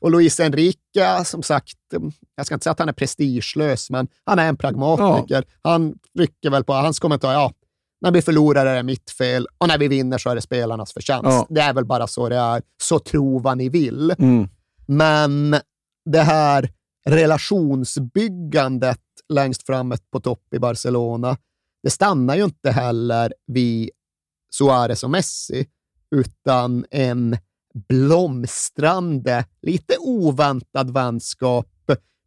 [0.00, 1.76] Och Luis Enrique, som sagt,
[2.36, 5.44] jag ska inte säga att han är prestigelös, men han är en pragmatiker.
[5.62, 7.52] Han rycker väl på hans kommentar, ja,
[8.00, 10.92] när vi förlorar är det mitt fel och när vi vinner så är det spelarnas
[10.92, 11.24] förtjänst.
[11.24, 11.46] Ja.
[11.50, 12.62] Det är väl bara så det är.
[12.82, 14.14] Så tro vad ni vill.
[14.18, 14.48] Mm.
[14.86, 15.56] Men
[16.10, 16.70] det här
[17.06, 21.36] relationsbyggandet längst framåt på topp i Barcelona,
[21.82, 23.90] det stannar ju inte heller vid
[24.50, 25.66] Suarez och Messi,
[26.16, 27.36] utan en
[27.74, 31.66] blomstrande, lite oväntad vänskap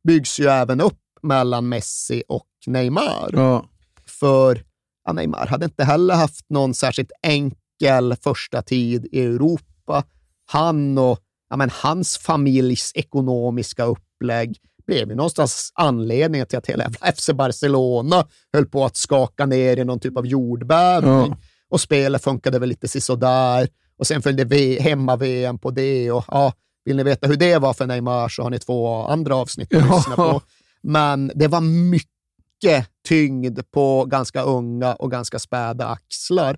[0.08, 3.30] byggs ju även upp mellan Messi och Neymar.
[3.34, 3.66] Ja.
[4.06, 4.64] För
[5.06, 10.04] ja, Neymar hade inte heller haft någon särskilt enkel första tid i Europa.
[10.46, 11.20] Han och
[11.50, 14.58] ja, men hans familjs ekonomiska upplägg
[14.88, 19.84] blev ju någonstans anledningen till att hela FC Barcelona höll på att skaka ner i
[19.84, 21.12] någon typ av jordbävning.
[21.12, 21.38] Ja.
[21.70, 23.68] Och spelet funkade väl lite sisådär.
[24.02, 26.12] Och sen följde v- hemma-VM på det.
[26.12, 26.54] Och, ja,
[26.86, 29.86] vill ni veta hur det var för Neymar så har ni två andra avsnitt att
[29.90, 29.96] Ja.
[29.96, 30.42] lyssna på.
[30.82, 36.58] Men det var mycket tyngd på ganska unga och ganska späda axlar.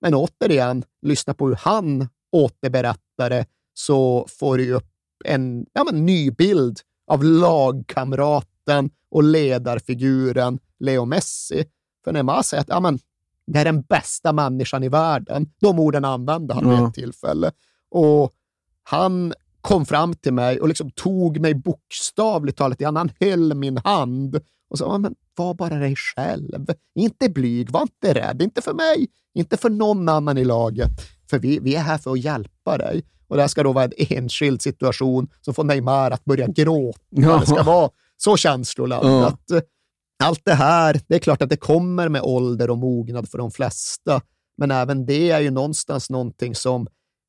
[0.00, 4.86] Men återigen, lyssna på hur han återberättar det så får du upp
[5.24, 11.64] en ja, men, ny bild av lagkamraten och ledarfiguren Leo Messi.
[12.04, 12.98] För Neymar säger att ja, men,
[13.46, 15.46] det är den bästa människan i världen.
[15.60, 16.88] De orden använde han vid Ja.
[16.88, 17.52] ett tillfälle.
[17.90, 18.32] Och
[18.82, 22.84] han kom fram till mig och liksom tog mig bokstavligt talat i.
[22.84, 24.40] Han höll min hand
[24.70, 26.66] och sa, "Ja, men var bara dig själv.
[26.94, 28.42] Inte blyg, var inte rädd.
[28.42, 30.90] Inte för mig, inte för någon annan i laget.
[31.30, 33.02] För vi, vi är här för att hjälpa dig.
[33.28, 36.98] Och det här ska då vara en enskild situation som får Neymar att börja gråta.
[37.10, 37.38] Ja.
[37.38, 39.40] Det ska vara så känsloladdat.
[40.22, 43.50] Allt det här, det är klart att det kommer med ålder och mognad för de
[43.50, 44.20] flesta.
[44.56, 46.86] Men även det är ju någonstans någonting som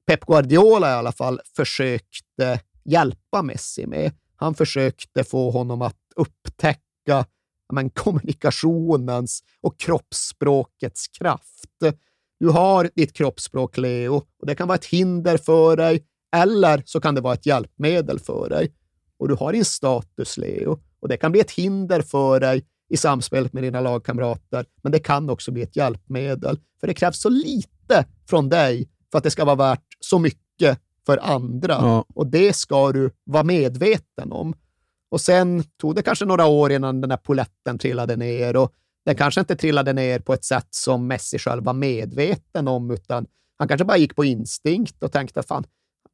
[0.08, 4.12] Pep Guardiola i alla fall försökte hjälpa Messi med.
[4.36, 7.26] Han försökte få honom att upptäcka
[7.74, 11.98] men, kommunikationens och kroppsspråkets kraft.
[12.40, 16.06] Du har ditt kroppsspråk, Leo, och det kan vara ett hinder för dig
[16.36, 18.74] eller så kan det vara ett hjälpmedel för dig.
[19.18, 22.98] Och du har din status, Leo, och det kan bli ett hinder för dig i
[22.98, 26.60] samspelet med dina lagkamrater, men det kan också bli ett hjälpmedel.
[26.80, 30.80] För det krävs så lite från dig för att det ska vara värt så mycket
[31.06, 31.74] för andra.
[31.74, 32.06] Ja.
[32.16, 34.54] Och det ska du vara medveten om.
[35.12, 38.74] Och sen tog det kanske några år innan den här poletten trillade ner och
[39.06, 43.26] den kanske inte trillade ner på ett sätt som Messi själv var medveten om, utan
[43.58, 45.66] han kanske bara gick på instinkt och tänkte fan,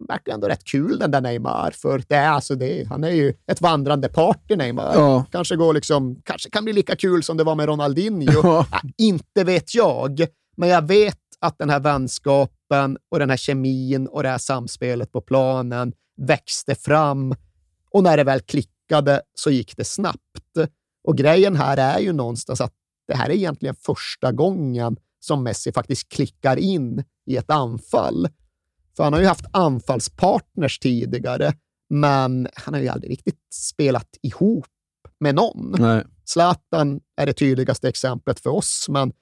[0.07, 2.87] verkar ändå rätt kul den där Neymar, för det är alltså det.
[2.89, 4.93] Han är ju ett vandrande party Neymar.
[4.95, 5.25] Ja.
[5.31, 8.39] Kanske, går liksom, kanske kan bli lika kul som det var med Ronaldinho.
[8.43, 8.65] Ja.
[8.71, 10.25] Ja, inte vet jag,
[10.57, 15.11] men jag vet att den här vänskapen och den här kemin och det här samspelet
[15.11, 17.35] på planen växte fram
[17.91, 20.19] och när det väl klickade så gick det snabbt.
[21.03, 22.73] Och grejen här är ju någonstans att
[23.07, 28.27] det här är egentligen första gången som Messi faktiskt klickar in i ett anfall.
[28.99, 31.53] För han har ju haft anfallspartners tidigare,
[31.89, 34.67] men han har ju aldrig riktigt spelat ihop
[35.19, 35.75] med någon.
[35.79, 36.03] Nej.
[36.25, 39.13] Zlatan är det tydligaste exemplet för oss, men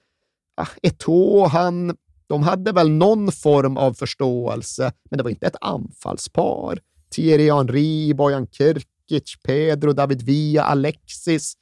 [0.56, 1.96] ah, Eto'o, han,
[2.26, 6.78] de hade väl någon form av förståelse, men det var inte ett anfallspar.
[7.10, 11.54] Thierry Henry, Bojan Kirkic, Pedro, David Villa, Alexis.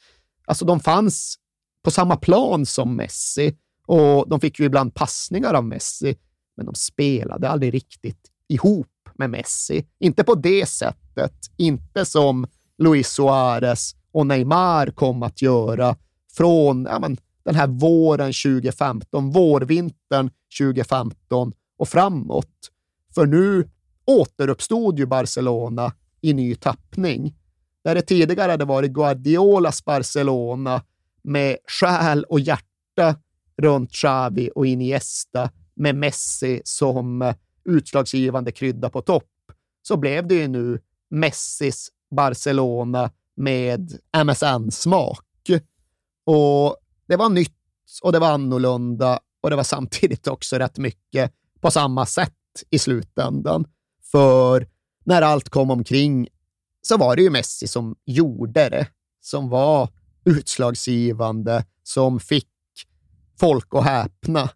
[0.47, 1.37] Alltså de fanns
[1.83, 3.57] på samma plan som Messi
[3.87, 6.17] och de fick ju ibland passningar av Messi,
[6.57, 9.87] men de spelade aldrig riktigt ihop med Messi.
[9.99, 12.47] Inte på det sättet, inte som
[12.79, 15.97] Luis Suarez och Neymar kom att göra
[16.33, 20.31] från ja, men, den här våren 2015, vårvintern
[20.61, 22.71] 2015 och framåt.
[23.15, 23.69] För nu
[24.07, 27.35] återuppstod ju Barcelona i ny tappning.
[27.85, 30.83] Där det tidigare hade varit Guardiolas Barcelona
[31.23, 33.17] med själ och hjärta
[33.63, 37.35] runt Xavi och Iniesta med Messi som eh,
[37.65, 39.31] utslagsgivande krydda på topp,
[39.83, 40.81] så blev det ju nu
[41.11, 45.23] Messis Barcelona med MSN-smak.
[46.25, 46.77] Och
[47.07, 47.53] det var nytt
[48.03, 52.33] och det var annorlunda och det var samtidigt också rätt mycket på samma sätt
[52.71, 53.65] i slutändan.
[54.03, 54.69] För
[55.05, 56.29] när allt kom omkring
[56.83, 58.87] så var det ju Messi som gjorde det,
[59.21, 59.89] som var
[60.25, 62.49] utslagsgivande, som fick
[63.41, 64.51] folk att häpna.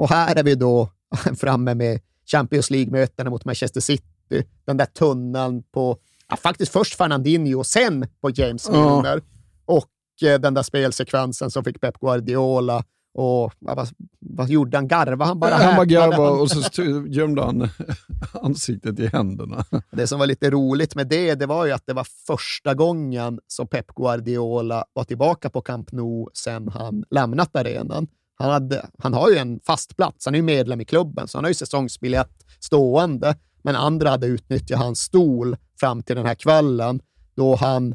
[0.00, 0.88] Och här är vi då
[1.36, 2.00] framme med
[2.32, 5.96] Champions League-mötena mot Manchester City, den där tunneln på,
[6.28, 8.94] ja, faktiskt först Fernandinho och sen på James Ja.
[8.94, 9.22] Milner.
[9.64, 14.88] Och eh, den där spelsekvensen som fick Pep Guardiola och vad, vad gjorde han?
[14.88, 15.54] Garvade han bara?
[15.54, 17.68] han bara garvade och så gömde han
[18.42, 19.64] ansiktet i händerna.
[19.90, 23.40] Det som var lite roligt med det, det var ju att det var första gången
[23.46, 28.06] som Pep Guardiola var tillbaka på Camp Nou sen han lämnat arenan.
[28.40, 31.38] Han, hade, han har ju en fast plats, han är ju medlem i klubben, så
[31.38, 36.34] han har ju säsongsbiljett stående, men andra hade utnyttjat hans stol fram till den här
[36.34, 37.00] kvällen
[37.34, 37.94] då han,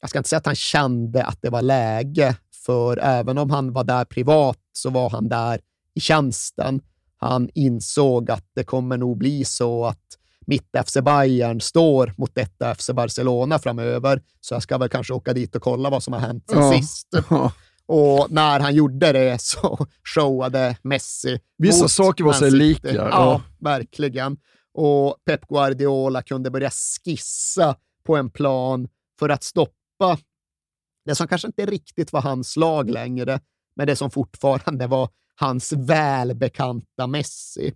[0.00, 3.72] jag ska inte säga att han kände att det var läge, för även om han
[3.72, 5.60] var där privat så var han där
[5.94, 6.80] i tjänsten.
[7.16, 10.04] Han insåg att det kommer nog bli så att
[10.46, 15.32] mitt FC Bayern står mot detta FC Barcelona framöver, så jag ska väl kanske åka
[15.32, 16.72] dit och kolla vad som har hänt sen Ja.
[16.72, 17.08] sist.
[17.88, 21.40] Och när han gjorde det så showade Messi.
[21.58, 23.42] Vissa saker var sig lika, Ja, ja.
[23.60, 24.36] verkligen.
[24.74, 28.88] Och Pep Guardiola kunde börja skissa på en plan
[29.18, 30.18] för att stoppa
[31.04, 33.40] det som kanske inte riktigt var hans lag längre,
[33.76, 37.74] men det som fortfarande var hans välbekanta Messi.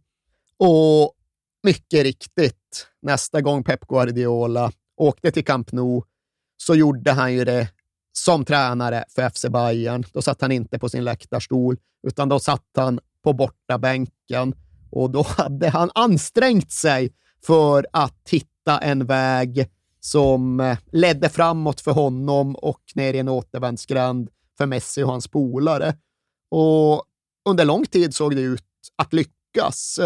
[0.58, 1.12] Och
[1.62, 6.02] mycket riktigt, nästa gång Pep Guardiola åkte till Camp Nou
[6.56, 7.68] så gjorde han ju det
[8.12, 10.04] som tränare för FC Bayern.
[10.12, 11.76] Då satt han inte på sin läktarstol,
[12.06, 14.54] utan då satt han på bortabänken
[14.90, 17.12] och då hade han ansträngt sig
[17.46, 19.68] för att hitta en väg
[20.00, 25.28] som eh, ledde framåt för honom och ner i en återvändsgränd för Messi och hans
[25.28, 25.94] polare.
[26.50, 27.04] Och
[27.48, 28.64] under lång tid såg det ut
[28.96, 29.98] att lyckas,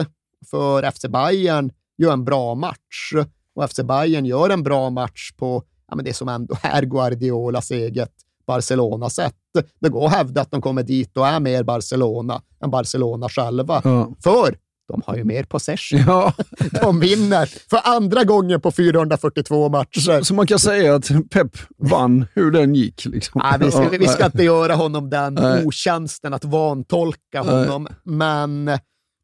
[0.51, 3.12] för FC Bayern gör en bra match
[3.55, 7.71] och FC Bayern gör en bra match på ja, men det som ändå är Guardiolas
[7.71, 8.13] eget
[8.47, 9.35] Barcelona-sätt.
[9.81, 13.81] Det går att hävda att de kommer dit och är mer Barcelona än Barcelona själva.
[13.85, 14.15] Ja.
[14.25, 14.57] För
[14.89, 16.01] de har ju mer possession.
[16.07, 16.33] Ja.
[16.83, 20.23] De vinner för andra gången på 442 matcher.
[20.23, 23.05] Så man kan säga att Pep vann hur den gick.
[23.05, 23.41] Liksom.
[23.45, 25.67] Nej, vi, ska, vi ska inte göra honom den Nej.
[25.67, 28.65] otjänsten att vantolka honom, men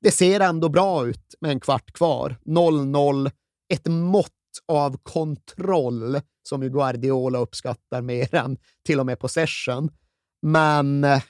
[0.03, 2.37] det ser ändå bra ut med en kvart kvar.
[2.45, 3.31] 0-0,
[3.73, 4.29] ett mått
[4.69, 8.56] av kontroll som ju Guardiola uppskattar mer än
[8.86, 9.90] till och med possession.
[10.43, 11.23] Men eh,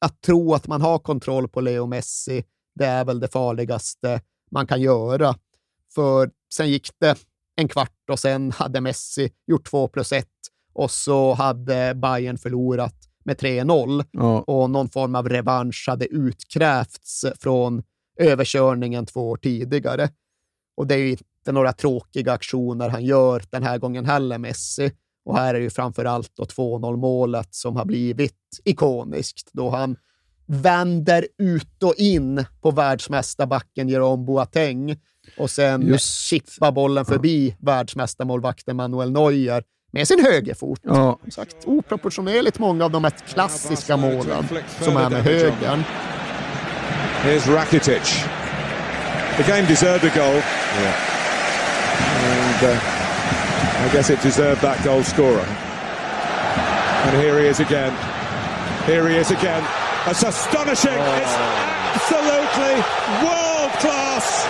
[0.00, 2.44] att tro att man har kontroll på Leo Messi,
[2.74, 4.20] det är väl det farligaste
[4.50, 5.34] man kan göra.
[5.94, 7.16] För sen gick det
[7.56, 10.28] en kvart och sen hade Messi gjort två plus ett
[10.72, 12.94] och så hade Bayern förlorat
[13.24, 14.40] med 3-0 Ja.
[14.40, 17.82] och någon form av revansch hade utkrävts från
[18.18, 20.10] överkörningen två år tidigare.
[20.76, 21.16] Och det är ju
[21.46, 24.92] inte några tråkiga aktioner han gör den här gången heller, Messi.
[25.24, 29.96] Och här är ju framför allt då 2-0 målet som har blivit ikoniskt då han
[30.46, 34.96] vänder ut och in på världsmästarbacken Jerome Boateng
[35.38, 36.20] och sen Just.
[36.20, 39.62] chippar bollen förbi världsmästarmålvakten Manuel Neuer
[39.92, 40.80] med sin högerfot.
[40.82, 41.18] Ja.
[41.22, 44.48] Som sagt, oproportionerligt många av de mest klassiska målen
[44.80, 45.82] som är med högern.
[47.22, 48.24] Here's Rakitic.
[49.36, 50.42] The game deserved a goal.
[52.56, 52.80] And uh,
[53.84, 55.44] I guess it deserved that goal scorer.
[57.04, 57.92] And here he is again.
[58.86, 59.62] Here he is again.
[60.06, 60.96] That's astonishing.
[60.96, 61.36] It's
[61.94, 62.76] absolutely
[63.20, 64.46] world class.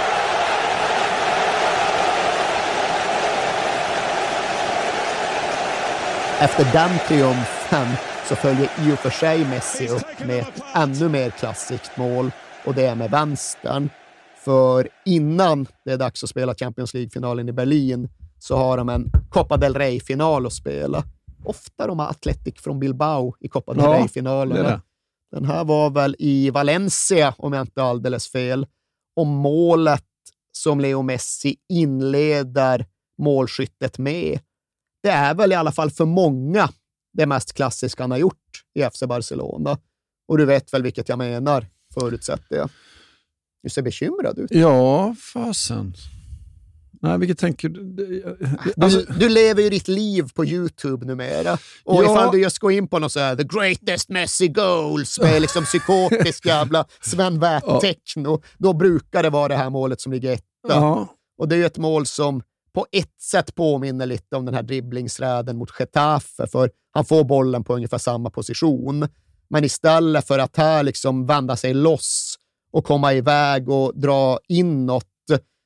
[6.41, 7.87] Efter den triumfen
[8.25, 12.31] så följer i och för sig Messi upp med ett ännu mer klassiskt mål
[12.65, 13.91] och det är med vänstern.
[14.47, 18.09] För innan det är dags att spela Champions League-finalen i Berlin
[18.39, 21.05] så har de en Copa del Rey-final att spela.
[21.45, 24.83] Ofta de har Athletic från Bilbao i Copa del Ja, är Rey-finalerna.
[25.33, 28.67] Den här var väl i Valencia, om jag inte har alldeles fel.
[29.17, 30.05] Och målet
[30.53, 32.87] som Leo Messi inleder
[33.19, 34.41] målskyttet med,
[35.03, 36.69] det är väl i alla fall för många
[37.13, 39.79] det mest klassiska han har gjort i FC Barcelona.
[40.29, 42.71] Och du vet väl vilket jag menar, förutsätter jag.
[43.67, 44.51] Du ser bekymrad ut.
[44.51, 45.95] Ja, fasen.
[47.03, 48.23] Nej, vilket tänker du?
[48.81, 51.53] Alltså, Du, lever ju ditt liv på YouTube numera.
[51.85, 52.13] Och Ja.
[52.13, 55.65] ifall du just går in på något så här, the greatest Messi goals med liksom
[55.71, 60.45] psykotisk jävla Sven Väth-techno, då brukar det vara det här målet som ligger etta.
[60.69, 61.09] ja.
[61.39, 62.43] Och det är ju ett mål som
[62.75, 67.65] på ett sätt påminner lite om den här dribblingsräden mot Getafe, för han får bollen
[67.65, 69.09] på ungefär samma position.
[69.51, 72.36] Men istället för att här liksom vända sig loss
[72.71, 75.05] och komma iväg och dra inåt,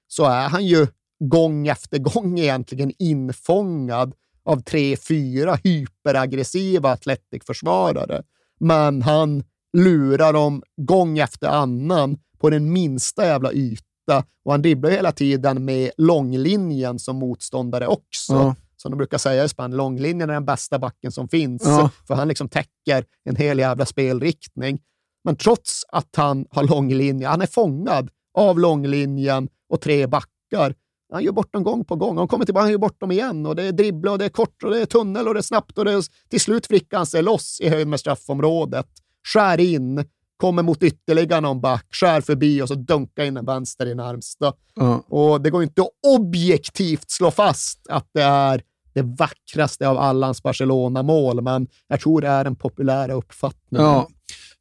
[0.09, 0.87] så är han ju
[1.25, 4.15] gång efter gång egentligen infångad
[4.45, 8.23] av tre, fyra hyperaggressiva Athletic-försvarare.
[8.61, 9.45] Men han
[9.77, 15.65] lurar dem gång efter annan på den minsta jävla yta och han dribblar hela tiden
[15.65, 18.33] med långlinjen som motståndare också.
[18.33, 18.55] Ja.
[18.77, 21.91] Som de brukar säga i Spanien, långlinjen är den bästa backen som finns, Ja.
[22.07, 24.81] för han liksom täcker en hel jävla spelriktning.
[25.25, 30.75] Men trots att han har långlinje, han är fångad av långlinjen och tre backar.
[31.13, 32.19] Han gör bort dem gång på gång.
[32.19, 33.47] Han kommer tillbaka och gör bort dem igen.
[33.47, 35.43] Och det är dribbla och det är kort och det är tunnel och det är
[35.43, 38.87] snabbt och det är, till slut vrickar han sig loss i höjd med straffområdet.
[39.35, 40.05] Skär in,
[40.37, 44.53] kommer mot ytterligare någon back, skär förbi och så dunkar in en vänster i närmsta.
[44.75, 45.05] Ja.
[45.09, 48.63] Och det går inte att objektivt slå fast att det är
[48.95, 53.87] det vackraste av alla hans Barcelona-mål, men jag tror det är den populära uppfattningen.
[53.87, 54.09] Ja.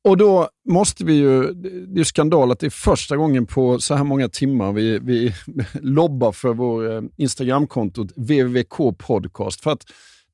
[0.04, 3.80] Och då måste vi ju, det är ju skandal att det är första gången på
[3.80, 5.34] så här många timmar vi, vi
[5.82, 9.62] lobbar för vår eh, Instagramkonto VVK podcast.
[9.62, 9.84] För att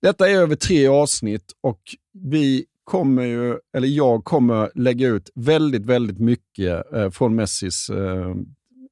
[0.02, 1.82] detta är över tre avsnitt och
[2.14, 8.36] vi kommer ju, eller jag kommer lägga ut väldigt, väldigt mycket eh, från Messis eh,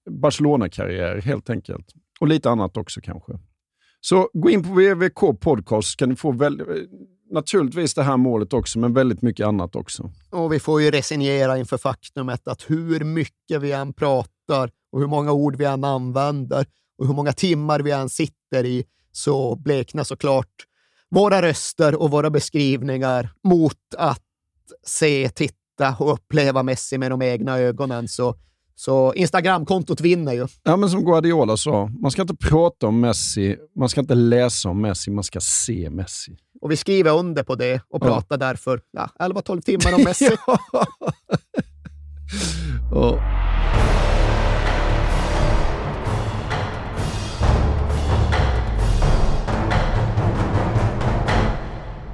[0.10, 1.86] Barcelona-karriär helt enkelt.
[2.20, 3.34] Och lite annat också kanske.
[4.02, 6.68] Så gå in på VVK podcast så kan ni få väldigt,
[7.34, 10.12] naturligtvis det här målet också, men väldigt mycket annat också.
[10.30, 15.08] Och vi får ju resignera inför faktumet att hur mycket vi än pratar och hur
[15.08, 16.66] många ord vi än använder
[16.98, 20.66] och hur många timmar vi än sitter i så bleknar såklart
[21.10, 24.22] våra röster och våra beskrivningar mot att
[24.86, 28.08] se, titta och uppleva Messi med de egna ögonen.
[28.08, 28.36] Så,
[28.76, 30.48] så Instagramkontot vinner ju.
[30.64, 34.70] Ja, men som Guardiola sa, man ska inte prata om Messi, man ska inte läsa
[34.70, 36.38] om Messi, man ska se Messi.
[36.62, 38.08] Och vi skriver under på det och Ja.
[38.08, 40.30] pratar därför ja, 11-12 timmar om Messi.
[42.92, 43.20] Och,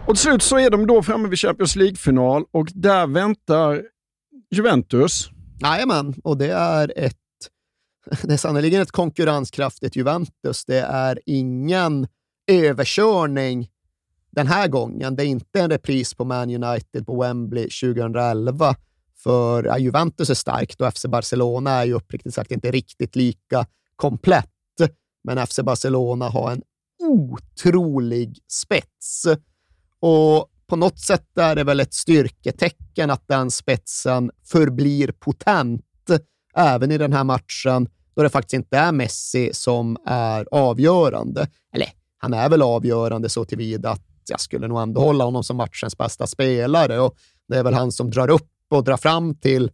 [0.07, 3.81] och till slut så är de då framme vid Champions League-final och där väntar
[4.51, 5.29] Juventus.
[5.61, 7.15] Jajamän, och det är ett
[8.23, 10.65] det är sannerligen ett konkurrenskraftigt Juventus.
[10.65, 12.07] Det är ingen
[12.47, 13.69] överkörning
[14.31, 15.15] den här gången.
[15.15, 18.75] Det är inte en repris på Man United på Wembley 2011.
[19.17, 23.65] För ja, Juventus är starkt och FC Barcelona är ju uppriktigt sagt inte riktigt lika
[23.95, 24.49] komplett.
[25.23, 26.61] Men FC Barcelona har en
[26.99, 29.27] otrolig spets.
[29.99, 35.83] Och på något sätt är det väl ett styrketecken att den spetsen förblir potent
[36.55, 41.47] även i den här matchen då det faktiskt inte är Messi som är avgörande.
[41.73, 41.87] Eller
[42.17, 45.97] han är väl avgörande så tillvida att jag skulle nog ändå hålla honom som matchens
[45.97, 47.15] bästa spelare och
[47.47, 49.71] det är väl han som drar upp och drar fram till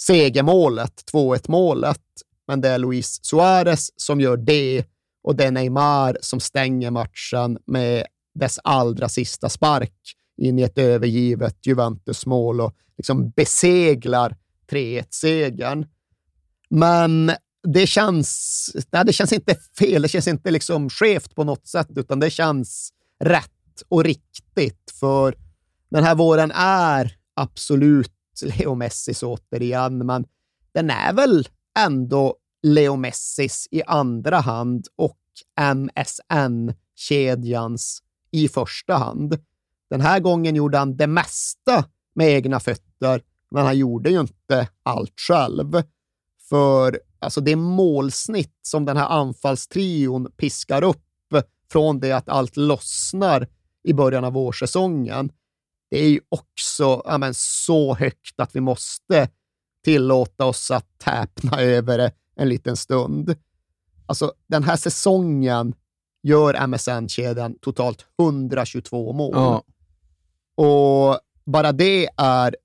[0.00, 2.02] segermålet, 2-1 målet.
[2.46, 4.84] Men det är Luis Suarez som gör det
[5.22, 10.78] och det är Neymar som stänger matchen med dess allra sista spark in i ett
[10.78, 14.36] övergivet Juventus-mål och liksom beseglar
[14.70, 15.86] 3-1-segern.
[16.68, 17.32] Men
[17.62, 21.88] det känns, nej, det känns inte fel, det känns inte liksom skevt på något sätt,
[21.96, 22.92] utan det känns
[23.24, 24.92] rätt och riktigt.
[25.00, 25.34] För
[25.90, 30.24] den här våren är absolut Leo Messis återigen, men
[30.72, 31.48] den är väl
[31.78, 35.18] ändå Leo Messis i andra hand och
[35.74, 39.38] MSN-kedjans i första hand.
[39.90, 41.84] Den här gången gjorde han det mesta
[42.14, 45.82] med egna fötter, men han gjorde ju inte allt själv.
[46.48, 51.02] För alltså det målsnitt som den här anfallstrion piskar upp
[51.72, 53.48] från det att allt lossnar
[53.84, 55.32] i början av vårsäsongen,
[55.90, 59.28] det är ju också ja, men, så högt att vi måste
[59.84, 63.36] tillåta oss att täpna över det en liten stund.
[64.06, 65.74] Alltså, den här säsongen
[66.22, 69.32] gör MSN-kedjan totalt 122 mål.
[69.34, 69.62] Ja.
[70.56, 72.56] Och bara det är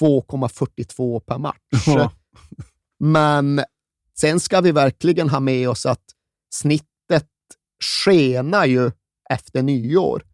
[0.00, 1.86] 2,42 per match.
[1.86, 2.12] Ja.
[2.98, 3.60] Men
[4.18, 6.04] sen ska vi verkligen ha med oss att
[6.54, 7.28] snittet
[8.04, 8.90] skenar ju
[9.30, 10.24] efter nyår.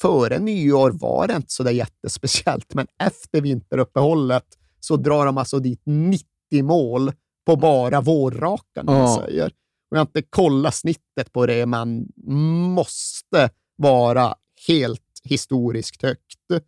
[0.00, 4.44] Före nyår var det inte så där jättespeciellt, men efter vinteruppehållet
[4.80, 6.24] så drar de alltså dit 90
[6.62, 7.12] mål
[7.46, 8.92] på bara vårrakan, ja.
[8.92, 9.46] man säger.
[9.90, 12.08] Och jag har inte kollat snittet på det, men
[12.74, 14.34] måste vara
[14.68, 16.64] helt historiskt högt.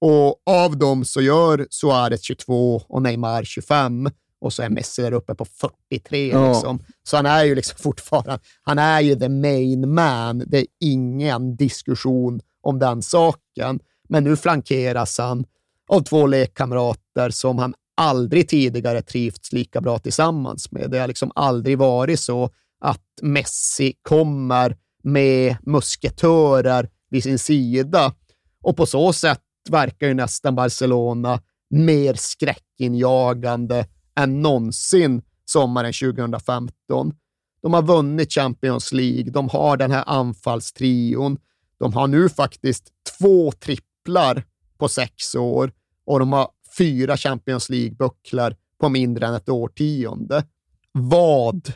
[0.00, 5.12] Och av dem så gör Suarez 22 och Neymar 25 och så är Messi där
[5.12, 6.28] uppe på 43.
[6.28, 6.52] Ja.
[6.52, 6.78] Liksom.
[7.02, 10.44] Så han är ju liksom fortfarande, han är ju the main man.
[10.46, 13.80] Det är ingen diskussion om den saken.
[14.08, 15.44] Men nu flankeras han
[15.88, 20.90] av två lekkamrater som han aldrig tidigare trivts lika bra tillsammans med.
[20.90, 22.50] Det har liksom aldrig varit så
[22.80, 28.14] att Messi kommer med musketörer vid sin sida.
[28.62, 29.40] Och på så sätt
[29.70, 31.40] verkar ju nästan Barcelona
[31.70, 33.86] mer skräckinjagande
[34.16, 37.14] än någonsin sommaren 2015.
[37.62, 41.38] De har vunnit Champions League, de har den här anfallstrion,
[41.78, 44.44] de har nu faktiskt två tripplar
[44.78, 45.72] på sex år
[46.06, 46.48] och de har
[46.78, 50.44] fyra Champions League-bucklar på mindre än ett årtionde.
[50.92, 51.72] Vad,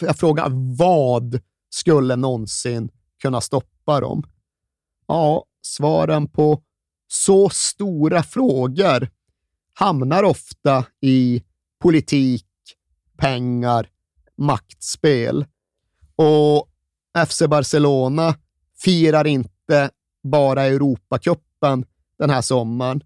[0.00, 2.90] jag frågar, vad skulle någonsin
[3.22, 4.22] kunna stoppa dem?
[5.10, 6.62] Ja, svaren på
[7.08, 9.08] så stora frågor
[9.74, 11.42] hamnar ofta i
[11.80, 12.46] politik,
[13.16, 13.88] pengar,
[14.36, 15.46] maktspel.
[16.16, 16.68] Och
[17.26, 18.34] FC Barcelona
[18.82, 19.90] firar inte
[20.22, 21.84] bara Europacupen
[22.18, 23.02] den här sommaren,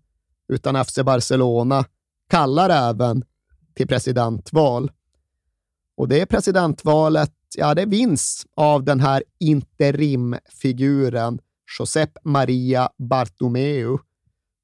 [0.48, 1.84] utan FC Barcelona
[2.30, 3.24] kallar även
[3.74, 4.90] till presidentval.
[5.96, 11.40] Och det presidentvalet, ja, det vinns av den här interimfiguren
[11.78, 13.98] Josep Maria Bartomeu.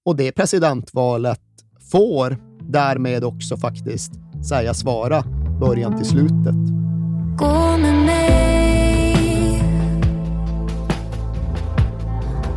[0.04, 1.40] Och det presidentvalet
[1.92, 4.12] får därmed också faktiskt
[4.48, 5.22] sägas vara
[5.60, 6.54] början till slutet.
[7.38, 8.30] Gå med mig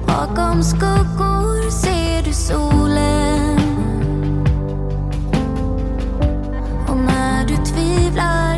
[0.07, 3.59] Bakom skuggor ser du solen
[6.89, 8.52] Och när du tvivlar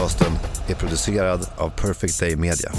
[0.00, 0.32] podcasten
[0.68, 2.70] är producerad av Perfect Day Media.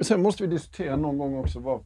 [0.00, 1.82] Sen måste vi diskutera någon gång också var,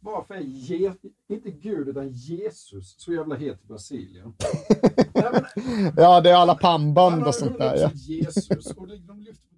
[0.00, 0.92] varför är Je
[1.28, 4.34] inte Gud utan Jesus så jävla het i Brasilien?
[5.96, 7.76] Ja, det är alla pannband och sånt där.
[7.76, 7.90] Ja.
[7.94, 9.51] Jesus och de lyfter